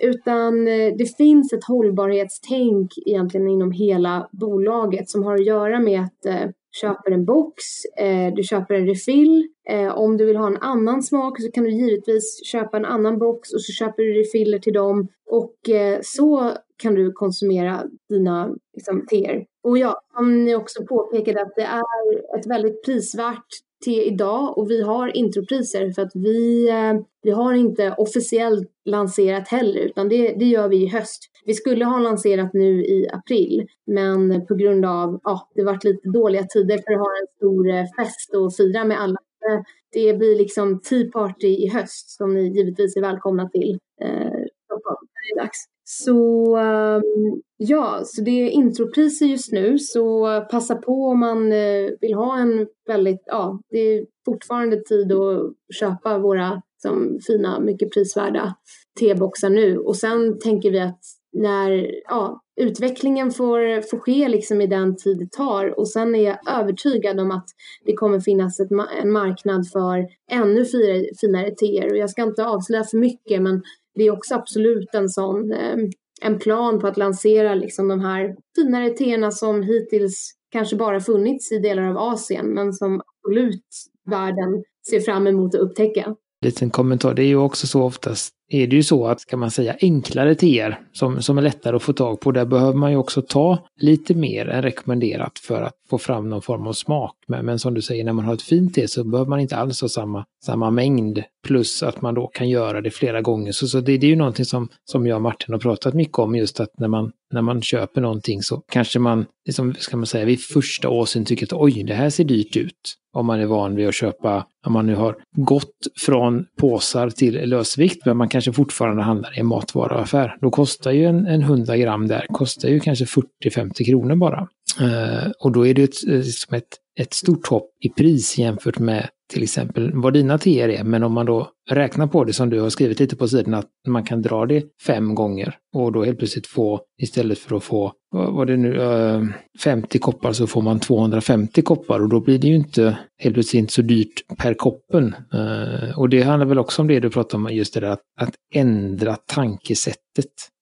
Utan 0.02 0.68
eh, 0.68 0.94
det 0.98 1.18
finns 1.18 1.54
ett 1.54 1.64
hållbarhetstänk 1.68 2.92
egentligen 3.06 3.48
inom 3.48 3.72
hela 3.72 4.30
bolaget 4.32 5.10
som 5.10 5.24
har 5.24 5.36
att 5.36 5.46
göra 5.46 5.80
med 5.80 6.02
att 6.02 6.26
eh, 6.26 6.50
köper 6.72 7.12
en 7.12 7.26
box, 7.26 7.64
eh, 8.00 8.34
du 8.34 8.44
köper 8.44 8.74
en 8.74 8.88
refill. 8.88 9.48
Eh, 9.70 9.98
om 9.98 10.18
du 10.18 10.26
vill 10.26 10.36
ha 10.36 10.48
en 10.48 10.58
annan 10.58 11.04
smak 11.04 11.42
så 11.42 11.52
kan 11.52 11.64
du 11.64 11.72
givetvis 11.72 12.46
köpa 12.46 12.78
en 12.78 12.86
annan 12.86 13.20
box 13.20 13.54
och 13.54 13.62
så 13.62 13.74
köper 13.74 14.04
du 14.04 14.14
refiller 14.14 14.60
till 14.60 14.74
dem. 14.74 15.08
Och 15.30 15.70
eh, 15.70 16.00
så 16.04 16.52
kan 16.78 16.96
du 16.96 17.12
konsumera 17.12 17.84
dina 18.10 18.56
liksom, 18.74 19.06
teer. 19.06 19.46
Och 19.64 19.78
ja, 19.78 20.02
som 20.14 20.44
ni 20.44 20.56
också 20.56 20.86
påpekade 20.86 21.42
att 21.42 21.56
det 21.56 21.62
är 21.62 22.38
ett 22.40 22.48
väldigt 22.48 22.86
prisvärt 22.86 23.48
till 23.82 24.00
idag 24.00 24.58
och 24.58 24.72
vi 24.72 24.82
har 24.82 25.18
intropriser 25.18 25.92
för 25.92 26.02
att 26.02 26.12
vi, 26.14 26.70
eh, 26.70 26.94
vi 27.24 27.32
har 27.32 27.54
inte 27.54 27.96
officiellt 27.98 28.70
lanserat 28.86 29.48
heller 29.48 29.80
utan 29.80 30.10
det, 30.10 30.34
det 30.34 30.46
gör 30.46 30.68
vi 30.68 30.84
i 30.84 30.88
höst. 30.88 31.20
Vi 31.46 31.54
skulle 31.54 31.86
ha 31.86 32.00
lanserat 32.00 32.54
nu 32.54 32.86
i 32.86 33.10
april 33.14 33.68
men 33.88 34.46
på 34.46 34.56
grund 34.56 34.86
av 34.86 35.20
ja, 35.24 35.50
det 35.56 35.64
varit 35.64 35.84
lite 35.84 36.10
dåliga 36.10 36.44
tider 36.44 36.78
för 36.78 36.94
att 36.94 37.00
ha 37.00 37.12
en 37.22 37.28
stor 37.38 37.70
eh, 37.70 37.86
fest 37.98 38.36
och 38.36 38.56
fira 38.56 38.86
med 38.86 39.02
alla. 39.02 39.18
Eh, 39.50 39.62
det 39.92 40.14
blir 40.14 40.36
liksom 40.36 40.82
Tea 40.82 41.12
Party 41.12 41.48
i 41.48 41.68
höst 41.68 42.10
som 42.10 42.34
ni 42.34 42.58
givetvis 42.58 42.96
är 42.96 43.02
välkomna 43.02 43.50
till. 43.50 43.80
Eh, 44.02 44.42
det 44.70 45.32
är 45.34 45.42
dags. 45.42 45.58
Så 45.94 46.56
ehm, 46.58 47.42
ja, 47.58 48.02
så 48.06 48.22
det 48.22 48.32
är 48.32 48.50
intropriser 48.50 49.26
just 49.26 49.52
nu. 49.52 49.80
Så 49.80 50.28
passa 50.52 50.76
på 50.76 51.06
om 51.06 51.20
man 51.20 51.52
eh, 51.52 51.90
vill 52.02 52.14
ha 52.14 52.38
en 52.38 52.68
väldigt, 52.88 53.24
ja, 53.26 53.60
det 53.70 53.78
är 53.78 54.06
fortfarande 54.26 54.82
tid 54.82 55.12
att 55.12 55.54
köpa 55.80 56.18
våra 56.18 56.62
som 56.82 57.20
fina, 57.28 57.60
mycket 57.60 57.94
prisvärda 57.94 58.56
teboxar 59.00 59.50
nu. 59.50 59.78
Och 59.78 59.96
sen 59.96 60.40
tänker 60.40 60.72
vi 60.72 60.80
att 60.80 61.00
när 61.34 61.92
ja, 62.10 62.42
utvecklingen 62.62 63.32
får, 63.32 63.82
får 63.82 63.98
ske 63.98 64.28
liksom 64.28 64.62
i 64.62 64.68
den 64.68 64.96
tid 64.96 65.18
det 65.18 65.32
tar. 65.32 65.80
Och 65.80 65.90
sen 65.90 66.16
är 66.16 66.24
jag 66.24 66.60
övertygad 66.60 67.20
om 67.20 67.32
att 67.32 67.48
det 67.86 67.94
kommer 67.94 68.20
finnas 68.20 68.60
ett, 68.60 68.72
en 69.02 69.12
marknad 69.12 69.68
för 69.68 70.08
ännu 70.32 70.66
finare, 70.66 71.06
finare 71.22 71.52
teer 71.52 71.92
och 71.92 71.98
jag 71.98 72.10
ska 72.10 72.24
inte 72.24 72.46
avslöja 72.46 72.84
för 72.84 72.98
mycket 72.98 73.42
men 73.42 73.62
det 73.96 74.04
är 74.04 74.12
också 74.12 74.36
absolut 74.36 74.90
en 74.94 75.10
sån 75.10 75.52
eh, 75.52 75.78
en 76.22 76.40
plan 76.40 76.80
på 76.80 76.88
att 76.88 76.98
lansera 76.98 77.56
liksom 77.56 77.88
de 77.88 78.00
här 78.00 78.36
finare 78.56 78.90
teerna 78.90 79.32
som 79.32 79.64
hittills 79.64 80.32
kanske 80.52 80.76
bara 80.76 81.00
funnits 81.00 81.52
i 81.52 81.60
delar 81.60 81.84
av 81.84 81.98
Asien 81.98 82.46
men 82.46 82.74
som 82.74 83.02
absolut 83.02 83.66
världen 84.10 84.64
ser 84.90 85.00
fram 85.00 85.28
emot 85.28 85.56
att 85.56 85.62
upptäcka. 85.62 86.16
Liten 86.46 86.70
kommentar, 86.70 87.14
det 87.14 87.24
är 87.24 87.28
ju 87.28 87.38
också 87.38 87.68
så 87.68 87.84
oftast 87.84 88.34
är 88.52 88.68
det 88.68 88.76
ju 88.76 88.84
så 88.84 89.08
att, 89.08 89.22
ska 89.22 89.38
man 89.38 89.52
säga, 89.52 89.76
enklare 89.82 90.36
teer 90.36 90.80
som, 90.92 91.22
som 91.22 91.38
är 91.38 91.42
lättare 91.42 91.76
att 91.76 91.84
få 91.84 91.94
tag 91.94 92.20
på, 92.20 92.32
där 92.32 92.46
behöver 92.46 92.78
man 92.78 92.92
ju 92.92 92.98
också 92.98 93.22
ta 93.22 93.68
lite 93.82 94.14
mer 94.14 94.48
än 94.50 94.62
rekommenderat 94.62 95.40
för 95.40 95.62
att 95.62 95.74
få 95.90 95.98
fram 95.98 96.30
någon 96.30 96.42
form 96.42 96.68
av 96.68 96.74
smak. 96.74 97.16
Men, 97.28 97.46
men 97.46 97.60
som 97.60 97.74
du 97.74 97.82
säger, 97.82 98.04
när 98.04 98.14
man 98.14 98.26
har 98.26 98.34
ett 98.34 98.42
fint 98.42 98.76
te 98.76 98.88
så 98.88 99.04
behöver 99.04 99.30
man 99.30 99.40
inte 99.40 99.58
alls 99.58 99.82
ha 99.82 99.90
samma, 99.90 100.26
samma 100.46 100.72
mängd, 100.72 101.24
plus 101.48 101.84
att 101.84 102.02
man 102.02 102.16
då 102.16 102.28
kan 102.28 102.50
göra 102.50 102.82
det 102.82 102.92
flera 102.92 103.22
gånger. 103.22 103.52
Så, 103.52 103.68
så 103.68 103.80
det, 103.80 103.98
det 103.98 104.06
är 104.06 104.10
ju 104.10 104.16
någonting 104.16 104.46
som, 104.46 104.70
som 104.86 105.08
jag 105.08 105.16
och 105.16 105.22
Martin 105.22 105.54
har 105.54 105.60
pratat 105.60 105.94
mycket 105.94 106.20
om, 106.20 106.36
just 106.36 106.60
att 106.60 106.70
när 106.78 106.88
man, 106.88 107.12
när 107.32 107.42
man 107.42 107.62
köper 107.62 108.02
någonting 108.02 108.44
så 108.44 108.64
kanske 108.72 109.00
man, 109.00 109.26
liksom, 109.46 109.74
ska 109.80 109.98
man 109.98 110.06
säga, 110.06 110.26
vid 110.26 110.42
första 110.42 110.90
åsyn 110.90 111.26
tycker 111.26 111.46
att 111.46 111.54
oj, 111.54 111.84
det 111.84 111.94
här 111.94 112.10
ser 112.10 112.24
dyrt 112.24 112.58
ut 112.58 112.96
om 113.14 113.26
man 113.26 113.40
är 113.40 113.46
van 113.46 113.76
vid 113.76 113.88
att 113.88 113.96
köpa, 113.96 114.46
om 114.66 114.74
man 114.74 114.86
nu 114.86 114.96
har 114.96 115.16
gått 115.36 115.88
från 116.06 116.46
påsar 116.60 117.10
till 117.10 117.50
lösvikt, 117.50 118.06
men 118.06 118.18
man 118.18 118.30
kanske 118.30 118.54
fortfarande 118.54 119.04
handlar 119.04 119.38
i 119.38 119.40
en 119.40 119.46
matvaruaffär. 119.46 120.38
Då 120.42 120.50
kostar 120.50 120.92
ju 120.92 121.06
en, 121.06 121.28
en 121.28 121.42
100 121.42 121.78
gram 121.78 122.08
där, 122.08 122.26
kostar 122.30 122.70
ju 122.70 122.80
kanske 122.80 123.06
40-50 123.06 123.86
kronor 123.86 124.16
bara. 124.16 124.48
Uh, 124.82 125.32
och 125.40 125.52
då 125.52 125.68
är 125.68 125.74
det 125.74 125.84
ett, 125.84 126.08
eh, 126.08 126.14
liksom 126.14 126.56
ett, 126.56 126.68
ett 127.00 127.14
stort 127.14 127.48
hopp 127.48 127.70
i 127.82 127.90
pris 127.90 128.38
jämfört 128.38 128.80
med 128.80 129.10
till 129.32 129.44
exempel 129.44 129.92
vad 129.94 130.14
dina 130.14 130.38
teer 130.38 130.70
är, 130.70 130.84
men 130.84 131.04
om 131.04 131.14
man 131.14 131.26
då 131.26 131.50
räknar 131.70 132.08
på 132.08 132.24
det 132.24 132.34
som 132.34 132.50
du 132.50 132.60
har 132.60 132.70
skrivit 132.70 133.00
lite 133.00 133.16
på 133.16 133.28
sidan, 133.28 133.54
att 133.54 133.70
man 133.88 134.04
kan 134.04 134.22
dra 134.22 134.46
det 134.46 134.64
fem 134.86 135.16
gånger 135.16 135.56
och 135.76 135.92
då 135.92 136.04
helt 136.04 136.18
plötsligt 136.18 136.48
få, 136.48 136.82
istället 137.02 137.40
för 137.40 137.56
att 137.56 137.64
få, 137.64 137.94
vad 138.12 138.48
det 138.48 138.58
nu, 138.58 138.82
eh, 138.82 139.24
50 139.64 140.00
koppar 140.00 140.34
så 140.34 140.48
får 140.48 140.62
man 140.62 140.80
250 140.80 141.62
koppar 141.62 142.00
och 142.00 142.10
då 142.10 142.20
blir 142.20 142.40
det 142.40 142.48
ju 142.48 142.56
inte 142.56 142.98
helt 143.20 143.34
plötsligt 143.34 143.60
inte 143.60 143.74
så 143.74 143.82
dyrt 143.82 144.38
per 144.38 144.54
koppen. 144.54 145.16
Eh, 145.34 146.00
och 146.00 146.10
det 146.10 146.22
handlar 146.22 146.48
väl 146.48 146.60
också 146.60 146.82
om 146.82 146.88
det 146.88 147.00
du 147.00 147.10
pratar 147.10 147.38
om, 147.38 147.50
just 147.52 147.74
det 147.74 147.80
där 147.80 147.90
att, 147.90 148.02
att 148.22 148.34
ändra 148.54 149.16
tankesättet. 149.16 149.98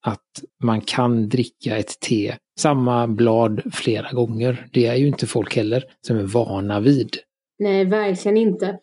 Att 0.05 0.43
man 0.63 0.81
kan 0.81 1.29
dricka 1.29 1.77
ett 1.77 1.99
te, 1.99 2.35
samma 2.59 3.07
blad 3.07 3.61
flera 3.71 4.11
gånger. 4.11 4.67
Det 4.71 4.85
är 4.85 4.95
ju 4.95 5.07
inte 5.07 5.27
folk 5.27 5.55
heller 5.55 5.83
som 6.07 6.17
är 6.17 6.23
vana 6.23 6.79
vid. 6.79 7.17
Nej, 7.59 7.85
verkligen 7.85 8.37
inte. 8.37 8.79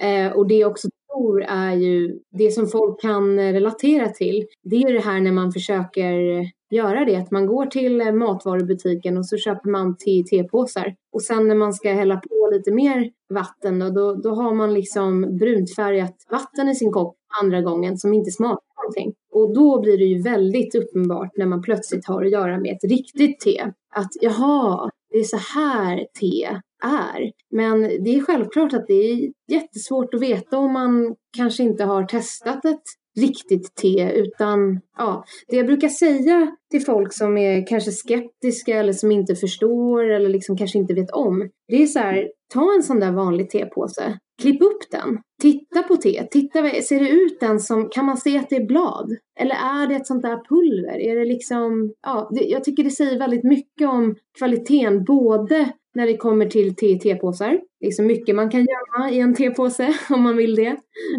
Eh, 0.00 0.32
och 0.32 0.48
det 0.48 0.64
också 0.64 0.88
tror 1.18 1.42
är 1.42 1.74
ju 1.74 2.18
det 2.30 2.50
som 2.50 2.66
folk 2.68 3.00
kan 3.00 3.38
eh, 3.38 3.52
relatera 3.52 4.08
till. 4.08 4.46
Det 4.62 4.76
är 4.76 4.92
det 4.92 5.00
här 5.00 5.20
när 5.20 5.32
man 5.32 5.52
försöker 5.52 6.44
göra 6.70 7.04
det, 7.04 7.16
att 7.16 7.30
man 7.30 7.46
går 7.46 7.66
till 7.66 8.00
eh, 8.00 8.12
matvarubutiken 8.12 9.18
och 9.18 9.26
så 9.26 9.36
köper 9.36 9.70
man 9.70 9.96
te 9.96 10.10
i 10.10 10.24
tepåsar. 10.24 10.94
Och 11.12 11.22
sen 11.22 11.48
när 11.48 11.54
man 11.54 11.72
ska 11.72 11.92
hälla 11.92 12.16
på 12.16 12.50
lite 12.52 12.72
mer 12.72 13.10
vatten 13.34 13.78
då, 13.78 13.90
då, 13.90 14.14
då 14.14 14.30
har 14.30 14.54
man 14.54 14.74
liksom 14.74 15.36
bruntfärgat 15.38 16.14
vatten 16.30 16.68
i 16.68 16.74
sin 16.74 16.92
kopp 16.92 17.16
andra 17.42 17.62
gången 17.62 17.98
som 17.98 18.12
inte 18.12 18.30
smakar 18.30 18.82
någonting. 18.82 19.14
Och 19.32 19.54
då 19.54 19.80
blir 19.80 19.98
det 19.98 20.04
ju 20.04 20.22
väldigt 20.22 20.74
uppenbart 20.74 21.30
när 21.36 21.46
man 21.46 21.62
plötsligt 21.62 22.06
har 22.06 22.24
att 22.24 22.30
göra 22.32 22.58
med 22.58 22.72
ett 22.72 22.90
riktigt 22.90 23.40
te. 23.40 23.72
Att 23.94 24.10
jaha, 24.20 24.90
det 25.10 25.18
är 25.18 25.24
så 25.24 25.36
här 25.58 26.06
te 26.20 26.60
är. 26.84 27.32
Men 27.50 27.80
det 27.80 28.16
är 28.16 28.20
självklart 28.20 28.74
att 28.74 28.86
det 28.86 29.10
är 29.10 29.32
jättesvårt 29.52 30.14
att 30.14 30.22
veta 30.22 30.58
om 30.58 30.72
man 30.72 31.16
kanske 31.36 31.62
inte 31.62 31.84
har 31.84 32.04
testat 32.04 32.64
ett 32.64 32.82
riktigt 33.20 33.74
te 33.74 34.12
utan 34.12 34.80
ja, 34.98 35.24
det 35.48 35.56
jag 35.56 35.66
brukar 35.66 35.88
säga 35.88 36.56
till 36.70 36.84
folk 36.84 37.12
som 37.12 37.38
är 37.38 37.66
kanske 37.66 37.92
skeptiska 37.92 38.78
eller 38.78 38.92
som 38.92 39.12
inte 39.12 39.34
förstår 39.34 40.10
eller 40.10 40.28
liksom 40.28 40.56
kanske 40.56 40.78
inte 40.78 40.94
vet 40.94 41.10
om. 41.10 41.50
Det 41.68 41.82
är 41.82 41.86
så 41.86 41.98
här, 41.98 42.28
ta 42.54 42.74
en 42.76 42.82
sån 42.82 43.00
där 43.00 43.12
vanlig 43.12 43.50
tepåse, 43.50 44.18
klipp 44.42 44.62
upp 44.62 44.90
den, 44.90 45.18
titta 45.42 45.82
på 45.82 45.96
te, 45.96 46.26
titta, 46.30 46.70
ser 46.82 47.00
det 47.00 47.08
ut 47.08 47.40
den 47.40 47.60
som, 47.60 47.88
kan 47.88 48.04
man 48.04 48.16
se 48.16 48.38
att 48.38 48.50
det 48.50 48.56
är 48.56 48.66
blad? 48.66 49.16
Eller 49.40 49.54
är 49.54 49.86
det 49.86 49.94
ett 49.94 50.06
sånt 50.06 50.22
där 50.22 50.48
pulver? 50.48 50.98
Är 51.00 51.16
det 51.16 51.24
liksom, 51.24 51.92
ja, 52.02 52.30
det, 52.34 52.44
jag 52.44 52.64
tycker 52.64 52.84
det 52.84 52.90
säger 52.90 53.18
väldigt 53.18 53.44
mycket 53.44 53.88
om 53.88 54.16
kvaliteten, 54.38 55.04
både 55.04 55.72
när 55.94 56.06
det 56.06 56.16
kommer 56.16 56.46
till 56.46 56.76
te 56.76 56.86
i 56.86 56.98
tepåsar. 56.98 57.60
Det 57.80 57.86
är 57.86 57.90
så 57.90 58.02
mycket 58.02 58.36
man 58.36 58.50
kan 58.50 58.60
gömma 58.60 59.10
i 59.10 59.20
en 59.20 59.34
tepåse 59.34 59.94
om 60.10 60.22
man 60.22 60.36
vill 60.36 60.54
det. 60.54 60.76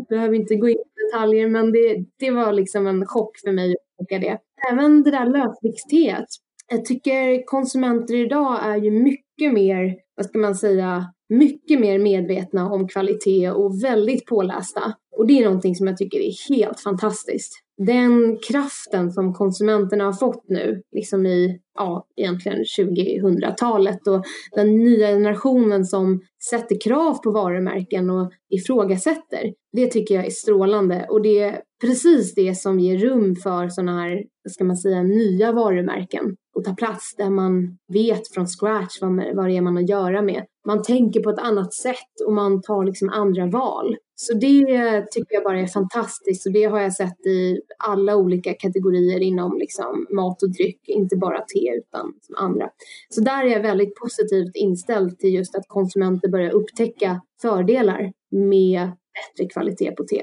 Behöver 0.09 0.35
inte 0.35 0.55
gå 0.55 0.69
in 0.69 0.75
i 0.75 1.05
detaljer 1.05 1.47
men 1.47 1.71
det, 1.71 2.05
det 2.19 2.31
var 2.31 2.53
liksom 2.53 2.87
en 2.87 3.05
chock 3.05 3.37
för 3.43 3.51
mig 3.51 3.71
att 3.71 4.01
upptäcka 4.01 4.19
det. 4.19 4.37
Även 4.71 5.03
det 5.03 5.11
där 5.11 5.25
lösviktsteet. 5.25 6.25
Jag 6.71 6.85
tycker 6.85 7.45
konsumenter 7.45 8.15
idag 8.15 8.59
är 8.63 8.77
ju 8.77 8.91
mycket 8.91 9.53
mer, 9.53 9.95
vad 10.15 10.25
ska 10.25 10.39
man 10.39 10.55
säga, 10.55 11.05
mycket 11.29 11.79
mer 11.79 11.99
medvetna 11.99 12.71
om 12.71 12.87
kvalitet 12.87 13.51
och 13.51 13.83
väldigt 13.83 14.25
pålästa. 14.25 14.93
Och 15.17 15.27
det 15.27 15.39
är 15.39 15.45
någonting 15.45 15.75
som 15.75 15.87
jag 15.87 15.97
tycker 15.97 16.19
är 16.19 16.55
helt 16.55 16.79
fantastiskt. 16.79 17.63
Den 17.87 18.37
kraften 18.47 19.11
som 19.11 19.33
konsumenterna 19.33 20.03
har 20.03 20.13
fått 20.13 20.43
nu, 20.47 20.81
liksom 20.91 21.25
i, 21.25 21.59
ja, 21.75 22.07
egentligen 22.15 22.63
2000-talet 22.79 24.07
och 24.07 24.25
den 24.55 24.77
nya 24.77 25.07
generationen 25.07 25.85
som 25.85 26.21
sätter 26.49 26.81
krav 26.81 27.13
på 27.13 27.31
varumärken 27.31 28.09
och 28.09 28.31
ifrågasätter. 28.49 29.53
Det 29.71 29.87
tycker 29.87 30.15
jag 30.15 30.25
är 30.25 30.29
strålande 30.29 31.05
och 31.09 31.21
det 31.21 31.39
är 31.39 31.61
precis 31.81 32.35
det 32.35 32.57
som 32.57 32.79
ger 32.79 32.97
rum 32.97 33.35
för 33.35 33.69
sådana 33.69 34.01
här, 34.01 34.23
ska 34.49 34.63
man 34.63 34.77
säga, 34.77 35.03
nya 35.03 35.51
varumärken 35.51 36.35
och 36.59 36.65
ta 36.65 36.75
plats 36.75 37.15
där 37.17 37.29
man 37.29 37.77
vet 37.93 38.33
från 38.33 38.47
scratch 38.47 39.01
vad, 39.01 39.35
vad 39.35 39.45
det 39.45 39.57
är 39.57 39.61
man 39.61 39.75
har 39.75 39.83
att 39.83 39.89
göra 39.89 40.21
med. 40.21 40.45
Man 40.65 40.83
tänker 40.83 41.19
på 41.19 41.29
ett 41.29 41.39
annat 41.39 41.73
sätt 41.73 42.21
och 42.25 42.33
man 42.33 42.61
tar 42.61 42.83
liksom 42.83 43.09
andra 43.09 43.45
val. 43.45 43.95
Så 44.15 44.33
det 44.33 45.01
tycker 45.11 45.35
jag 45.35 45.43
bara 45.43 45.59
är 45.59 45.67
fantastiskt 45.67 46.47
och 46.47 46.53
det 46.53 46.63
har 46.63 46.79
jag 46.79 46.93
sett 46.93 47.25
i 47.25 47.61
alla 47.87 48.15
olika 48.15 48.53
kategorier 48.53 49.19
inom 49.19 49.57
liksom 49.57 50.07
mat 50.09 50.43
och 50.43 50.51
dryck, 50.51 50.81
inte 50.87 51.15
bara 51.15 51.41
te 51.41 51.77
utan 51.77 52.13
andra. 52.37 52.69
Så 53.09 53.21
där 53.21 53.43
är 53.43 53.49
jag 53.49 53.61
väldigt 53.61 53.95
positivt 53.95 54.55
inställd 54.55 55.19
till 55.19 55.33
just 55.33 55.55
att 55.55 55.67
konsumenter 55.67 56.29
börjar 56.29 56.51
upptäcka 56.51 57.21
fördelar 57.41 58.13
med 58.31 58.91
bättre 59.13 59.49
kvalitet 59.53 59.91
på 59.91 60.03
te. 60.03 60.21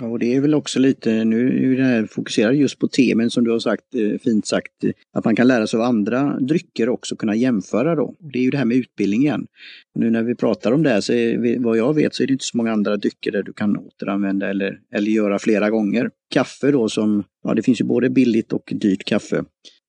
Ja, 0.00 0.06
och 0.06 0.18
det 0.18 0.34
är 0.34 0.40
väl 0.40 0.54
också 0.54 0.78
lite, 0.78 1.24
nu 1.24 1.72
är 1.72 1.76
det 1.76 1.84
här 1.84 2.06
fokuserat 2.06 2.56
just 2.56 2.78
på 2.78 2.88
te, 2.88 3.14
men 3.14 3.30
som 3.30 3.44
du 3.44 3.50
har 3.50 3.58
sagt, 3.58 3.94
eh, 3.94 4.18
fint 4.18 4.46
sagt, 4.46 4.84
eh, 4.84 4.90
att 5.12 5.24
man 5.24 5.36
kan 5.36 5.46
lära 5.46 5.66
sig 5.66 5.78
av 5.78 5.84
andra 5.84 6.40
drycker 6.40 6.88
också, 6.88 7.16
kunna 7.16 7.34
jämföra 7.34 7.94
då. 7.94 8.14
Det 8.32 8.38
är 8.38 8.42
ju 8.42 8.50
det 8.50 8.58
här 8.58 8.64
med 8.64 8.76
utbildning 8.76 9.22
igen. 9.22 9.46
Nu 9.94 10.10
när 10.10 10.22
vi 10.22 10.34
pratar 10.34 10.72
om 10.72 10.82
det 10.82 10.90
här, 10.90 11.00
så 11.00 11.12
är, 11.12 11.58
vad 11.58 11.76
jag 11.76 11.94
vet 11.94 12.14
så 12.14 12.22
är 12.22 12.26
det 12.26 12.32
inte 12.32 12.44
så 12.44 12.56
många 12.56 12.72
andra 12.72 12.96
drycker 12.96 13.32
där 13.32 13.42
du 13.42 13.52
kan 13.52 13.76
återanvända 13.76 14.50
eller, 14.50 14.78
eller 14.94 15.10
göra 15.10 15.38
flera 15.38 15.70
gånger. 15.70 16.10
Kaffe 16.30 16.70
då 16.70 16.88
som, 16.88 17.24
ja 17.44 17.54
det 17.54 17.62
finns 17.62 17.80
ju 17.80 17.84
både 17.84 18.10
billigt 18.10 18.52
och 18.52 18.72
dyrt 18.76 19.04
kaffe 19.04 19.44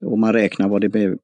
och 0.06 0.20
man 0.20 0.34
räknar 0.34 0.70
vad 0.70 0.82
det 0.82 0.90
blev. 0.90 1.18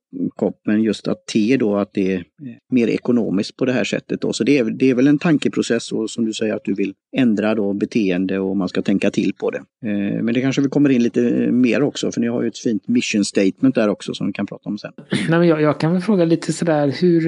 Men 0.66 0.84
just 0.84 1.08
att 1.08 1.26
te 1.26 1.58
då, 1.58 1.76
att 1.76 1.94
det 1.94 2.14
är 2.14 2.24
mer 2.70 2.88
ekonomiskt 2.88 3.58
på 3.58 3.66
det 3.66 3.72
här 3.72 3.84
sättet. 3.84 4.22
Då. 4.22 4.34
Så 4.34 4.44
det 4.44 4.58
är, 4.58 4.64
det 4.66 4.90
är 4.90 4.96
väl 4.96 5.08
en 5.08 5.20
tankeprocess 5.20 5.92
och 5.92 6.10
som 6.10 6.26
du 6.26 6.34
säger 6.34 6.56
att 6.56 6.64
du 6.64 6.74
vill 6.74 6.94
ändra 7.18 7.56
då 7.56 7.74
beteende 7.74 8.40
och 8.40 8.58
man 8.58 8.70
ska 8.70 8.82
tänka 8.82 9.12
till 9.12 9.34
på 9.34 9.52
det. 9.52 9.58
Eh, 9.58 10.24
men 10.24 10.34
det 10.34 10.42
kanske 10.42 10.62
vi 10.62 10.70
kommer 10.70 10.90
in 10.90 11.04
lite 11.04 11.22
mer 11.52 11.84
också 11.84 12.12
för 12.12 12.22
ni 12.22 12.28
har 12.28 12.42
ju 12.42 12.48
ett 12.48 12.58
fint 12.58 12.88
mission 12.88 13.26
statement 13.26 13.76
där 13.76 13.90
också 13.90 14.14
som 14.14 14.28
vi 14.28 14.34
kan 14.34 14.46
prata 14.46 14.70
om 14.70 14.78
sen. 14.78 14.92
Nej, 15.12 15.40
men 15.40 15.48
jag, 15.48 15.62
jag 15.62 15.80
kan 15.80 15.92
väl 15.92 16.02
fråga 16.02 16.26
lite 16.26 16.54
sådär 16.54 16.96
hur, 17.02 17.22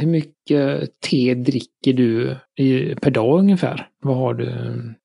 hur 0.00 0.06
mycket 0.06 1.00
te 1.00 1.34
dricker 1.34 1.92
du 1.92 2.36
i, 2.58 2.94
per 2.94 3.10
dag 3.10 3.38
ungefär? 3.38 3.88
Vad 4.02 4.16
har 4.16 4.34
du 4.34 4.48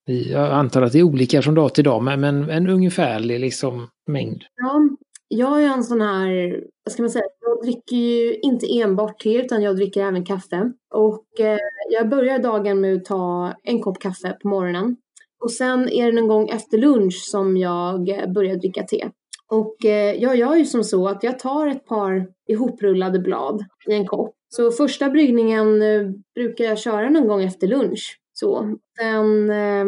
i, 0.08 0.32
jag 0.32 0.52
antar 0.52 0.82
att 0.82 0.92
det 0.92 1.00
är 1.00 1.04
olika 1.04 1.42
från 1.42 1.56
dag 1.56 1.74
till 1.74 1.84
dag 1.84 2.04
men, 2.04 2.20
men 2.20 2.50
en 2.50 2.68
ungefärlig 2.68 3.40
liksom 3.40 3.88
mängd. 4.08 4.44
Ja, 4.56 4.90
jag 5.28 5.64
är 5.64 5.68
en 5.68 5.84
sån 5.84 6.02
här, 6.02 6.64
vad 6.84 6.94
ska 6.94 7.04
man 7.04 7.10
säga, 7.10 7.26
jag 7.42 7.62
dricker 7.64 7.96
ju 7.96 8.36
inte 8.36 8.80
enbart 8.80 9.20
te 9.20 9.38
utan 9.38 9.62
jag 9.62 9.76
dricker 9.76 10.02
även 10.02 10.26
kaffe. 10.26 10.72
Och 10.94 11.40
eh, 11.40 11.58
jag 11.92 12.10
börjar 12.10 12.40
dagen 12.40 12.82
med 12.82 12.96
att 12.96 13.06
ta 13.06 13.54
en 13.64 13.82
kopp 13.82 14.00
kaffe 14.00 14.38
på 14.42 14.48
morgonen. 14.48 14.98
Och 15.44 15.52
sen 15.52 15.90
är 15.90 16.06
det 16.06 16.12
någon 16.12 16.28
gång 16.28 16.50
efter 16.50 16.78
lunch 16.78 17.24
som 17.32 17.58
jag 17.58 18.06
börjar 18.34 18.56
dricka 18.56 18.84
te. 18.84 19.10
Och 19.52 19.86
eh, 19.86 20.16
jag 20.16 20.36
gör 20.36 20.56
ju 20.56 20.66
som 20.66 20.84
så 20.84 21.08
att 21.08 21.24
jag 21.24 21.40
tar 21.40 21.68
ett 21.68 21.86
par 21.86 22.28
ihoprullade 22.48 23.20
blad 23.20 23.66
i 23.90 23.94
en 23.94 24.08
kopp. 24.08 24.34
Så 24.50 24.72
första 24.72 25.10
bryggningen 25.10 25.82
eh, 25.82 26.02
brukar 26.36 26.66
jag 26.66 26.80
köra 26.80 27.10
någon 27.10 27.28
gång 27.28 27.44
efter 27.44 27.68
lunch. 27.68 28.20
Så. 28.34 28.78
Sen, 29.00 29.50
eh, 29.50 29.86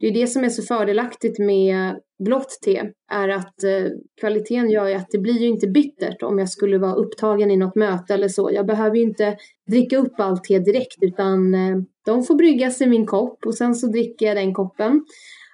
det 0.00 0.06
är 0.06 0.12
det 0.12 0.26
som 0.26 0.44
är 0.44 0.48
så 0.48 0.62
fördelaktigt 0.62 1.38
med 1.38 2.00
blått 2.24 2.58
te 2.64 2.82
är 3.12 3.28
att 3.28 3.64
eh, 3.64 3.90
kvaliteten 4.20 4.70
gör 4.70 4.88
ju 4.88 4.94
att 4.94 5.10
det 5.10 5.18
blir 5.18 5.38
ju 5.38 5.46
inte 5.46 5.66
bittert 5.66 6.22
om 6.22 6.38
jag 6.38 6.48
skulle 6.48 6.78
vara 6.78 6.94
upptagen 6.94 7.50
i 7.50 7.56
något 7.56 7.74
möte 7.74 8.14
eller 8.14 8.28
så. 8.28 8.50
Jag 8.52 8.66
behöver 8.66 8.96
ju 8.96 9.02
inte 9.02 9.36
dricka 9.66 9.98
upp 9.98 10.20
allt 10.20 10.44
te 10.44 10.58
direkt 10.58 10.96
utan 11.00 11.54
eh, 11.54 11.76
de 12.04 12.24
får 12.24 12.34
bryggas 12.34 12.80
i 12.80 12.86
min 12.86 13.06
kopp 13.06 13.46
och 13.46 13.54
sen 13.54 13.74
så 13.74 13.86
dricker 13.86 14.26
jag 14.26 14.36
den 14.36 14.54
koppen. 14.54 15.04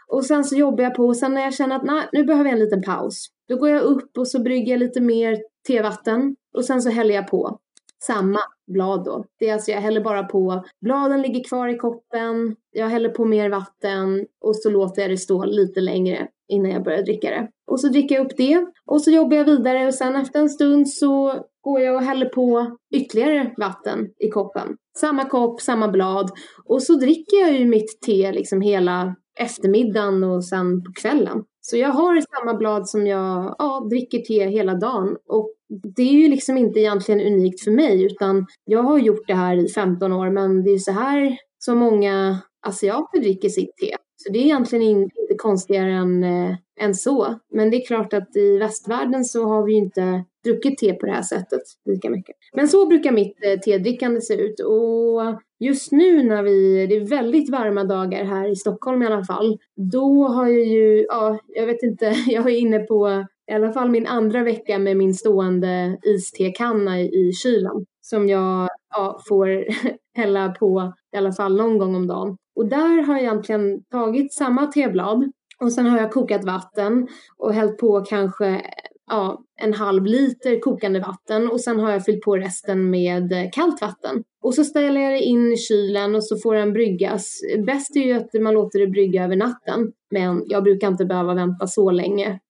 Och 0.08 0.24
sen 0.24 0.44
så 0.44 0.56
jobbar 0.56 0.84
jag 0.84 0.94
på 0.94 1.06
och 1.06 1.16
sen 1.16 1.34
när 1.34 1.42
jag 1.42 1.54
känner 1.54 1.76
att 1.76 1.84
nej, 1.84 2.08
nu 2.12 2.24
behöver 2.24 2.50
jag 2.50 2.58
en 2.58 2.64
liten 2.64 2.82
paus. 2.82 3.26
Då 3.48 3.56
går 3.56 3.68
jag 3.68 3.82
upp 3.82 4.18
och 4.18 4.28
så 4.28 4.42
brygger 4.42 4.72
jag 4.72 4.78
lite 4.78 5.00
mer 5.00 5.38
tevatten 5.66 6.36
och 6.54 6.64
sen 6.64 6.82
så 6.82 6.90
häller 6.90 7.14
jag 7.14 7.28
på 7.28 7.58
samma 8.02 8.38
blad 8.66 9.04
då. 9.04 9.24
Det 9.38 9.48
är 9.48 9.52
alltså 9.52 9.70
jag 9.70 9.80
häller 9.80 10.00
bara 10.00 10.22
på, 10.22 10.64
bladen 10.80 11.22
ligger 11.22 11.44
kvar 11.44 11.68
i 11.68 11.76
koppen, 11.76 12.56
jag 12.70 12.88
häller 12.88 13.08
på 13.08 13.24
mer 13.24 13.50
vatten 13.50 14.26
och 14.40 14.56
så 14.56 14.70
låter 14.70 15.02
jag 15.02 15.10
det 15.10 15.16
stå 15.16 15.44
lite 15.44 15.80
längre 15.80 16.28
innan 16.48 16.70
jag 16.70 16.84
börjar 16.84 17.02
dricka 17.02 17.30
det. 17.30 17.48
Och 17.70 17.80
så 17.80 17.88
dricker 17.88 18.14
jag 18.14 18.26
upp 18.26 18.36
det 18.36 18.66
och 18.86 19.02
så 19.02 19.10
jobbar 19.10 19.36
jag 19.36 19.44
vidare 19.44 19.86
och 19.86 19.94
sen 19.94 20.16
efter 20.16 20.40
en 20.40 20.50
stund 20.50 20.88
så 20.88 21.34
går 21.60 21.80
jag 21.80 21.94
och 21.94 22.02
häller 22.02 22.26
på 22.26 22.76
ytterligare 22.94 23.54
vatten 23.56 24.08
i 24.18 24.28
koppen. 24.28 24.76
Samma 24.98 25.24
kopp, 25.24 25.60
samma 25.60 25.88
blad 25.88 26.30
och 26.64 26.82
så 26.82 26.94
dricker 26.94 27.36
jag 27.36 27.52
ju 27.52 27.64
mitt 27.64 28.00
te 28.06 28.32
liksom 28.32 28.60
hela 28.60 29.16
eftermiddagen 29.40 30.24
och 30.24 30.44
sen 30.44 30.82
på 30.82 30.92
kvällen. 31.00 31.44
Så 31.60 31.76
jag 31.76 31.88
har 31.88 32.38
samma 32.38 32.54
blad 32.54 32.88
som 32.88 33.06
jag 33.06 33.54
ja, 33.58 33.86
dricker 33.90 34.18
te 34.18 34.46
hela 34.46 34.74
dagen 34.74 35.16
och 35.28 35.55
det 35.68 36.02
är 36.02 36.12
ju 36.12 36.28
liksom 36.28 36.56
inte 36.56 36.80
egentligen 36.80 37.32
unikt 37.32 37.64
för 37.64 37.70
mig 37.70 38.04
utan 38.04 38.46
jag 38.64 38.82
har 38.82 38.98
gjort 38.98 39.26
det 39.26 39.34
här 39.34 39.56
i 39.56 39.68
15 39.68 40.12
år 40.12 40.30
men 40.30 40.64
det 40.64 40.70
är 40.70 40.78
så 40.78 40.92
här 40.92 41.38
som 41.58 41.78
många 41.78 42.38
asiater 42.66 43.20
dricker 43.20 43.48
sitt 43.48 43.76
te. 43.76 43.96
Så 44.16 44.32
det 44.32 44.38
är 44.38 44.42
egentligen 44.42 44.82
inte 44.82 45.34
konstigare 45.38 45.92
än, 45.92 46.24
eh, 46.24 46.54
än 46.80 46.94
så. 46.94 47.34
Men 47.52 47.70
det 47.70 47.76
är 47.76 47.86
klart 47.86 48.12
att 48.12 48.36
i 48.36 48.58
västvärlden 48.58 49.24
så 49.24 49.44
har 49.48 49.64
vi 49.64 49.72
ju 49.72 49.78
inte 49.78 50.24
druckit 50.44 50.78
te 50.78 50.92
på 50.92 51.06
det 51.06 51.12
här 51.12 51.22
sättet 51.22 51.62
lika 51.84 52.10
mycket. 52.10 52.36
Men 52.54 52.68
så 52.68 52.86
brukar 52.86 53.12
mitt 53.12 53.44
eh, 53.44 53.60
tedrickande 53.60 54.20
se 54.20 54.34
ut. 54.34 54.60
Och 54.60 55.40
just 55.58 55.92
nu 55.92 56.22
när 56.22 56.42
vi, 56.42 56.86
det 56.86 56.96
är 56.96 57.08
väldigt 57.08 57.50
varma 57.50 57.84
dagar 57.84 58.24
här 58.24 58.52
i 58.52 58.56
Stockholm 58.56 59.02
i 59.02 59.06
alla 59.06 59.24
fall, 59.24 59.58
då 59.92 60.28
har 60.28 60.46
jag 60.46 60.66
ju, 60.66 61.06
ja, 61.08 61.38
jag 61.46 61.66
vet 61.66 61.82
inte, 61.82 62.06
jag 62.26 62.46
är 62.46 62.58
inne 62.58 62.78
på 62.78 63.24
i 63.50 63.54
alla 63.54 63.72
fall 63.72 63.90
min 63.90 64.06
andra 64.06 64.42
vecka 64.42 64.78
med 64.78 64.96
min 64.96 65.14
stående 65.14 65.98
istekanna 66.02 67.00
i, 67.00 67.04
i 67.04 67.32
kylen 67.32 67.86
som 68.00 68.28
jag 68.28 68.68
ja, 68.96 69.20
får 69.28 69.64
hälla 70.14 70.48
på 70.48 70.92
i 71.12 71.16
alla 71.16 71.32
fall 71.32 71.56
någon 71.56 71.78
gång 71.78 71.94
om 71.94 72.06
dagen. 72.06 72.36
Och 72.56 72.66
där 72.66 73.02
har 73.02 73.14
jag 73.14 73.22
egentligen 73.22 73.84
tagit 73.90 74.34
samma 74.34 74.66
teblad 74.66 75.32
och 75.60 75.72
sen 75.72 75.86
har 75.86 75.98
jag 75.98 76.12
kokat 76.12 76.44
vatten 76.44 77.08
och 77.38 77.54
hällt 77.54 77.78
på 77.78 78.00
kanske 78.00 78.62
ja, 79.10 79.42
en 79.60 79.74
halv 79.74 80.04
liter 80.04 80.60
kokande 80.60 81.00
vatten 81.00 81.50
och 81.50 81.60
sen 81.60 81.80
har 81.80 81.90
jag 81.90 82.04
fyllt 82.04 82.24
på 82.24 82.36
resten 82.36 82.90
med 82.90 83.52
kallt 83.52 83.80
vatten. 83.80 84.22
Och 84.42 84.54
så 84.54 84.64
ställer 84.64 85.00
jag 85.00 85.12
det 85.12 85.20
in 85.20 85.52
i 85.52 85.56
kylen 85.56 86.14
och 86.14 86.24
så 86.24 86.38
får 86.38 86.54
den 86.54 86.72
bryggas. 86.72 87.40
Bäst 87.66 87.96
är 87.96 88.00
ju 88.00 88.12
att 88.12 88.42
man 88.42 88.54
låter 88.54 88.78
det 88.78 88.86
brygga 88.86 89.24
över 89.24 89.36
natten. 89.36 89.92
Men 90.10 90.42
jag 90.46 90.62
brukar 90.64 90.88
inte 90.88 91.04
behöva 91.04 91.34
vänta 91.34 91.66
så 91.66 91.90
länge. 91.90 92.40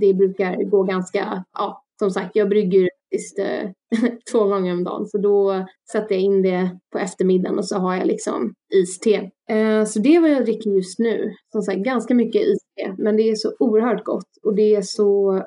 Det 0.00 0.14
brukar 0.14 0.64
gå 0.64 0.82
ganska, 0.82 1.44
ja, 1.52 1.84
som 1.98 2.10
sagt, 2.10 2.36
jag 2.36 2.48
brygger 2.48 2.88
faktiskt 3.10 3.38
eh, 3.38 3.70
två 4.32 4.44
gånger 4.44 4.72
om 4.72 4.84
dagen. 4.84 5.06
Så 5.06 5.18
då 5.18 5.66
sätter 5.92 6.14
jag 6.14 6.24
in 6.24 6.42
det 6.42 6.78
på 6.92 6.98
eftermiddagen 6.98 7.58
och 7.58 7.64
så 7.64 7.78
har 7.78 7.96
jag 7.96 8.06
liksom 8.06 8.54
iste. 8.74 9.30
Eh, 9.50 9.84
så 9.84 9.98
det 9.98 10.16
är 10.16 10.20
vad 10.20 10.30
jag 10.30 10.44
dricker 10.44 10.70
just 10.70 10.98
nu. 10.98 11.34
Som 11.52 11.62
sagt, 11.62 11.78
ganska 11.78 12.14
mycket 12.14 12.42
iste. 12.42 12.94
Men 12.98 13.16
det 13.16 13.22
är 13.22 13.34
så 13.34 13.52
oerhört 13.58 14.04
gott 14.04 14.36
och 14.42 14.54
det 14.54 14.74
är 14.74 14.82
så 14.82 15.42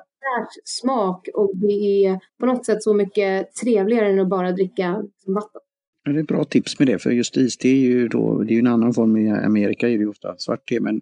smak 0.64 1.28
och 1.34 1.56
det 1.56 2.04
är 2.06 2.18
på 2.40 2.46
något 2.46 2.66
sätt 2.66 2.82
så 2.82 2.94
mycket 2.94 3.54
trevligare 3.62 4.08
än 4.08 4.20
att 4.20 4.28
bara 4.28 4.52
dricka 4.52 5.02
vatten. 5.26 5.60
Ja, 6.04 6.12
det 6.12 6.18
är 6.18 6.22
ett 6.22 6.28
bra 6.28 6.44
tips 6.44 6.78
med 6.78 6.88
det, 6.88 6.98
för 6.98 7.10
just 7.10 7.36
iste 7.36 7.68
är 7.68 7.74
ju 7.74 8.08
då, 8.08 8.42
det 8.42 8.52
är 8.52 8.54
ju 8.54 8.58
en 8.58 8.66
annan 8.66 8.94
form 8.94 9.16
i 9.16 9.30
Amerika, 9.30 9.88
är 9.88 9.92
det 9.92 9.98
ju 9.98 10.08
ofta 10.08 10.34
svart 10.38 10.68
te, 10.68 10.80
men 10.80 11.00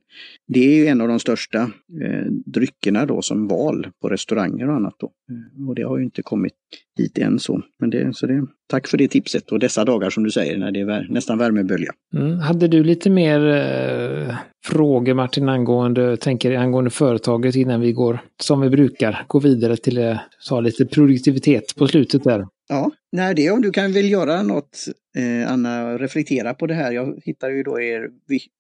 det 0.49 0.61
är 0.61 0.77
ju 0.77 0.87
en 0.87 1.01
av 1.01 1.09
de 1.09 1.21
största 1.21 1.59
eh, 2.03 2.27
dryckerna 2.47 3.07
då 3.07 3.23
som 3.23 3.49
val 3.49 3.87
på 4.01 4.09
restauranger 4.09 4.69
och 4.69 4.75
annat 4.75 4.95
då. 4.99 5.07
Eh, 5.07 5.69
och 5.69 5.75
det 5.75 5.83
har 5.83 5.99
ju 5.99 6.05
inte 6.05 6.23
kommit 6.23 6.53
hit 6.99 7.19
än 7.19 7.39
så. 7.39 7.63
Men 7.79 7.91
det, 7.91 8.17
så 8.17 8.27
det, 8.27 8.47
tack 8.71 8.89
för 8.89 8.99
det 8.99 9.09
tipset 9.09 9.53
och 9.53 9.59
dessa 9.59 9.85
dagar 9.85 10.11
som 10.11 10.25
du 10.25 10.31
säger 10.31 10.59
när 10.59 10.71
det 10.71 10.81
är 10.81 11.07
nästan 11.11 11.39
värmebölja. 11.39 11.93
Mm. 12.17 12.39
Hade 12.39 12.69
du 12.69 12.85
lite 12.85 13.11
mer 13.11 13.47
eh, 13.47 14.37
frågor 14.65 15.15
Martin 15.15 15.49
angående, 15.49 16.17
tänker, 16.17 16.57
angående 16.57 16.91
företaget 16.91 17.55
innan 17.55 17.81
vi 17.81 17.93
går, 17.93 18.19
som 18.43 18.61
vi 18.61 18.71
brukar, 18.71 19.25
gå 19.29 19.39
vidare 19.39 19.77
till 19.77 19.99
eh, 19.99 20.19
så 20.39 20.61
lite 20.61 20.87
produktivitet 20.87 21.77
på 21.77 21.89
slutet 21.89 22.25
där? 22.25 22.47
Ja, 22.69 22.91
nej 23.13 23.35
det 23.35 23.51
om 23.51 23.63
du 23.63 23.71
kan 23.71 23.93
väl 23.93 24.11
göra 24.11 24.43
något 24.43 24.79
eh, 25.17 25.53
Anna, 25.53 25.99
reflektera 25.99 26.55
på 26.55 26.67
det 26.67 26.75
här. 26.75 26.93
Jag 26.93 27.21
hittade 27.25 27.55
ju 27.55 27.63
då 27.63 27.81
er 27.81 28.03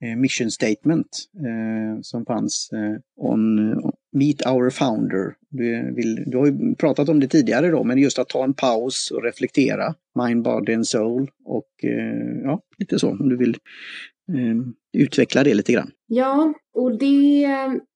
eh, 0.04 0.16
mission 0.16 0.50
statement 0.50 1.08
eh, 1.36 2.00
som 2.02 2.26
fanns 2.26 2.70
eh, 2.72 3.24
on 3.24 3.74
Meet 4.12 4.46
our 4.46 4.70
founder. 4.70 5.34
Du, 5.48 5.94
vill, 5.94 6.24
du 6.26 6.38
har 6.38 6.46
ju 6.46 6.74
pratat 6.74 7.08
om 7.08 7.20
det 7.20 7.28
tidigare 7.28 7.70
då, 7.70 7.84
men 7.84 7.98
just 7.98 8.18
att 8.18 8.28
ta 8.28 8.44
en 8.44 8.54
paus 8.54 9.10
och 9.10 9.22
reflektera. 9.22 9.94
Mind, 10.26 10.42
body 10.42 10.74
and 10.74 10.86
soul 10.86 11.30
och 11.44 11.68
eh, 11.82 12.42
ja, 12.44 12.60
lite 12.78 12.98
så 12.98 13.10
om 13.10 13.28
du 13.28 13.36
vill 13.36 13.56
eh, 14.28 15.00
utveckla 15.02 15.44
det 15.44 15.54
lite 15.54 15.72
grann. 15.72 15.90
Ja, 16.06 16.54
och 16.74 16.98
det, 16.98 17.46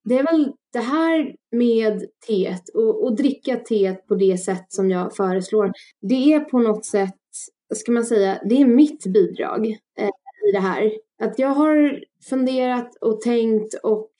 det 0.05 0.19
är 0.19 0.33
väl 0.33 0.53
det 0.73 0.79
här 0.79 1.35
med 1.53 2.05
teet 2.27 2.69
och, 2.75 3.05
och 3.05 3.17
dricka 3.17 3.57
teet 3.57 4.07
på 4.07 4.15
det 4.15 4.39
sätt 4.39 4.67
som 4.69 4.91
jag 4.91 5.17
föreslår. 5.17 5.73
Det 6.01 6.33
är 6.33 6.41
på 6.41 6.59
något 6.59 6.85
sätt, 6.85 7.15
ska 7.75 7.93
man 7.93 8.05
säga, 8.05 8.41
det 8.45 8.61
är 8.61 8.67
mitt 8.67 9.07
bidrag 9.07 9.67
eh, 9.99 10.09
i 10.49 10.53
det 10.53 10.61
här. 10.61 10.93
Att 11.19 11.39
jag 11.39 11.49
har 11.49 12.01
funderat 12.31 12.97
och 13.01 13.21
tänkt 13.21 13.75
och 13.83 14.11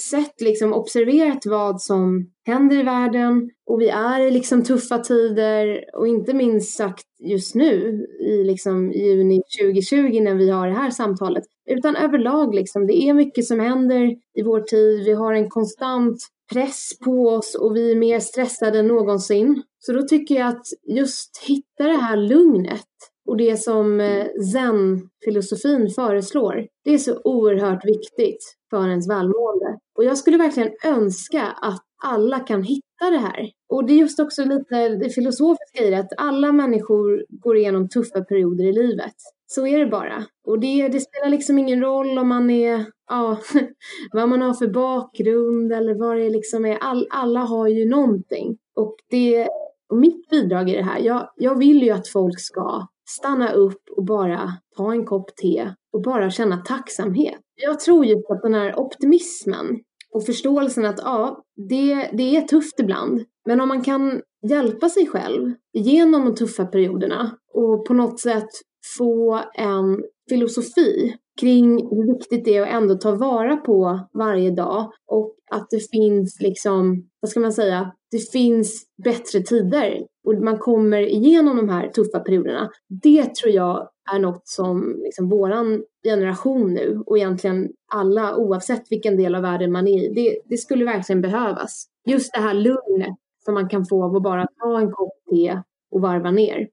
sett, 0.00 0.40
liksom 0.40 0.72
observerat 0.72 1.46
vad 1.46 1.82
som 1.82 2.30
händer 2.46 2.80
i 2.80 2.82
världen 2.82 3.50
och 3.66 3.80
vi 3.80 3.88
är 3.88 4.20
i 4.20 4.30
liksom 4.30 4.64
tuffa 4.64 4.98
tider 4.98 5.84
och 5.94 6.08
inte 6.08 6.34
minst 6.34 6.76
sagt 6.76 7.06
just 7.18 7.54
nu 7.54 8.06
i 8.20 8.44
liksom 8.44 8.92
juni 8.92 9.42
2020 9.60 10.20
när 10.20 10.34
vi 10.34 10.50
har 10.50 10.68
det 10.68 10.74
här 10.74 10.90
samtalet 10.90 11.44
utan 11.66 11.96
överlag 11.96 12.54
liksom 12.54 12.86
det 12.86 13.02
är 13.02 13.14
mycket 13.14 13.44
som 13.44 13.60
händer 13.60 14.16
i 14.34 14.42
vår 14.42 14.60
tid. 14.60 15.04
Vi 15.04 15.12
har 15.12 15.32
en 15.32 15.50
konstant 15.50 16.18
press 16.52 16.98
på 17.04 17.28
oss 17.28 17.54
och 17.54 17.76
vi 17.76 17.92
är 17.92 17.96
mer 17.96 18.20
stressade 18.20 18.78
än 18.78 18.86
någonsin. 18.86 19.62
Så 19.78 19.92
då 19.92 20.02
tycker 20.02 20.34
jag 20.34 20.48
att 20.48 20.66
just 20.82 21.44
hitta 21.46 21.84
det 21.84 21.96
här 21.96 22.16
lugnet 22.16 22.86
och 23.28 23.36
det 23.36 23.56
som 23.56 24.00
eh, 24.00 24.26
zen-filosofin 24.52 25.90
föreslår, 25.90 26.66
det 26.84 26.94
är 26.94 26.98
så 26.98 27.20
oerhört 27.24 27.84
viktigt 27.84 28.56
för 28.70 28.88
ens 28.88 29.10
välmående. 29.10 29.78
Och 29.96 30.04
jag 30.04 30.18
skulle 30.18 30.36
verkligen 30.36 30.72
önska 30.84 31.42
att 31.42 31.82
alla 32.04 32.40
kan 32.40 32.62
hitta 32.62 33.10
det 33.10 33.18
här. 33.18 33.50
Och 33.68 33.86
det 33.86 33.92
är 33.92 33.96
just 33.96 34.20
också 34.20 34.44
lite 34.44 34.88
det 34.88 35.10
filosofiska 35.10 35.84
i 35.84 35.90
det, 35.90 35.98
att 35.98 36.12
alla 36.16 36.52
människor 36.52 37.24
går 37.28 37.56
igenom 37.56 37.88
tuffa 37.88 38.24
perioder 38.24 38.64
i 38.64 38.72
livet. 38.72 39.14
Så 39.46 39.66
är 39.66 39.78
det 39.78 39.86
bara. 39.86 40.24
Och 40.46 40.60
det, 40.60 40.88
det 40.88 41.00
spelar 41.00 41.28
liksom 41.28 41.58
ingen 41.58 41.80
roll 41.80 42.18
om 42.18 42.28
man 42.28 42.50
är, 42.50 42.86
ja, 43.08 43.38
vad 44.12 44.28
man 44.28 44.42
har 44.42 44.54
för 44.54 44.68
bakgrund 44.68 45.72
eller 45.72 45.94
vad 45.94 46.16
det 46.16 46.30
liksom 46.30 46.64
är. 46.64 46.76
All, 46.76 47.06
alla 47.10 47.40
har 47.40 47.68
ju 47.68 47.88
någonting. 47.88 48.56
Och, 48.76 48.96
det, 49.10 49.48
och 49.88 49.96
mitt 49.96 50.28
bidrag 50.28 50.70
i 50.70 50.76
det 50.76 50.82
här, 50.82 50.98
jag, 50.98 51.28
jag 51.36 51.58
vill 51.58 51.82
ju 51.82 51.90
att 51.90 52.08
folk 52.08 52.40
ska 52.40 52.86
stanna 53.18 53.52
upp 53.52 53.82
och 53.96 54.04
bara 54.04 54.52
ta 54.76 54.92
en 54.92 55.04
kopp 55.04 55.36
te 55.36 55.70
och 55.92 56.02
bara 56.02 56.30
känna 56.30 56.56
tacksamhet. 56.56 57.40
Jag 57.54 57.80
tror 57.80 58.04
ju 58.04 58.14
att 58.28 58.42
den 58.42 58.54
här 58.54 58.78
optimismen 58.78 59.80
och 60.12 60.26
förståelsen 60.26 60.84
att 60.84 60.98
ja, 60.98 61.44
det, 61.68 62.10
det 62.12 62.36
är 62.36 62.40
tufft 62.40 62.80
ibland. 62.80 63.24
Men 63.46 63.60
om 63.60 63.68
man 63.68 63.82
kan 63.82 64.22
hjälpa 64.50 64.88
sig 64.88 65.06
själv 65.06 65.52
genom 65.72 66.24
de 66.24 66.34
tuffa 66.34 66.66
perioderna 66.66 67.36
och 67.52 67.86
på 67.86 67.94
något 67.94 68.20
sätt 68.20 68.48
få 68.96 69.40
en 69.54 70.04
filosofi 70.28 71.16
kring 71.40 71.88
hur 71.90 72.14
viktigt 72.14 72.44
det 72.44 72.56
är 72.56 72.62
att 72.62 72.82
ändå 72.82 72.94
ta 72.94 73.14
vara 73.14 73.56
på 73.56 74.00
varje 74.12 74.50
dag 74.50 74.92
och 75.06 75.34
att 75.50 75.66
det 75.70 75.90
finns 75.90 76.40
liksom, 76.40 77.08
vad 77.20 77.30
ska 77.30 77.40
man 77.40 77.52
säga, 77.52 77.92
det 78.10 78.32
finns 78.32 78.86
bättre 79.04 79.40
tider 79.40 80.06
och 80.24 80.34
man 80.34 80.58
kommer 80.58 81.02
igenom 81.02 81.56
de 81.56 81.68
här 81.68 81.88
tuffa 81.88 82.20
perioderna. 82.20 82.70
Det 83.02 83.34
tror 83.34 83.52
jag 83.52 83.88
är 84.14 84.18
något 84.18 84.48
som 84.48 85.00
liksom 85.04 85.28
våran 85.28 85.82
generation 86.04 86.74
nu 86.74 87.02
och 87.06 87.18
egentligen 87.18 87.68
alla 87.92 88.36
oavsett 88.36 88.82
vilken 88.90 89.16
del 89.16 89.34
av 89.34 89.42
världen 89.42 89.72
man 89.72 89.88
är 89.88 90.04
i, 90.04 90.14
det, 90.14 90.38
det 90.44 90.56
skulle 90.56 90.84
verkligen 90.84 91.22
behövas. 91.22 91.86
Just 92.06 92.32
det 92.34 92.40
här 92.40 92.54
lugnet 92.54 93.16
som 93.44 93.54
man 93.54 93.68
kan 93.68 93.86
få 93.86 94.04
av 94.04 94.16
att 94.16 94.22
bara 94.22 94.46
ta 94.58 94.80
en 94.80 94.90
kopp 94.90 95.12
te 95.30 95.60
och 95.90 96.00
varva 96.00 96.30
ner. 96.30 96.68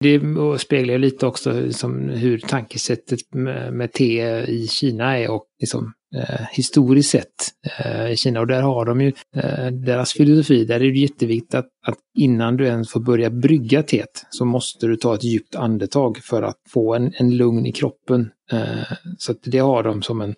Det 0.00 0.20
speglar 0.58 0.98
lite 0.98 1.26
också 1.26 1.52
liksom 1.52 2.08
hur 2.08 2.38
tankesättet 2.38 3.34
med 3.72 3.92
te 3.92 4.22
i 4.48 4.66
Kina 4.66 5.18
är 5.18 5.30
och 5.30 5.46
liksom, 5.60 5.92
eh, 6.16 6.46
historiskt 6.52 7.10
sett 7.10 7.34
eh, 7.78 8.10
i 8.10 8.16
Kina. 8.16 8.40
Och 8.40 8.46
där 8.46 8.62
har 8.62 8.84
de 8.84 9.00
ju 9.00 9.12
eh, 9.36 9.66
deras 9.66 10.12
filosofi, 10.12 10.64
där 10.64 10.74
är 10.74 10.92
det 10.92 10.98
jätteviktigt 10.98 11.54
att, 11.54 11.68
att 11.86 11.98
innan 12.18 12.56
du 12.56 12.66
ens 12.66 12.90
får 12.90 13.00
börja 13.00 13.30
brygga 13.30 13.82
teet 13.82 14.26
så 14.30 14.44
måste 14.44 14.86
du 14.86 14.96
ta 14.96 15.14
ett 15.14 15.24
djupt 15.24 15.54
andetag 15.54 16.18
för 16.18 16.42
att 16.42 16.58
få 16.68 16.94
en, 16.94 17.12
en 17.16 17.36
lugn 17.36 17.66
i 17.66 17.72
kroppen. 17.72 18.30
Eh, 18.52 18.96
så 19.18 19.34
det 19.42 19.58
har 19.58 19.82
de 19.82 20.02
som 20.02 20.20
en, 20.20 20.34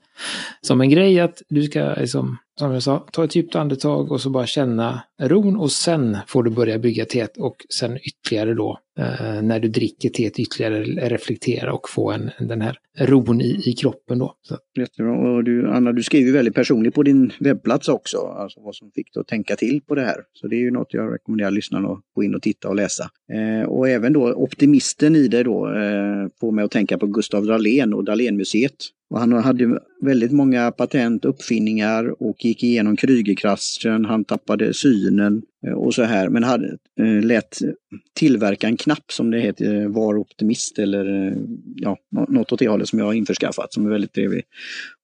som 0.60 0.80
en 0.80 0.90
grej 0.90 1.20
att 1.20 1.42
du 1.48 1.62
ska 1.62 1.94
liksom 1.94 2.38
som 2.58 2.72
jag 2.72 2.82
sa, 2.82 3.06
ta 3.12 3.24
ett 3.24 3.36
djupt 3.36 3.56
andetag 3.56 4.12
och 4.12 4.20
så 4.20 4.30
bara 4.30 4.46
känna 4.46 5.02
ron 5.20 5.56
och 5.56 5.72
sen 5.72 6.16
får 6.26 6.42
du 6.42 6.50
börja 6.50 6.78
bygga 6.78 7.04
teet 7.04 7.36
och 7.36 7.56
sen 7.80 7.98
ytterligare 8.02 8.54
då 8.54 8.78
eh, 8.98 9.42
när 9.42 9.60
du 9.60 9.68
dricker 9.68 10.08
teet 10.08 10.38
ytterligare 10.38 11.02
eh, 11.02 11.08
reflektera 11.08 11.72
och 11.72 11.88
få 11.88 12.10
en, 12.10 12.30
den 12.38 12.60
här 12.60 12.78
ron 12.98 13.40
i, 13.40 13.62
i 13.64 13.72
kroppen 13.72 14.18
då. 14.18 14.34
Så. 14.42 14.56
Jättebra. 14.78 15.12
Och 15.12 15.44
du, 15.44 15.70
Anna, 15.70 15.92
du 15.92 16.02
skriver 16.02 16.32
väldigt 16.32 16.54
personligt 16.54 16.94
på 16.94 17.02
din 17.02 17.32
webbplats 17.40 17.88
också, 17.88 18.18
alltså 18.18 18.60
vad 18.60 18.74
som 18.74 18.90
fick 18.90 19.14
dig 19.14 19.20
att 19.20 19.28
tänka 19.28 19.56
till 19.56 19.80
på 19.80 19.94
det 19.94 20.02
här. 20.02 20.16
Så 20.32 20.48
det 20.48 20.56
är 20.56 20.60
ju 20.60 20.70
något 20.70 20.94
jag 20.94 21.14
rekommenderar 21.14 21.50
lyssnarna 21.50 21.88
att 21.88 22.00
gå 22.14 22.22
in 22.22 22.34
och 22.34 22.42
titta 22.42 22.68
och 22.68 22.76
läsa. 22.76 23.10
Eh, 23.32 23.68
och 23.68 23.88
även 23.88 24.12
då 24.12 24.32
optimisten 24.32 25.16
i 25.16 25.28
det 25.28 25.42
då 25.42 25.66
eh, 25.66 26.28
får 26.40 26.52
mig 26.52 26.64
att 26.64 26.70
tänka 26.70 26.98
på 26.98 27.06
Gustav 27.06 27.46
Dahlén 27.46 27.94
och 27.94 28.04
Dahlénmuseet 28.04 28.76
och 29.12 29.20
han 29.20 29.32
hade 29.32 29.80
väldigt 30.00 30.32
många 30.32 30.70
patent, 30.70 31.24
uppfinningar 31.24 32.22
och 32.22 32.44
gick 32.44 32.62
igenom 32.62 32.96
Krügerkraschen, 32.96 34.06
han 34.06 34.24
tappade 34.24 34.74
synen 34.74 35.42
eh, 35.66 35.72
och 35.72 35.94
så 35.94 36.02
här. 36.02 36.28
Men 36.28 36.44
hade, 36.44 36.78
eh, 37.00 37.22
lät 37.22 37.58
tillverka 38.14 38.66
en 38.66 38.76
knapp 38.76 39.12
som 39.12 39.30
det 39.30 39.40
heter, 39.40 39.80
eh, 39.80 39.88
Var 39.88 40.16
optimist 40.16 40.78
eller 40.78 41.34
ja, 41.76 41.96
något 42.28 42.52
åt 42.52 42.58
det 42.58 42.68
hållet 42.68 42.88
som 42.88 42.98
jag 42.98 43.06
har 43.06 43.12
införskaffat 43.12 43.72
som 43.72 43.86
är 43.86 43.90
väldigt 43.90 44.12
trevlig. 44.12 44.42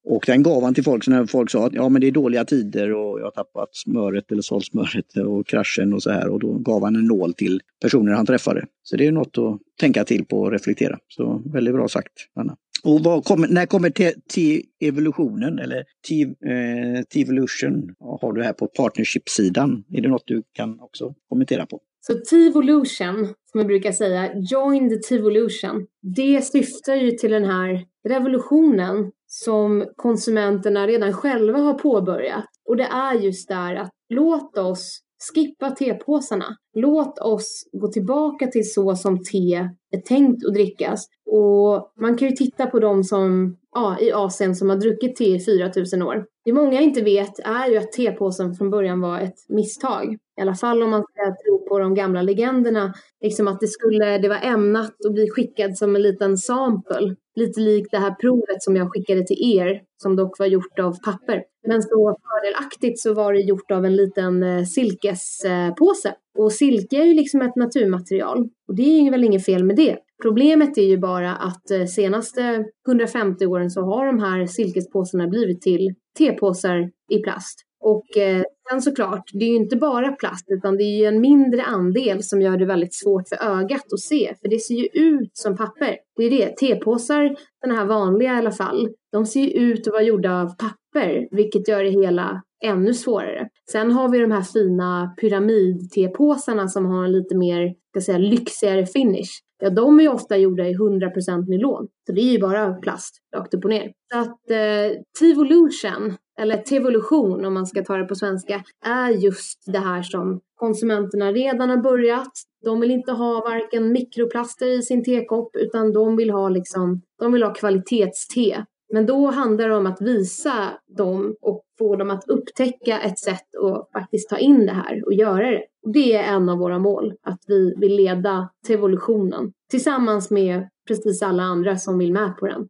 Och 0.04 0.24
den 0.26 0.42
gav 0.42 0.62
han 0.62 0.74
till 0.74 0.84
folk 0.84 1.04
så 1.04 1.11
när 1.11 1.26
folk 1.26 1.50
sa 1.50 1.66
att 1.66 1.74
ja 1.74 1.88
men 1.88 2.00
det 2.00 2.06
är 2.06 2.12
dåliga 2.12 2.44
tider 2.44 2.92
och 2.94 3.20
jag 3.20 3.24
har 3.24 3.30
tappat 3.30 3.68
smöret 3.72 4.32
eller 4.32 4.42
sålt 4.42 4.64
smöret 4.64 5.16
och 5.16 5.46
kraschen 5.46 5.92
och 5.92 6.02
så 6.02 6.11
här 6.11 6.28
och 6.28 6.40
då 6.40 6.54
gav 6.54 6.84
han 6.84 6.96
en 6.96 7.06
nål 7.06 7.34
till 7.34 7.61
personer 7.82 8.12
han 8.12 8.26
träffade. 8.26 8.66
Så 8.82 8.96
det 8.96 9.06
är 9.06 9.12
något 9.12 9.38
att 9.38 9.61
tänka 9.80 10.04
till 10.04 10.24
på 10.24 10.40
och 10.40 10.52
reflektera. 10.52 10.98
Så 11.09 11.42
väldigt 11.52 11.74
bra 11.74 11.88
sagt 11.88 12.12
Anna. 12.34 12.56
Och 12.84 13.24
kom, 13.24 13.46
när 13.48 13.66
kommer 13.66 13.90
T-evolutionen 14.34 15.58
eller 15.58 15.78
eh, 15.78 17.02
T-evolution 17.02 17.94
har 18.20 18.32
du 18.32 18.42
här 18.42 18.52
på 18.52 18.66
partnership-sidan? 18.66 19.84
Är 19.92 20.00
det 20.00 20.08
något 20.08 20.26
du 20.26 20.42
kan 20.52 20.80
också 20.80 21.14
kommentera 21.28 21.66
på? 21.66 21.80
Så 22.00 22.12
T-evolution, 22.14 23.34
som 23.50 23.60
jag 23.60 23.66
brukar 23.66 23.92
säga, 23.92 24.30
join 24.34 24.88
the 24.88 24.96
T-evolution, 24.96 25.86
det 26.16 26.44
syftar 26.44 26.94
ju 26.94 27.10
till 27.10 27.30
den 27.30 27.44
här 27.44 27.84
revolutionen 28.08 29.10
som 29.26 29.86
konsumenterna 29.96 30.86
redan 30.86 31.12
själva 31.12 31.58
har 31.58 31.74
påbörjat. 31.74 32.44
Och 32.68 32.76
det 32.76 32.84
är 32.84 33.14
just 33.14 33.48
där 33.48 33.74
att 33.76 33.90
låt 34.08 34.58
oss 34.58 35.00
skippa 35.18 35.70
tepåsarna. 35.70 36.56
Låt 36.74 37.18
oss 37.18 37.68
gå 37.72 37.88
tillbaka 37.88 38.46
till 38.46 38.72
så 38.72 38.96
som 38.96 39.24
te 39.24 39.54
är 39.90 40.00
tänkt 40.00 40.46
att 40.46 40.54
drickas. 40.54 41.06
Och 41.26 41.92
man 42.00 42.16
kan 42.16 42.28
ju 42.28 42.36
titta 42.36 42.66
på 42.66 42.78
de 42.78 43.04
som 43.04 43.56
ja, 43.74 43.96
i 44.00 44.12
Asien 44.12 44.56
som 44.56 44.70
har 44.70 44.76
druckit 44.76 45.16
te 45.16 45.34
i 45.34 45.40
4000 45.40 46.02
år. 46.02 46.26
Det 46.44 46.52
många 46.52 46.80
inte 46.80 47.02
vet 47.02 47.38
är 47.38 47.70
ju 47.70 47.76
att 47.76 47.92
tepåsen 47.92 48.54
från 48.54 48.70
början 48.70 49.00
var 49.00 49.20
ett 49.20 49.38
misstag. 49.48 50.18
I 50.38 50.40
alla 50.40 50.54
fall 50.54 50.82
om 50.82 50.90
man 50.90 51.02
ska 51.02 51.34
tro 51.44 51.68
på 51.68 51.78
de 51.78 51.94
gamla 51.94 52.22
legenderna. 52.22 52.94
Liksom 53.22 53.48
att 53.48 53.60
det 53.60 53.66
skulle, 53.66 54.18
det 54.18 54.28
var 54.28 54.40
ämnat 54.42 54.94
att 55.06 55.12
bli 55.12 55.30
skickad 55.30 55.78
som 55.78 55.96
en 55.96 56.02
liten 56.02 56.38
sample. 56.38 57.16
Lite 57.34 57.60
likt 57.60 57.90
det 57.90 57.98
här 57.98 58.14
provet 58.14 58.62
som 58.62 58.76
jag 58.76 58.92
skickade 58.92 59.26
till 59.26 59.58
er, 59.58 59.82
som 60.02 60.16
dock 60.16 60.38
var 60.38 60.46
gjort 60.46 60.78
av 60.78 60.96
papper. 61.04 61.42
Men 61.68 61.82
så 61.82 62.16
fördelaktigt 62.28 63.00
så 63.00 63.14
var 63.14 63.32
det 63.32 63.40
gjort 63.40 63.70
av 63.70 63.84
en 63.84 63.96
liten 63.96 64.42
eh, 64.42 64.64
silkespåse. 64.64 66.14
Och 66.38 66.52
silke 66.52 66.96
är 66.96 67.04
ju 67.04 67.14
liksom 67.14 67.42
ett 67.42 67.56
naturmaterial. 67.56 68.38
Och 68.68 68.76
det 68.76 68.82
är 68.82 69.02
ju 69.02 69.10
väl 69.10 69.24
inget 69.24 69.44
fel 69.44 69.64
med 69.64 69.76
det. 69.76 69.96
Problemet 70.22 70.78
är 70.78 70.82
ju 70.82 70.98
bara 70.98 71.34
att 71.34 71.70
eh, 71.70 71.84
senaste 71.84 72.64
150 72.88 73.46
åren 73.46 73.70
så 73.70 73.80
har 73.82 74.06
de 74.06 74.18
här 74.18 74.46
silkespåsarna 74.46 75.26
blivit 75.26 75.60
till 75.62 75.94
tepåsar 76.18 76.90
i 77.10 77.18
plast. 77.22 77.67
Och 77.80 78.16
eh, 78.16 78.42
sen 78.70 78.82
såklart, 78.82 79.30
det 79.32 79.44
är 79.44 79.48
ju 79.48 79.56
inte 79.56 79.76
bara 79.76 80.12
plast 80.12 80.44
utan 80.48 80.76
det 80.76 80.82
är 80.82 80.98
ju 80.98 81.04
en 81.04 81.20
mindre 81.20 81.62
andel 81.62 82.22
som 82.22 82.42
gör 82.42 82.56
det 82.56 82.66
väldigt 82.66 82.94
svårt 82.94 83.28
för 83.28 83.36
ögat 83.36 83.92
att 83.92 84.00
se. 84.00 84.34
För 84.40 84.48
det 84.48 84.58
ser 84.58 84.74
ju 84.74 84.86
ut 84.92 85.30
som 85.32 85.56
papper. 85.56 85.96
Det 86.16 86.24
är 86.24 86.30
det. 86.30 86.56
Tepåsar, 86.56 87.36
den 87.62 87.70
här 87.76 87.84
vanliga 87.84 88.34
i 88.34 88.36
alla 88.36 88.52
fall, 88.52 88.88
de 89.12 89.26
ser 89.26 89.40
ju 89.40 89.50
ut 89.50 89.86
att 89.86 89.92
vara 89.92 90.02
gjorda 90.02 90.42
av 90.42 90.46
papper 90.46 91.28
vilket 91.30 91.68
gör 91.68 91.84
det 91.84 91.90
hela 91.90 92.42
ännu 92.64 92.94
svårare. 92.94 93.48
Sen 93.70 93.90
har 93.90 94.08
vi 94.08 94.18
de 94.18 94.32
här 94.32 94.42
fina 94.42 95.14
pyramid-tepåsarna 95.20 96.68
som 96.68 96.86
har 96.86 97.04
en 97.04 97.12
lite 97.12 97.36
mer, 97.36 97.74
ska 97.90 98.00
säga, 98.00 98.18
lyxigare 98.18 98.86
finish. 98.86 99.30
Ja, 99.61 99.70
de 99.70 99.98
är 99.98 100.02
ju 100.02 100.09
ofta 100.09 100.36
gjorda 100.36 100.66
i 100.68 100.74
100% 100.74 101.48
nylon. 101.48 101.88
Så 102.06 102.12
det 102.12 102.20
är 102.20 102.32
ju 102.32 102.38
bara 102.38 102.74
plast 102.74 103.16
rakt 103.36 103.54
upp 103.54 103.64
och 103.64 103.70
ner. 103.70 103.92
Så 104.12 104.18
att 104.18 104.50
eh, 104.50 105.00
Tevolution, 105.20 106.16
eller 106.40 106.56
Tevolution 106.56 107.44
om 107.44 107.54
man 107.54 107.66
ska 107.66 107.84
ta 107.84 107.96
det 107.96 108.04
på 108.04 108.14
svenska, 108.14 108.62
är 108.84 109.11
just 109.11 109.62
det 109.66 109.78
här 109.78 110.02
som 110.02 110.40
konsumenterna 110.54 111.32
redan 111.32 111.70
har 111.70 111.76
börjat. 111.76 112.32
De 112.64 112.80
vill 112.80 112.90
inte 112.90 113.12
ha 113.12 113.40
varken 113.40 113.92
mikroplaster 113.92 114.66
i 114.66 114.82
sin 114.82 115.04
tekopp 115.04 115.56
utan 115.56 115.92
de 115.92 116.16
vill 116.16 116.30
ha 116.30 116.48
liksom, 116.48 117.02
de 117.18 117.32
vill 117.32 117.42
ha 117.42 117.54
kvalitetste. 117.54 118.64
Men 118.92 119.06
då 119.06 119.26
handlar 119.26 119.68
det 119.68 119.76
om 119.76 119.86
att 119.86 120.00
visa 120.00 120.54
dem 120.96 121.36
och 121.40 121.64
få 121.78 121.96
dem 121.96 122.11
att 122.11 122.28
upptäcka 122.28 123.00
ett 123.00 123.18
sätt 123.18 123.46
att 123.62 123.90
faktiskt 123.92 124.28
ta 124.28 124.38
in 124.38 124.66
det 124.66 124.72
här 124.72 125.02
och 125.06 125.12
göra 125.12 125.50
det. 125.50 125.62
Det 125.93 126.14
är 126.14 126.34
en 126.34 126.49
av 126.49 126.59
våra 126.59 126.78
mål, 126.78 127.14
att 127.22 127.41
vi 127.47 127.74
vill 127.76 127.97
leda 127.97 128.49
till 128.66 128.74
evolutionen 128.74 129.53
tillsammans 129.70 130.30
med 130.30 130.68
precis 130.89 131.22
alla 131.22 131.43
andra 131.43 131.76
som 131.76 131.99
vill 131.99 132.12
med 132.12 132.36
på 132.36 132.47
den. 132.47 132.68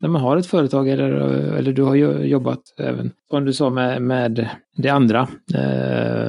När 0.00 0.08
man 0.08 0.22
har 0.22 0.36
ett 0.36 0.46
företag 0.46 0.88
eller, 0.88 1.10
eller 1.56 1.72
du 1.72 1.82
har 1.82 1.94
jobbat 2.24 2.62
även, 2.78 3.10
som 3.30 3.44
du 3.44 3.52
sa, 3.52 3.70
med, 3.70 4.02
med 4.02 4.48
det 4.76 4.88
andra, 4.88 5.28
eh, 5.54 6.28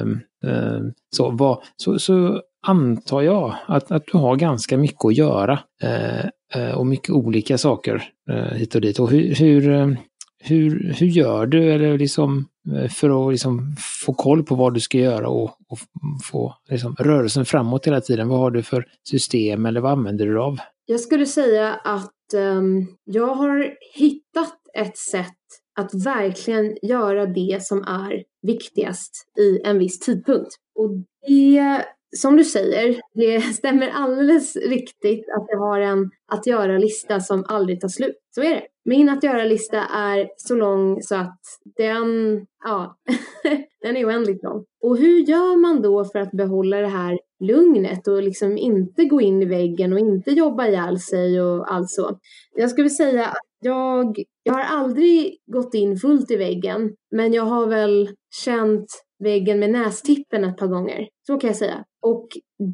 eh, 0.50 0.80
så, 1.16 1.30
vad, 1.30 1.62
så, 1.76 1.98
så 1.98 2.40
antar 2.66 3.22
jag 3.22 3.54
att, 3.66 3.90
att 3.90 4.06
du 4.12 4.18
har 4.18 4.36
ganska 4.36 4.78
mycket 4.78 5.04
att 5.04 5.16
göra 5.16 5.58
eh, 5.82 6.24
eh 6.54 6.74
och 6.74 6.86
mycket 6.86 7.10
olika 7.10 7.58
saker 7.58 8.02
eh, 8.30 8.56
hit 8.56 8.74
och 8.74 8.80
dit. 8.80 8.98
Och 8.98 9.10
hur, 9.10 9.34
hur, 9.34 9.70
ehm, 9.70 9.96
hur, 10.44 10.94
hur 10.98 11.06
gör 11.06 11.46
du 11.46 11.72
eller 11.72 11.98
liksom, 11.98 12.46
Eh, 12.72 12.88
för 12.88 13.26
att 13.26 13.32
liksom 13.32 13.76
få 14.06 14.14
koll 14.14 14.42
på 14.42 14.54
vad 14.54 14.74
du 14.74 14.80
ska 14.80 14.98
göra 14.98 15.28
och, 15.28 15.50
och 15.68 15.78
få 16.24 16.54
liksom, 16.68 16.96
rörelsen 16.98 17.44
framåt 17.44 17.86
hela 17.86 18.00
tiden? 18.00 18.28
Vad 18.28 18.38
har 18.38 18.50
du 18.50 18.62
för 18.62 18.86
system 19.08 19.66
eller 19.66 19.80
vad 19.80 19.92
använder 19.92 20.26
du 20.26 20.40
av? 20.40 20.58
Jag 20.86 21.00
skulle 21.00 21.26
säga 21.26 21.74
att 21.74 22.10
um, 22.34 22.86
jag 23.04 23.34
har 23.34 23.74
hittat 23.94 24.58
ett 24.74 24.98
sätt 24.98 25.34
att 25.80 25.94
verkligen 25.94 26.76
göra 26.82 27.26
det 27.26 27.62
som 27.62 27.82
är 27.82 28.22
viktigast 28.42 29.26
i 29.38 29.60
en 29.64 29.78
viss 29.78 29.98
tidpunkt. 29.98 30.50
Och 30.74 30.90
det 31.26 31.84
som 32.16 32.36
du 32.36 32.44
säger, 32.44 33.00
det 33.14 33.40
stämmer 33.54 33.88
alldeles 33.88 34.56
riktigt 34.56 35.28
att 35.36 35.46
jag 35.48 35.58
har 35.58 35.80
en 35.80 36.10
att 36.32 36.46
göra-lista 36.46 37.20
som 37.20 37.44
aldrig 37.48 37.80
tar 37.80 37.88
slut. 37.88 38.16
Så 38.34 38.42
är 38.42 38.50
det. 38.50 38.62
Min 38.84 39.08
att 39.08 39.22
göra-lista 39.22 39.78
är 39.80 40.28
så 40.36 40.54
lång 40.54 41.02
så 41.02 41.14
att 41.14 41.40
den, 41.76 42.06
ja, 42.64 42.96
den 43.82 43.96
är 43.96 44.06
oändligt 44.06 44.42
lång. 44.42 44.64
Och 44.82 44.96
hur 44.98 45.18
gör 45.18 45.56
man 45.56 45.82
då 45.82 46.04
för 46.04 46.18
att 46.18 46.30
behålla 46.30 46.76
det 46.76 46.88
här 46.88 47.18
lugnet 47.40 48.08
och 48.08 48.22
liksom 48.22 48.58
inte 48.58 49.04
gå 49.04 49.20
in 49.20 49.42
i 49.42 49.46
väggen 49.46 49.92
och 49.92 49.98
inte 49.98 50.30
jobba 50.30 50.66
ihjäl 50.66 51.00
sig 51.00 51.42
och 51.42 51.72
allt 51.72 51.90
så? 51.90 52.18
Jag 52.56 52.70
skulle 52.70 52.90
säga 52.90 53.26
att 53.26 53.54
jag, 53.60 54.22
jag 54.42 54.54
har 54.54 54.62
aldrig 54.62 55.38
gått 55.46 55.74
in 55.74 55.96
fullt 55.96 56.30
i 56.30 56.36
väggen, 56.36 56.94
men 57.10 57.32
jag 57.32 57.44
har 57.44 57.66
väl 57.66 58.10
känt 58.44 58.86
väggen 59.18 59.58
med 59.58 59.70
nästippen 59.70 60.44
ett 60.44 60.56
par 60.56 60.66
gånger. 60.66 61.08
Så 61.26 61.38
kan 61.38 61.48
jag 61.48 61.56
säga. 61.56 61.84
Och 62.04 62.28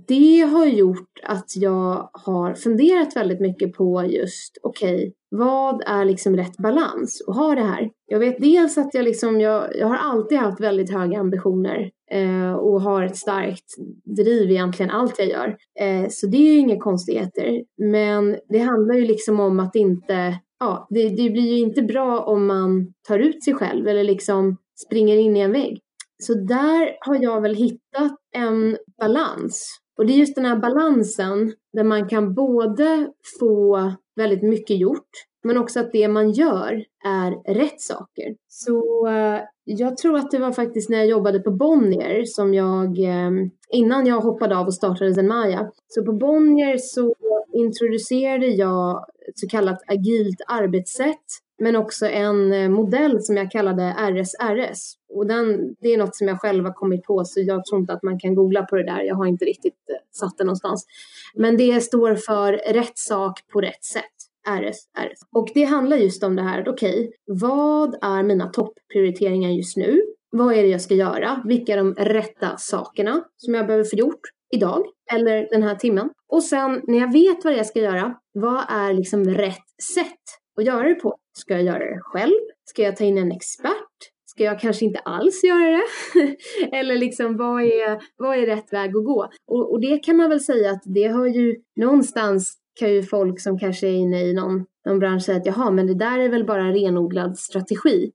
det 0.09 0.41
har 0.41 0.67
gjort 0.67 1.21
att 1.23 1.57
jag 1.57 2.11
har 2.13 2.55
funderat 2.55 3.17
väldigt 3.17 3.41
mycket 3.41 3.73
på 3.73 4.05
just, 4.05 4.59
okej, 4.63 4.95
okay, 4.95 5.13
vad 5.31 5.83
är 5.87 6.05
liksom 6.05 6.37
rätt 6.37 6.57
balans 6.57 7.25
att 7.27 7.37
ha 7.37 7.55
det 7.55 7.63
här? 7.63 7.91
Jag 8.07 8.19
vet 8.19 8.39
dels 8.39 8.79
att 8.79 8.95
jag 8.95 9.05
liksom, 9.05 9.41
jag, 9.41 9.77
jag 9.77 9.87
har 9.87 9.97
alltid 9.97 10.39
haft 10.39 10.61
väldigt 10.61 10.93
höga 10.93 11.19
ambitioner 11.19 11.91
eh, 12.11 12.53
och 12.53 12.81
har 12.81 13.03
ett 13.03 13.17
starkt 13.17 13.65
driv 14.05 14.51
i 14.51 14.55
egentligen 14.55 14.91
allt 14.91 15.19
jag 15.19 15.29
gör. 15.29 15.57
Eh, 15.81 16.09
så 16.11 16.27
det 16.27 16.37
är 16.37 16.53
ju 16.53 16.59
inga 16.59 16.79
konstigheter. 16.79 17.63
Men 17.79 18.37
det 18.49 18.59
handlar 18.59 18.95
ju 18.95 19.05
liksom 19.05 19.41
om 19.41 19.61
att 19.61 19.75
inte, 19.75 20.39
ja, 20.61 20.87
det, 20.91 21.09
det 21.09 21.31
blir 21.31 21.53
ju 21.53 21.59
inte 21.59 21.83
bra 21.83 22.21
om 22.21 22.47
man 22.47 22.93
tar 23.09 23.19
ut 23.19 23.45
sig 23.45 23.55
själv 23.55 23.89
eller 23.89 24.05
liksom 24.05 24.57
springer 24.87 25.17
in 25.17 25.37
i 25.37 25.41
en 25.41 25.53
vägg. 25.53 25.81
Så 26.21 26.35
där 26.35 26.97
har 27.01 27.23
jag 27.23 27.41
väl 27.41 27.55
hittat 27.55 28.17
en 28.37 28.77
balans. 29.01 29.81
Och 29.99 30.07
det 30.07 30.13
är 30.13 30.17
just 30.17 30.35
den 30.35 30.45
här 30.45 30.57
balansen 30.57 31.53
där 31.73 31.85
man 31.85 32.09
kan 32.09 32.35
både 32.35 33.09
få 33.41 33.93
väldigt 34.17 34.43
mycket 34.43 34.79
gjort 34.79 35.11
men 35.43 35.59
också 35.59 35.81
att 35.81 35.93
det 35.93 36.09
man 36.09 36.31
gör 36.31 36.85
är 37.05 37.55
rätt 37.55 37.81
saker. 37.81 38.35
Så 38.49 39.07
eh, 39.09 39.41
jag 39.65 39.97
tror 39.97 40.17
att 40.17 40.31
det 40.31 40.39
var 40.39 40.53
faktiskt 40.53 40.91
när 40.91 40.99
jag 40.99 41.07
jobbade 41.07 41.41
på 41.41 41.51
Bonnier 41.51 42.25
som 42.25 42.55
jag, 42.55 42.99
ehm, 42.99 43.51
innan 43.69 44.07
jag 44.07 44.21
hoppade 44.21 44.57
av 44.57 44.67
och 44.67 44.75
startade 44.75 45.15
Zenmaya, 45.15 45.71
så 45.89 46.05
på 46.05 46.13
Bonnier 46.13 46.77
så 46.79 47.15
introducerade 47.53 48.47
jag 48.47 49.05
ett 49.29 49.39
så 49.39 49.49
kallat 49.49 49.79
agilt 49.87 50.41
arbetssätt 50.49 51.25
men 51.61 51.77
också 51.77 52.07
en 52.07 52.53
eh, 52.53 52.69
modell 52.69 53.23
som 53.23 53.37
jag 53.37 53.51
kallade 53.51 53.95
RSRS. 53.99 54.95
Och 55.15 55.27
den, 55.27 55.75
det 55.81 55.95
är 55.95 55.99
något 55.99 56.17
som 56.17 56.29
jag 56.29 56.41
själv 56.41 56.65
har 56.65 56.73
kommit 56.73 57.05
på 57.05 57.25
så 57.25 57.41
jag 57.41 57.65
tror 57.65 57.81
inte 57.81 57.93
att 57.93 58.03
man 58.03 58.19
kan 58.19 58.35
googla 58.35 58.63
på 58.63 58.77
det 58.77 58.85
där. 58.85 59.03
Jag 59.03 59.15
har 59.15 59.27
inte 59.27 59.45
riktigt 59.45 59.75
eh, 59.91 59.97
satt 60.13 60.39
det 60.39 60.45
någonstans. 60.45 60.87
Men 61.35 61.57
det 61.57 61.81
står 61.81 62.15
för 62.15 62.53
rätt 62.53 62.99
sak 62.99 63.41
på 63.53 63.61
rätt 63.61 63.85
sätt. 63.85 64.05
RS, 64.49 64.77
RS. 64.99 65.19
Och 65.33 65.49
det 65.55 65.65
handlar 65.65 65.97
just 65.97 66.23
om 66.23 66.37
det 66.37 66.43
här, 66.43 66.69
okej, 66.69 67.01
okay, 67.01 67.11
vad 67.27 67.99
är 68.03 68.23
mina 68.23 68.47
topprioriteringar 68.47 69.51
just 69.51 69.77
nu? 69.77 70.01
Vad 70.31 70.55
är 70.55 70.63
det 70.63 70.69
jag 70.69 70.81
ska 70.81 70.95
göra? 70.95 71.43
Vilka 71.45 71.73
är 71.73 71.77
de 71.77 71.95
rätta 71.95 72.57
sakerna 72.57 73.25
som 73.37 73.55
jag 73.55 73.67
behöver 73.67 73.85
få 73.85 73.97
gjort 73.97 74.21
idag 74.51 74.85
eller 75.13 75.49
den 75.51 75.63
här 75.63 75.75
timmen? 75.75 76.11
Och 76.29 76.43
sen 76.43 76.83
när 76.87 76.99
jag 76.99 77.13
vet 77.13 77.45
vad 77.45 77.55
jag 77.55 77.67
ska 77.67 77.79
göra, 77.79 78.15
vad 78.33 78.65
är 78.69 78.93
liksom 78.93 79.25
rätt 79.25 79.83
sätt 79.95 80.40
att 80.61 80.67
göra 80.67 80.89
det 80.89 80.95
på? 80.95 81.17
Ska 81.33 81.55
jag 81.55 81.63
göra 81.63 81.79
det 81.79 82.01
själv? 82.01 82.41
Ska 82.65 82.83
jag 82.83 82.97
ta 82.97 83.05
in 83.05 83.19
en 83.19 83.33
expert? 83.33 84.11
Ska 84.27 84.45
jag 84.45 84.61
kanske 84.61 84.85
inte 84.85 84.99
alls 84.99 85.45
göra 85.45 85.71
det? 85.71 86.37
Eller 86.77 86.99
liksom 86.99 87.37
vad 87.37 87.63
är, 87.63 88.01
vad 88.17 88.39
är 88.39 88.47
rätt 88.47 88.73
väg 88.73 88.97
att 88.97 89.05
gå? 89.05 89.29
Och, 89.47 89.73
och, 89.73 89.81
det 89.81 89.99
kan 89.99 90.17
man 90.17 90.31
väl 90.31 90.41
säga 90.41 90.71
att 90.71 90.83
det 90.85 91.07
har 91.07 91.27
ju 91.27 91.57
någonstans 91.77 92.57
kan 92.81 92.93
ju 92.93 93.03
folk 93.03 93.41
som 93.41 93.59
kanske 93.59 93.87
är 93.87 93.93
inne 93.93 94.23
i 94.23 94.33
någon, 94.33 94.65
någon 94.87 94.99
bransch 94.99 95.23
säga 95.23 95.39
att 95.39 95.47
jaha, 95.47 95.71
men 95.71 95.87
det 95.87 95.95
där 95.95 96.19
är 96.19 96.29
väl 96.29 96.47
bara 96.47 96.73
renodlad 96.73 97.39
strategi. 97.39 98.11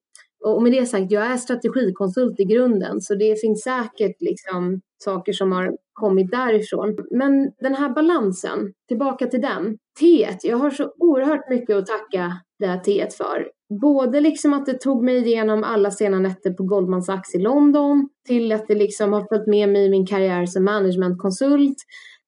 Och 0.46 0.64
med 0.64 0.72
det 0.72 0.86
sagt, 0.86 1.12
jag 1.12 1.26
är 1.26 1.38
strategikonsult 1.38 2.40
i 2.40 2.46
grunden 2.46 3.02
så 3.02 3.16
det 3.16 3.42
finns 3.42 3.64
säkert 3.64 4.22
liksom 4.22 4.82
saker 5.04 5.34
som 5.34 5.52
har 5.52 5.78
kommit 5.96 6.32
därifrån. 6.32 6.98
Men 7.12 7.52
den 7.60 7.76
här 7.76 7.90
balansen, 7.90 8.74
tillbaka 8.88 9.28
till 9.28 9.42
den. 9.42 9.78
Teet, 10.00 10.44
jag 10.44 10.58
har 10.58 10.70
så 10.70 10.94
oerhört 11.00 11.50
mycket 11.50 11.76
att 11.76 11.86
tacka 11.86 12.32
det 12.60 12.68
här 12.68 12.80
teet 12.80 13.14
för. 13.14 13.48
Både 13.82 14.22
liksom 14.22 14.54
att 14.54 14.66
det 14.66 14.80
tog 14.80 15.04
mig 15.04 15.18
igenom 15.18 15.64
alla 15.64 15.92
sena 15.92 16.20
nätter 16.20 16.54
på 16.54 16.64
Goldman 16.64 17.04
Sachs 17.04 17.36
i 17.36 17.40
London, 17.40 18.10
till 18.28 18.52
att 18.52 18.68
det 18.68 18.76
liksom 18.76 19.14
har 19.14 19.26
följt 19.30 19.48
med 19.48 19.70
mig 19.70 19.86
i 19.86 19.90
min 19.90 20.06
karriär 20.06 20.46
som 20.46 20.64
managementkonsult, 20.64 21.78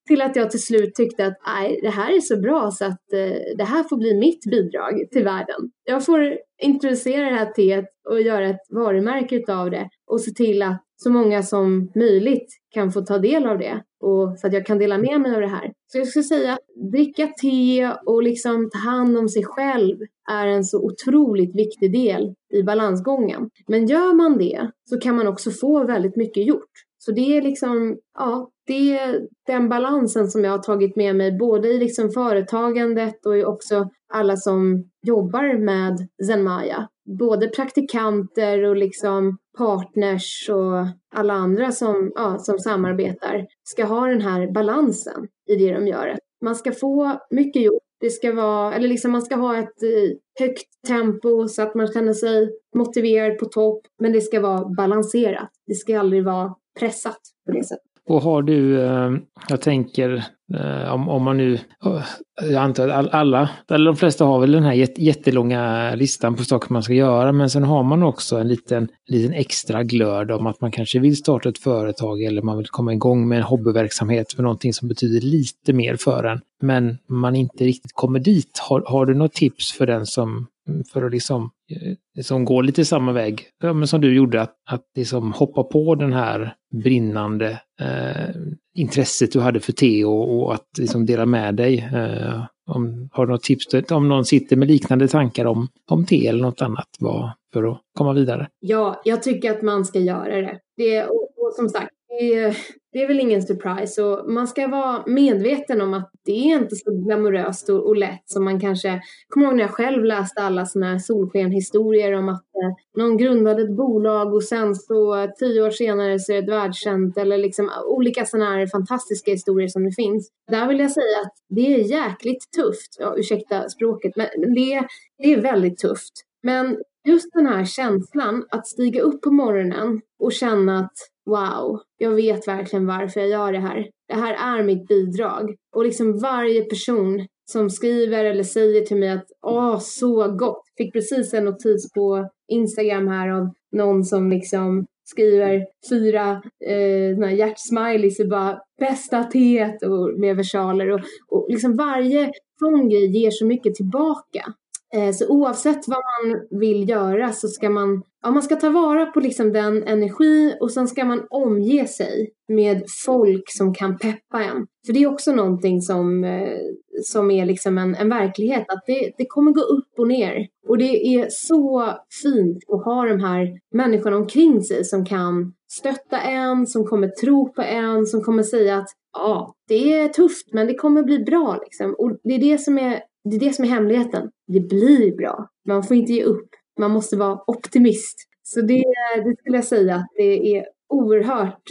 till 0.08 0.22
att 0.22 0.36
jag 0.36 0.50
till 0.50 0.62
slut 0.62 0.94
tyckte 0.94 1.26
att 1.26 1.38
nej, 1.46 1.80
det 1.82 1.90
här 1.90 2.16
är 2.16 2.20
så 2.20 2.40
bra 2.40 2.70
så 2.70 2.84
att 2.84 3.12
eh, 3.12 3.56
det 3.58 3.64
här 3.64 3.82
får 3.82 3.96
bli 3.96 4.18
mitt 4.18 4.50
bidrag 4.50 5.08
till 5.12 5.24
världen. 5.24 5.70
Jag 5.84 6.04
får 6.04 6.38
introducera 6.62 7.30
det 7.30 7.36
här 7.36 7.52
teet 7.52 7.84
och 8.08 8.20
göra 8.20 8.48
ett 8.48 8.66
varumärke 8.70 9.52
av 9.52 9.70
det 9.70 9.88
och 10.06 10.20
se 10.20 10.30
till 10.30 10.62
att 10.62 10.82
så 11.02 11.10
många 11.10 11.42
som 11.42 11.92
möjligt 11.94 12.48
kan 12.74 12.92
få 12.92 13.00
ta 13.00 13.18
del 13.18 13.46
av 13.46 13.58
det 13.58 13.82
och 14.00 14.38
så 14.38 14.46
att 14.46 14.52
jag 14.52 14.66
kan 14.66 14.78
dela 14.78 14.98
med 14.98 15.20
mig 15.20 15.34
av 15.34 15.40
det 15.40 15.46
här. 15.46 15.72
Så 15.92 15.98
jag 15.98 16.08
skulle 16.08 16.22
säga 16.22 16.58
dricka 16.92 17.26
te 17.26 17.90
och 18.06 18.22
liksom 18.22 18.70
ta 18.70 18.78
hand 18.78 19.18
om 19.18 19.28
sig 19.28 19.44
själv 19.44 19.96
är 20.30 20.46
en 20.46 20.64
så 20.64 20.84
otroligt 20.84 21.54
viktig 21.54 21.92
del 21.92 22.34
i 22.54 22.62
balansgången. 22.62 23.50
Men 23.68 23.86
gör 23.86 24.14
man 24.14 24.38
det 24.38 24.70
så 24.90 25.00
kan 25.00 25.16
man 25.16 25.26
också 25.26 25.50
få 25.50 25.84
väldigt 25.84 26.16
mycket 26.16 26.46
gjort. 26.46 26.70
Så 26.98 27.12
det 27.12 27.36
är 27.36 27.42
liksom, 27.42 27.98
ja, 28.18 28.50
det 28.66 28.98
är 28.98 29.20
den 29.46 29.68
balansen 29.68 30.28
som 30.30 30.44
jag 30.44 30.50
har 30.50 30.58
tagit 30.58 30.96
med 30.96 31.16
mig 31.16 31.38
både 31.38 31.68
i 31.68 31.78
liksom 31.78 32.10
företagandet 32.10 33.26
och 33.26 33.54
också 33.54 33.90
alla 34.08 34.36
som 34.36 34.90
jobbar 35.06 35.58
med 35.58 36.08
Zenmaya. 36.26 36.88
Både 37.18 37.48
praktikanter 37.48 38.64
och 38.64 38.76
liksom 38.76 39.38
partners 39.58 40.50
och 40.50 40.86
alla 41.14 41.34
andra 41.34 41.72
som, 41.72 42.12
ja, 42.14 42.38
som 42.38 42.58
samarbetar 42.58 43.46
ska 43.64 43.84
ha 43.84 44.06
den 44.06 44.20
här 44.20 44.52
balansen 44.52 45.28
i 45.50 45.56
det 45.56 45.74
de 45.74 45.86
gör. 45.86 46.18
Man 46.44 46.56
ska 46.56 46.72
få 46.72 47.18
mycket 47.30 47.62
gjort. 47.62 47.82
Det 48.00 48.10
ska 48.10 48.32
vara, 48.32 48.74
eller 48.74 48.88
liksom 48.88 49.12
man 49.12 49.22
ska 49.22 49.34
ha 49.34 49.56
ett 49.56 49.82
eh, 49.82 50.16
högt 50.40 50.68
tempo 50.86 51.48
så 51.48 51.62
att 51.62 51.74
man 51.74 51.86
känner 51.86 52.12
sig 52.12 52.50
motiverad 52.76 53.38
på 53.38 53.44
topp. 53.44 53.80
Men 53.98 54.12
det 54.12 54.20
ska 54.20 54.40
vara 54.40 54.68
balanserat. 54.68 55.48
Det 55.66 55.74
ska 55.74 56.00
aldrig 56.00 56.24
vara 56.24 56.54
pressat 56.78 57.20
på 57.46 57.52
det 57.52 57.64
sättet. 57.64 57.87
Och 58.08 58.22
har 58.22 58.42
du, 58.42 58.82
eh, 58.82 59.10
jag 59.48 59.60
tänker 59.60 60.24
eh, 60.54 60.94
om, 60.94 61.08
om 61.08 61.22
man 61.22 61.36
nu, 61.36 61.54
eh, 61.54 62.02
jag 62.42 62.54
antar 62.54 62.88
att 62.88 63.14
alla, 63.14 63.50
eller 63.70 63.86
de 63.86 63.96
flesta 63.96 64.24
har 64.24 64.40
väl 64.40 64.52
den 64.52 64.62
här 64.62 64.88
jättelånga 64.98 65.94
listan 65.94 66.34
på 66.34 66.44
saker 66.44 66.72
man 66.72 66.82
ska 66.82 66.92
göra, 66.92 67.32
men 67.32 67.50
sen 67.50 67.64
har 67.64 67.82
man 67.82 68.02
också 68.02 68.36
en 68.36 68.48
liten, 68.48 68.88
liten 69.06 69.32
extra 69.32 69.82
glöd 69.82 70.30
om 70.30 70.46
att 70.46 70.60
man 70.60 70.70
kanske 70.70 70.98
vill 70.98 71.16
starta 71.16 71.48
ett 71.48 71.58
företag 71.58 72.22
eller 72.22 72.42
man 72.42 72.58
vill 72.58 72.66
komma 72.66 72.92
igång 72.92 73.28
med 73.28 73.38
en 73.38 73.44
hobbyverksamhet 73.44 74.32
för 74.32 74.42
någonting 74.42 74.72
som 74.72 74.88
betyder 74.88 75.20
lite 75.20 75.72
mer 75.72 75.96
för 75.96 76.24
en, 76.24 76.40
men 76.62 76.98
man 77.08 77.36
inte 77.36 77.64
riktigt 77.64 77.92
kommer 77.94 78.18
dit. 78.18 78.58
Har, 78.68 78.84
har 78.86 79.06
du 79.06 79.14
något 79.14 79.32
tips 79.32 79.72
för 79.72 79.86
den 79.86 80.06
som 80.06 80.46
Mm, 80.68 80.84
för 80.84 81.02
att 81.02 81.12
liksom, 81.12 81.50
eh, 81.70 81.94
liksom 82.14 82.44
gå 82.44 82.60
lite 82.60 82.84
samma 82.84 83.12
väg 83.12 83.42
ja, 83.62 83.72
men 83.72 83.88
som 83.88 84.00
du 84.00 84.14
gjorde, 84.14 84.42
att, 84.42 84.54
att 84.70 84.84
liksom 84.94 85.32
hoppa 85.32 85.62
på 85.62 85.94
den 85.94 86.12
här 86.12 86.54
brinnande 86.82 87.60
eh, 87.80 88.34
intresset 88.74 89.32
du 89.32 89.40
hade 89.40 89.60
för 89.60 89.72
te 89.72 90.04
och, 90.04 90.36
och 90.36 90.54
att 90.54 90.68
liksom 90.78 91.06
dela 91.06 91.26
med 91.26 91.54
dig. 91.54 91.90
Eh, 91.94 92.44
om, 92.70 93.08
har 93.12 93.26
du 93.26 93.32
något 93.32 93.42
tips 93.42 93.66
om 93.90 94.08
någon 94.08 94.24
sitter 94.24 94.56
med 94.56 94.68
liknande 94.68 95.08
tankar 95.08 95.44
om, 95.44 95.68
om 95.90 96.06
te 96.06 96.26
eller 96.26 96.42
något 96.42 96.62
annat 96.62 96.88
vad, 96.98 97.32
för 97.52 97.72
att 97.72 97.80
komma 97.98 98.12
vidare? 98.12 98.48
Ja, 98.60 99.02
jag 99.04 99.22
tycker 99.22 99.50
att 99.50 99.62
man 99.62 99.84
ska 99.84 99.98
göra 99.98 100.36
det. 100.36 100.58
det 100.76 101.04
och, 101.04 101.22
och 101.36 101.52
som 101.56 101.68
sagt, 101.68 101.90
det, 102.08 102.56
det, 102.92 103.02
är 103.02 103.08
väl 103.08 103.20
ingen 103.20 103.42
surprise. 103.42 104.02
Och 104.02 104.30
man 104.30 104.48
ska 104.48 104.68
vara 104.68 105.02
medveten 105.06 105.80
om 105.80 105.94
att 105.94 106.10
det 106.24 106.32
är 106.32 106.58
inte 106.58 106.76
så 106.76 106.90
glamoröst 106.90 107.68
och, 107.68 107.86
och 107.86 107.96
lätt 107.96 108.22
som 108.24 108.44
man 108.44 108.60
kanske... 108.60 109.00
kommer 109.28 109.46
ihåg 109.46 109.56
när 109.56 109.64
jag 109.64 109.70
själv 109.70 110.04
läste 110.04 110.42
alla 110.42 110.66
såna 110.66 110.86
här 110.86 110.98
solskenhistorier 110.98 112.12
om 112.12 112.28
att 112.28 112.42
eh, 112.42 113.02
någon 113.02 113.16
grundade 113.16 113.62
ett 113.62 113.76
bolag 113.76 114.34
och 114.34 114.44
sen 114.44 114.74
så 114.74 115.28
tio 115.38 115.62
år 115.62 115.70
senare 115.70 116.18
så 116.18 116.32
är 116.32 116.36
det 116.36 116.42
ett 116.42 116.50
världskänt 116.50 117.18
eller 117.18 117.38
liksom 117.38 117.70
olika 117.86 118.24
sådana 118.24 118.50
här 118.50 118.66
fantastiska 118.66 119.30
historier 119.30 119.68
som 119.68 119.84
det 119.84 119.92
finns. 119.92 120.30
Där 120.50 120.68
vill 120.68 120.78
jag 120.78 120.90
säga 120.90 121.20
att 121.24 121.34
det 121.48 121.74
är 121.74 121.78
jäkligt 121.78 122.50
tufft. 122.56 122.96
Ja, 122.98 123.14
ursäkta 123.16 123.68
språket, 123.68 124.12
men 124.16 124.54
det, 124.54 124.86
det 125.18 125.32
är 125.32 125.40
väldigt 125.40 125.78
tufft. 125.78 126.12
Men 126.42 126.78
just 127.08 127.32
den 127.32 127.46
här 127.46 127.64
känslan 127.64 128.44
att 128.50 128.66
stiga 128.66 129.02
upp 129.02 129.22
på 129.22 129.30
morgonen 129.30 130.00
och 130.18 130.32
känna 130.32 130.78
att 130.78 130.92
wow, 131.28 131.80
jag 131.98 132.10
vet 132.10 132.48
verkligen 132.48 132.86
varför 132.86 133.20
jag 133.20 133.28
gör 133.28 133.52
det 133.52 133.58
här. 133.58 133.88
Det 134.08 134.14
här 134.14 134.58
är 134.58 134.62
mitt 134.62 134.88
bidrag. 134.88 135.54
Och 135.76 135.84
liksom 135.84 136.18
varje 136.18 136.62
person 136.62 137.26
som 137.50 137.70
skriver 137.70 138.24
eller 138.24 138.44
säger 138.44 138.80
till 138.80 138.96
mig 138.96 139.10
att 139.10 139.26
åh, 139.42 139.78
så 139.78 140.28
gott. 140.28 140.62
Fick 140.78 140.92
precis 140.92 141.34
en 141.34 141.44
notis 141.44 141.92
på 141.92 142.28
Instagram 142.48 143.08
här 143.08 143.28
av 143.28 143.50
någon 143.72 144.04
som 144.04 144.30
liksom 144.30 144.86
skriver 145.04 145.66
fyra 145.90 146.42
eh, 146.66 147.34
hjärtsmileys 147.34 148.20
och 148.20 148.28
bara 148.28 148.60
bästa 148.78 149.24
teet 149.24 149.82
och 149.82 150.18
med 150.18 150.36
versaler 150.36 150.90
och, 150.90 151.00
och 151.28 151.46
liksom 151.50 151.76
varje 151.76 152.32
sån 152.58 152.88
grej 152.88 153.06
ger 153.06 153.30
så 153.30 153.46
mycket 153.46 153.74
tillbaka. 153.74 154.52
Eh, 154.94 155.12
så 155.12 155.28
oavsett 155.28 155.88
vad 155.88 155.98
man 155.98 156.58
vill 156.60 156.88
göra 156.88 157.32
så 157.32 157.48
ska 157.48 157.70
man, 157.70 158.02
ja, 158.22 158.30
man 158.30 158.42
ska 158.42 158.56
ta 158.56 158.70
vara 158.70 159.06
på 159.06 159.20
liksom 159.20 159.52
den 159.52 159.82
energi 159.82 160.56
och 160.60 160.70
sen 160.72 160.88
ska 160.88 161.04
man 161.04 161.26
omge 161.30 161.86
sig 161.86 162.30
med 162.48 162.82
folk 163.06 163.44
som 163.46 163.74
kan 163.74 163.98
peppa 163.98 164.44
en. 164.44 164.66
För 164.86 164.92
det 164.92 165.02
är 165.02 165.12
också 165.12 165.32
någonting 165.32 165.82
som, 165.82 166.24
eh, 166.24 166.58
som 167.02 167.30
är 167.30 167.46
liksom 167.46 167.78
en, 167.78 167.94
en 167.94 168.08
verklighet, 168.08 168.64
att 168.68 168.82
det, 168.86 169.12
det 169.18 169.26
kommer 169.26 169.52
gå 169.52 169.60
upp 169.60 169.98
och 169.98 170.08
ner. 170.08 170.48
Och 170.68 170.78
det 170.78 171.06
är 171.06 171.26
så 171.30 171.92
fint 172.22 172.64
att 172.68 172.84
ha 172.84 173.06
de 173.06 173.20
här 173.20 173.60
människorna 173.74 174.16
omkring 174.16 174.62
sig 174.62 174.84
som 174.84 175.04
kan 175.04 175.52
stötta 175.70 176.20
en, 176.20 176.66
som 176.66 176.84
kommer 176.84 177.08
tro 177.08 177.52
på 177.52 177.62
en, 177.62 178.06
som 178.06 178.22
kommer 178.22 178.42
säga 178.42 178.76
att 178.76 178.88
ja, 179.12 179.54
det 179.68 179.92
är 179.92 180.08
tufft 180.08 180.52
men 180.52 180.66
det 180.66 180.74
kommer 180.74 181.02
bli 181.02 181.18
bra 181.18 181.58
liksom. 181.62 181.94
Och 181.98 182.18
det 182.22 182.34
är 182.34 182.38
det 182.38 182.58
som 182.58 182.78
är 182.78 183.02
det 183.30 183.36
är 183.36 183.40
det 183.40 183.52
som 183.52 183.64
är 183.64 183.68
hemligheten. 183.68 184.30
Det 184.46 184.60
blir 184.60 185.16
bra. 185.16 185.48
Man 185.68 185.82
får 185.82 185.96
inte 185.96 186.12
ge 186.12 186.22
upp. 186.22 186.48
Man 186.78 186.90
måste 186.90 187.16
vara 187.16 187.40
optimist. 187.46 188.16
Så 188.42 188.60
det, 188.60 188.84
det 189.24 189.36
skulle 189.38 189.56
jag 189.56 189.64
säga 189.64 189.94
att 189.94 190.08
det 190.16 190.56
är 190.56 190.64
oerhört 190.88 191.70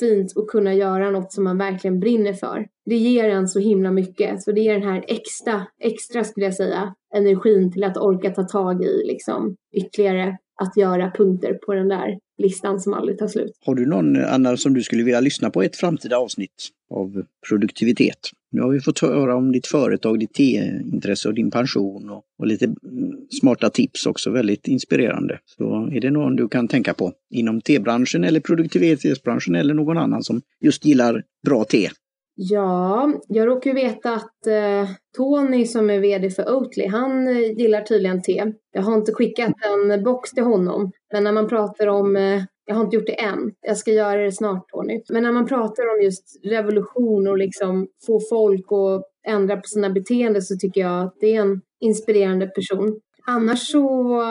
fint 0.00 0.32
att 0.36 0.46
kunna 0.46 0.74
göra 0.74 1.10
något 1.10 1.32
som 1.32 1.44
man 1.44 1.58
verkligen 1.58 2.00
brinner 2.00 2.32
för. 2.32 2.66
Det 2.86 2.96
ger 2.96 3.28
en 3.28 3.48
så 3.48 3.60
himla 3.60 3.90
mycket. 3.90 4.42
Så 4.42 4.52
det 4.52 4.60
ger 4.60 4.74
den 4.74 4.88
här 4.88 5.04
extra, 5.08 5.66
extra 5.80 6.24
skulle 6.24 6.46
jag 6.46 6.54
säga, 6.54 6.94
energin 7.14 7.72
till 7.72 7.84
att 7.84 7.96
orka 7.96 8.30
ta 8.30 8.42
tag 8.42 8.84
i 8.84 9.02
liksom 9.04 9.56
ytterligare 9.76 10.38
att 10.58 10.76
göra 10.76 11.10
punkter 11.10 11.54
på 11.54 11.74
den 11.74 11.88
där 11.88 12.18
listan 12.38 12.80
som 12.80 12.94
aldrig 12.94 13.18
tar 13.18 13.28
slut. 13.28 13.52
Har 13.66 13.74
du 13.74 13.86
någon, 13.86 14.24
Anna, 14.24 14.56
som 14.56 14.74
du 14.74 14.82
skulle 14.82 15.02
vilja 15.02 15.20
lyssna 15.20 15.50
på 15.50 15.62
ett 15.62 15.76
framtida 15.76 16.16
avsnitt 16.18 16.68
av 16.90 17.24
produktivitet? 17.48 18.18
Nu 18.50 18.60
har 18.60 18.70
vi 18.70 18.80
fått 18.80 18.98
höra 18.98 19.36
om 19.36 19.52
ditt 19.52 19.66
företag, 19.66 20.18
ditt 20.18 20.34
teintresse 20.34 21.28
och 21.28 21.34
din 21.34 21.50
pension 21.50 22.10
och, 22.10 22.22
och, 22.38 22.46
lite 22.46 22.64
mm, 22.64 22.76
smarta 23.40 23.70
tips 23.70 24.06
också, 24.06 24.30
väldigt 24.30 24.68
inspirerande. 24.68 25.38
Så 25.44 25.90
är 25.92 26.00
det 26.00 26.10
någon 26.10 26.36
du 26.36 26.48
kan 26.48 26.68
tänka 26.68 26.94
på 26.94 27.12
inom 27.30 27.60
tebranschen 27.60 28.24
eller 28.24 28.40
produktivitetsbranschen 28.40 29.54
eller 29.54 29.74
någon 29.74 29.98
annan 29.98 30.22
som 30.22 30.40
just 30.60 30.84
gillar 30.84 31.22
bra 31.46 31.64
te? 31.64 31.88
Ja, 32.40 33.12
jag 33.28 33.46
råkar 33.48 33.74
veta 33.74 34.14
att 34.14 34.46
eh, 34.46 34.90
Tony 35.16 35.66
som 35.66 35.90
är 35.90 36.00
VD 36.00 36.30
för 36.30 36.54
Oatly, 36.54 36.86
han 36.86 37.28
eh, 37.28 37.58
gillar 37.58 37.80
tydligen 37.80 38.22
te. 38.22 38.52
Jag 38.72 38.82
har 38.82 38.94
inte 38.94 39.12
skickat 39.12 39.52
en 39.66 40.04
box 40.04 40.30
till 40.30 40.42
honom, 40.42 40.92
men 41.12 41.24
när 41.24 41.32
man 41.32 41.48
pratar 41.48 41.86
om 41.86 42.16
eh, 42.16 42.42
jag 42.64 42.74
har 42.74 42.84
inte 42.84 42.96
gjort 42.96 43.06
det 43.06 43.20
än. 43.20 43.52
Jag 43.60 43.76
ska 43.76 43.90
göra 43.90 44.22
det 44.22 44.32
snart 44.32 44.68
Tony. 44.68 45.02
Men 45.08 45.22
när 45.22 45.32
man 45.32 45.46
pratar 45.46 45.94
om 45.94 46.02
just 46.02 46.40
revolution 46.44 47.28
och 47.28 47.38
liksom 47.38 47.88
få 48.06 48.20
folk 48.30 48.66
att 48.72 49.02
ändra 49.32 49.56
på 49.56 49.62
sina 49.64 49.90
beteenden 49.90 50.42
så 50.42 50.56
tycker 50.56 50.80
jag 50.80 51.04
att 51.04 51.14
det 51.20 51.34
är 51.36 51.40
en 51.40 51.60
inspirerande 51.80 52.46
person. 52.46 53.00
Annars 53.30 53.70
så, 53.70 54.22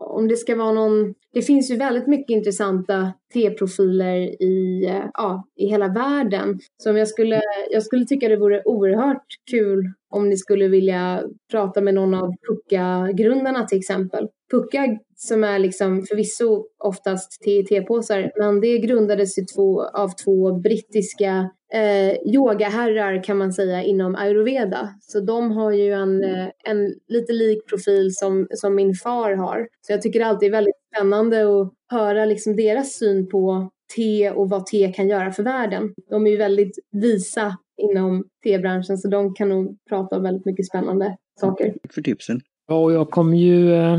om 0.00 0.28
det 0.28 0.36
ska 0.36 0.56
vara 0.56 0.72
någon... 0.72 1.14
Det 1.32 1.42
finns 1.42 1.70
ju 1.70 1.76
väldigt 1.76 2.06
mycket 2.06 2.30
intressanta 2.30 3.12
T-profiler 3.34 4.16
i, 4.42 4.84
ja, 5.14 5.48
i 5.56 5.66
hela 5.66 5.88
världen. 5.88 6.58
Så 6.82 6.88
jag 6.88 7.08
skulle, 7.08 7.42
jag 7.70 7.82
skulle 7.82 8.04
tycka 8.04 8.28
det 8.28 8.36
vore 8.36 8.62
oerhört 8.64 9.26
kul 9.50 9.92
om 10.10 10.28
ni 10.28 10.36
skulle 10.36 10.68
vilja 10.68 11.22
prata 11.50 11.80
med 11.80 11.94
någon 11.94 12.14
av 12.14 12.32
Pucka-grundarna 12.48 13.66
till 13.66 13.78
exempel. 13.78 14.28
Pucka 14.50 14.98
som 15.16 15.44
är 15.44 15.58
liksom 15.58 16.02
förvisso 16.02 16.66
oftast 16.78 17.42
TIT-påsar, 17.42 18.30
men 18.38 18.60
det 18.60 18.78
grundades 18.78 19.38
ju 19.38 19.44
två, 19.44 19.82
av 19.82 20.08
två 20.24 20.52
brittiska 20.52 21.50
eh, 21.72 22.34
yogaherrar 22.34 23.24
kan 23.24 23.38
man 23.38 23.52
säga 23.52 23.82
inom 23.82 24.14
ayurveda. 24.14 24.94
Så 25.00 25.20
de 25.20 25.50
har 25.50 25.72
ju 25.72 25.92
en, 25.92 26.24
eh, 26.24 26.48
en 26.64 26.94
lite 27.08 27.32
lik 27.32 27.66
profil 27.68 28.14
som, 28.14 28.46
som 28.50 28.74
min 28.74 28.94
far 28.94 29.34
har. 29.34 29.68
Så 29.80 29.92
jag 29.92 30.02
tycker 30.02 30.20
det 30.20 30.26
alltid 30.26 30.46
är 30.46 30.52
väldigt 30.52 30.74
spännande 30.94 31.60
att 31.60 31.72
höra 31.90 32.24
liksom 32.24 32.56
deras 32.56 32.92
syn 32.92 33.28
på 33.28 33.70
te 33.96 34.30
och 34.30 34.50
vad 34.50 34.66
te 34.66 34.92
kan 34.92 35.08
göra 35.08 35.32
för 35.32 35.42
världen. 35.42 35.94
De 36.10 36.26
är 36.26 36.30
ju 36.30 36.36
väldigt 36.36 36.78
visa 36.92 37.56
inom 37.76 38.24
tebranschen 38.44 38.98
så 38.98 39.08
de 39.08 39.34
kan 39.34 39.48
nog 39.48 39.78
prata 39.88 40.16
om 40.16 40.22
väldigt 40.22 40.46
mycket 40.46 40.66
spännande 40.66 41.16
saker. 41.40 41.74
Tack 41.82 41.94
för 41.94 42.02
tipsen. 42.02 42.40
Ja, 42.68 42.74
och 42.74 42.92
jag 42.92 43.10
kommer 43.10 43.36
ju... 43.36 43.74
Eh, 43.74 43.94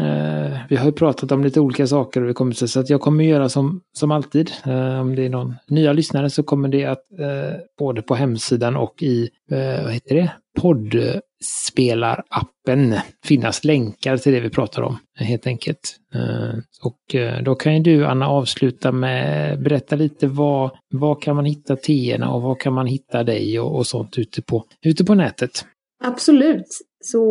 eh, 0.00 0.58
vi 0.68 0.76
har 0.76 0.86
ju 0.86 0.92
pratat 0.92 1.32
om 1.32 1.44
lite 1.44 1.60
olika 1.60 1.86
saker 1.86 2.20
och 2.20 2.26
det 2.26 2.34
kommer 2.34 2.52
så 2.52 2.80
att 2.80 2.90
jag 2.90 3.00
kommer 3.00 3.24
göra 3.24 3.48
som, 3.48 3.80
som 3.92 4.10
alltid. 4.10 4.50
Eh, 4.66 5.00
om 5.00 5.14
det 5.14 5.24
är 5.24 5.28
någon 5.28 5.54
nya 5.68 5.92
lyssnare 5.92 6.30
så 6.30 6.42
kommer 6.42 6.68
det 6.68 6.84
att 6.84 7.04
eh, 7.18 7.54
både 7.78 8.02
på 8.02 8.14
hemsidan 8.14 8.76
och 8.76 9.02
i, 9.02 9.30
eh, 9.50 9.82
vad 9.82 9.92
heter 9.92 10.14
det, 10.14 10.30
poddspelarappen 10.60 12.94
finnas 13.24 13.64
länkar 13.64 14.16
till 14.16 14.32
det 14.32 14.40
vi 14.40 14.50
pratar 14.50 14.82
om 14.82 14.98
helt 15.14 15.46
enkelt. 15.46 15.96
Eh, 16.14 16.58
och 16.82 17.14
eh, 17.14 17.42
då 17.42 17.54
kan 17.54 17.74
ju 17.74 17.80
du 17.82 18.06
Anna 18.06 18.28
avsluta 18.28 18.92
med 18.92 19.62
berätta 19.62 19.96
lite 19.96 20.26
vad, 20.26 20.70
vad 20.90 21.22
kan 21.22 21.36
man 21.36 21.44
hitta 21.44 21.76
teerna 21.76 22.30
och 22.30 22.42
vad 22.42 22.60
kan 22.60 22.72
man 22.72 22.86
hitta 22.86 23.24
dig 23.24 23.60
och, 23.60 23.76
och 23.76 23.86
sånt 23.86 24.18
ute 24.18 24.42
på, 24.42 24.64
ute 24.82 25.04
på 25.04 25.14
nätet. 25.14 25.64
Absolut. 26.00 26.66
Så 27.00 27.22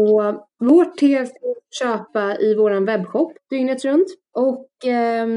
vårt 0.59 0.97
te 0.97 1.26
får 1.26 1.55
köpa 1.80 2.38
i 2.38 2.55
vår 2.55 2.86
webbshop 2.86 3.34
dygnet 3.49 3.86
runt. 3.86 4.07
Och 4.34 4.86
eh, 4.86 5.28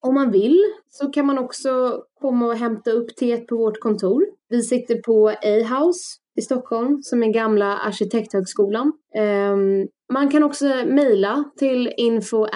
om 0.00 0.14
man 0.14 0.30
vill 0.30 0.64
så 0.90 1.10
kan 1.10 1.26
man 1.26 1.38
också 1.38 2.02
komma 2.20 2.46
och 2.46 2.56
hämta 2.56 2.90
upp 2.90 3.16
teet 3.16 3.46
på 3.46 3.56
vårt 3.56 3.80
kontor. 3.80 4.26
Vi 4.48 4.62
sitter 4.62 4.94
på 5.02 5.28
A-house 5.28 6.00
i 6.38 6.42
Stockholm 6.42 7.02
som 7.02 7.22
är 7.22 7.32
gamla 7.32 7.78
arkitekthögskolan. 7.78 8.92
Ehm, 9.14 9.86
man 10.12 10.30
kan 10.30 10.42
också 10.42 10.64
mejla 10.86 11.44
till 11.56 11.92
info 11.96 12.46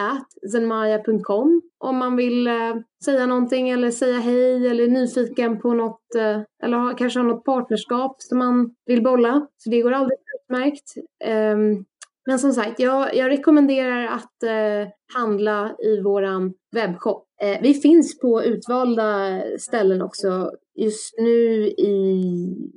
zenmaya.com 0.53 1.63
om 1.79 1.97
man 1.97 2.17
vill 2.17 2.47
eh, 2.47 2.75
säga 3.05 3.27
någonting 3.27 3.71
eller 3.71 3.91
säga 3.91 4.19
hej 4.19 4.69
eller 4.69 4.85
är 4.85 4.89
nyfiken 4.89 5.61
på 5.61 5.75
något 5.75 6.15
eh, 6.15 6.41
eller 6.63 6.99
kanske 6.99 7.19
har 7.19 7.27
något 7.27 7.45
partnerskap 7.45 8.17
som 8.19 8.39
man 8.39 8.75
vill 8.87 9.03
bolla. 9.03 9.47
Så 9.57 9.71
det 9.71 9.81
går 9.81 9.93
alldeles 9.93 10.21
utmärkt. 10.41 10.95
Ehm, 11.25 11.85
men 12.27 12.39
som 12.39 12.53
sagt, 12.53 12.81
jag, 12.81 13.17
jag 13.17 13.31
rekommenderar 13.31 14.07
att 14.07 14.43
eh, 14.43 14.93
handla 15.15 15.75
i 15.79 16.01
våran 16.01 16.55
webbshop. 16.73 17.30
Eh, 17.43 17.59
vi 17.62 17.74
finns 17.74 18.18
på 18.18 18.43
utvalda 18.43 19.43
ställen 19.59 20.03
också. 20.03 20.53
Just 20.74 21.14
nu 21.18 21.66
i 21.66 22.22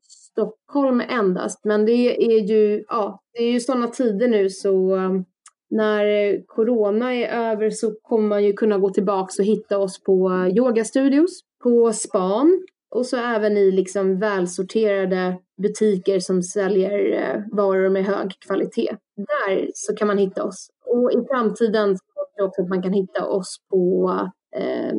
Stockholm 0.03 1.01
endast, 1.09 1.65
men 1.65 1.85
det 1.85 2.25
är 2.33 2.39
ju, 2.39 2.83
ja, 2.87 3.21
det 3.33 3.43
är 3.43 3.51
ju 3.51 3.59
sådana 3.59 3.87
tider 3.87 4.27
nu 4.27 4.49
så 4.49 4.95
um, 4.95 5.25
när 5.69 6.05
corona 6.47 7.13
är 7.13 7.51
över 7.51 7.69
så 7.69 7.91
kommer 8.01 8.27
man 8.27 8.43
ju 8.43 8.53
kunna 8.53 8.77
gå 8.77 8.89
tillbaka 8.89 9.31
och 9.39 9.45
hitta 9.45 9.77
oss 9.77 10.03
på 10.03 10.29
eh, 10.29 10.57
yogastudios, 10.57 11.41
på 11.63 11.93
span 11.93 12.65
och 12.95 13.05
så 13.05 13.17
även 13.17 13.57
i 13.57 13.71
liksom 13.71 14.19
välsorterade 14.19 15.37
butiker 15.61 16.19
som 16.19 16.43
säljer 16.43 17.11
eh, 17.11 17.41
varor 17.51 17.89
med 17.89 18.05
hög 18.05 18.31
kvalitet. 18.39 18.97
Där 19.15 19.71
så 19.73 19.95
kan 19.95 20.07
man 20.07 20.17
hitta 20.17 20.43
oss. 20.43 20.69
Och 20.85 21.11
i 21.11 21.25
framtiden 21.27 21.97
så 21.97 22.45
också 22.45 22.61
att 22.61 22.69
man 22.69 22.81
kan 22.81 22.93
hitta 22.93 23.27
oss 23.27 23.57
på 23.69 24.11
eh, 24.55 24.93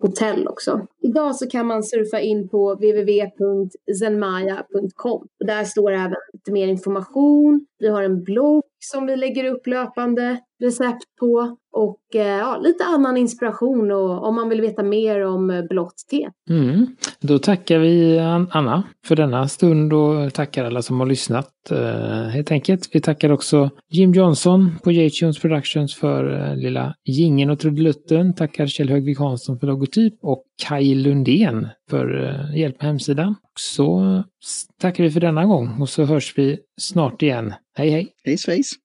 hotell 0.00 0.48
också. 0.48 0.86
Idag 1.02 1.36
så 1.36 1.46
kan 1.46 1.66
man 1.66 1.82
surfa 1.82 2.20
in 2.20 2.48
på 2.48 2.74
www.zenmaya.com. 2.74 5.26
Och 5.40 5.46
där 5.46 5.64
står 5.64 5.92
även 5.92 6.16
lite 6.32 6.52
mer 6.52 6.68
information. 6.68 7.66
Vi 7.78 7.88
har 7.88 8.02
en 8.02 8.22
blogg 8.22 8.62
som 8.78 9.06
vi 9.06 9.16
lägger 9.16 9.44
upp 9.44 9.66
löpande 9.66 10.38
recept 10.62 11.02
på 11.20 11.56
och 11.72 12.00
eh, 12.14 12.38
ja, 12.38 12.60
lite 12.62 12.84
annan 12.84 13.16
inspiration 13.16 13.92
och 13.92 14.28
om 14.28 14.34
man 14.34 14.48
vill 14.48 14.60
veta 14.60 14.82
mer 14.82 15.26
om 15.26 15.50
eh, 15.50 15.62
blått 15.62 15.94
te. 16.10 16.28
Mm. 16.50 16.86
Då 17.20 17.38
tackar 17.38 17.78
vi 17.78 18.18
Anna 18.50 18.82
för 19.06 19.16
denna 19.16 19.48
stund 19.48 19.92
och 19.92 20.34
tackar 20.34 20.64
alla 20.64 20.82
som 20.82 21.00
har 21.00 21.06
lyssnat 21.06 21.50
eh, 21.70 22.28
helt 22.28 22.50
enkelt. 22.50 22.88
Vi 22.92 23.00
tackar 23.00 23.32
också 23.32 23.70
Jim 23.90 24.12
Johnson 24.12 24.78
på 24.84 24.92
J-Tunes 24.92 25.38
Productions 25.38 25.94
för 25.94 26.54
lilla 26.56 26.94
gingen 27.04 27.50
och 27.50 27.58
trudelutten. 27.58 28.34
Tackar 28.34 28.66
Kjell 28.66 28.90
Högvik 28.90 29.18
Hansson 29.18 29.58
för 29.58 29.66
logotyp 29.66 30.14
och 30.22 30.44
Kaj 30.68 30.91
Lundén 30.94 31.68
för 31.90 32.24
eh, 32.24 32.58
hjälp 32.58 32.82
med 32.82 32.86
hemsidan. 32.86 33.34
Så 33.58 34.22
tackar 34.80 35.04
vi 35.04 35.10
för 35.10 35.20
denna 35.20 35.44
gång 35.44 35.80
och 35.80 35.88
så 35.88 36.04
hörs 36.04 36.38
vi 36.38 36.58
snart 36.80 37.22
igen. 37.22 37.54
Hej 37.76 37.90
hej! 37.90 38.08
Hej 38.24 38.38
svejs! 38.38 38.81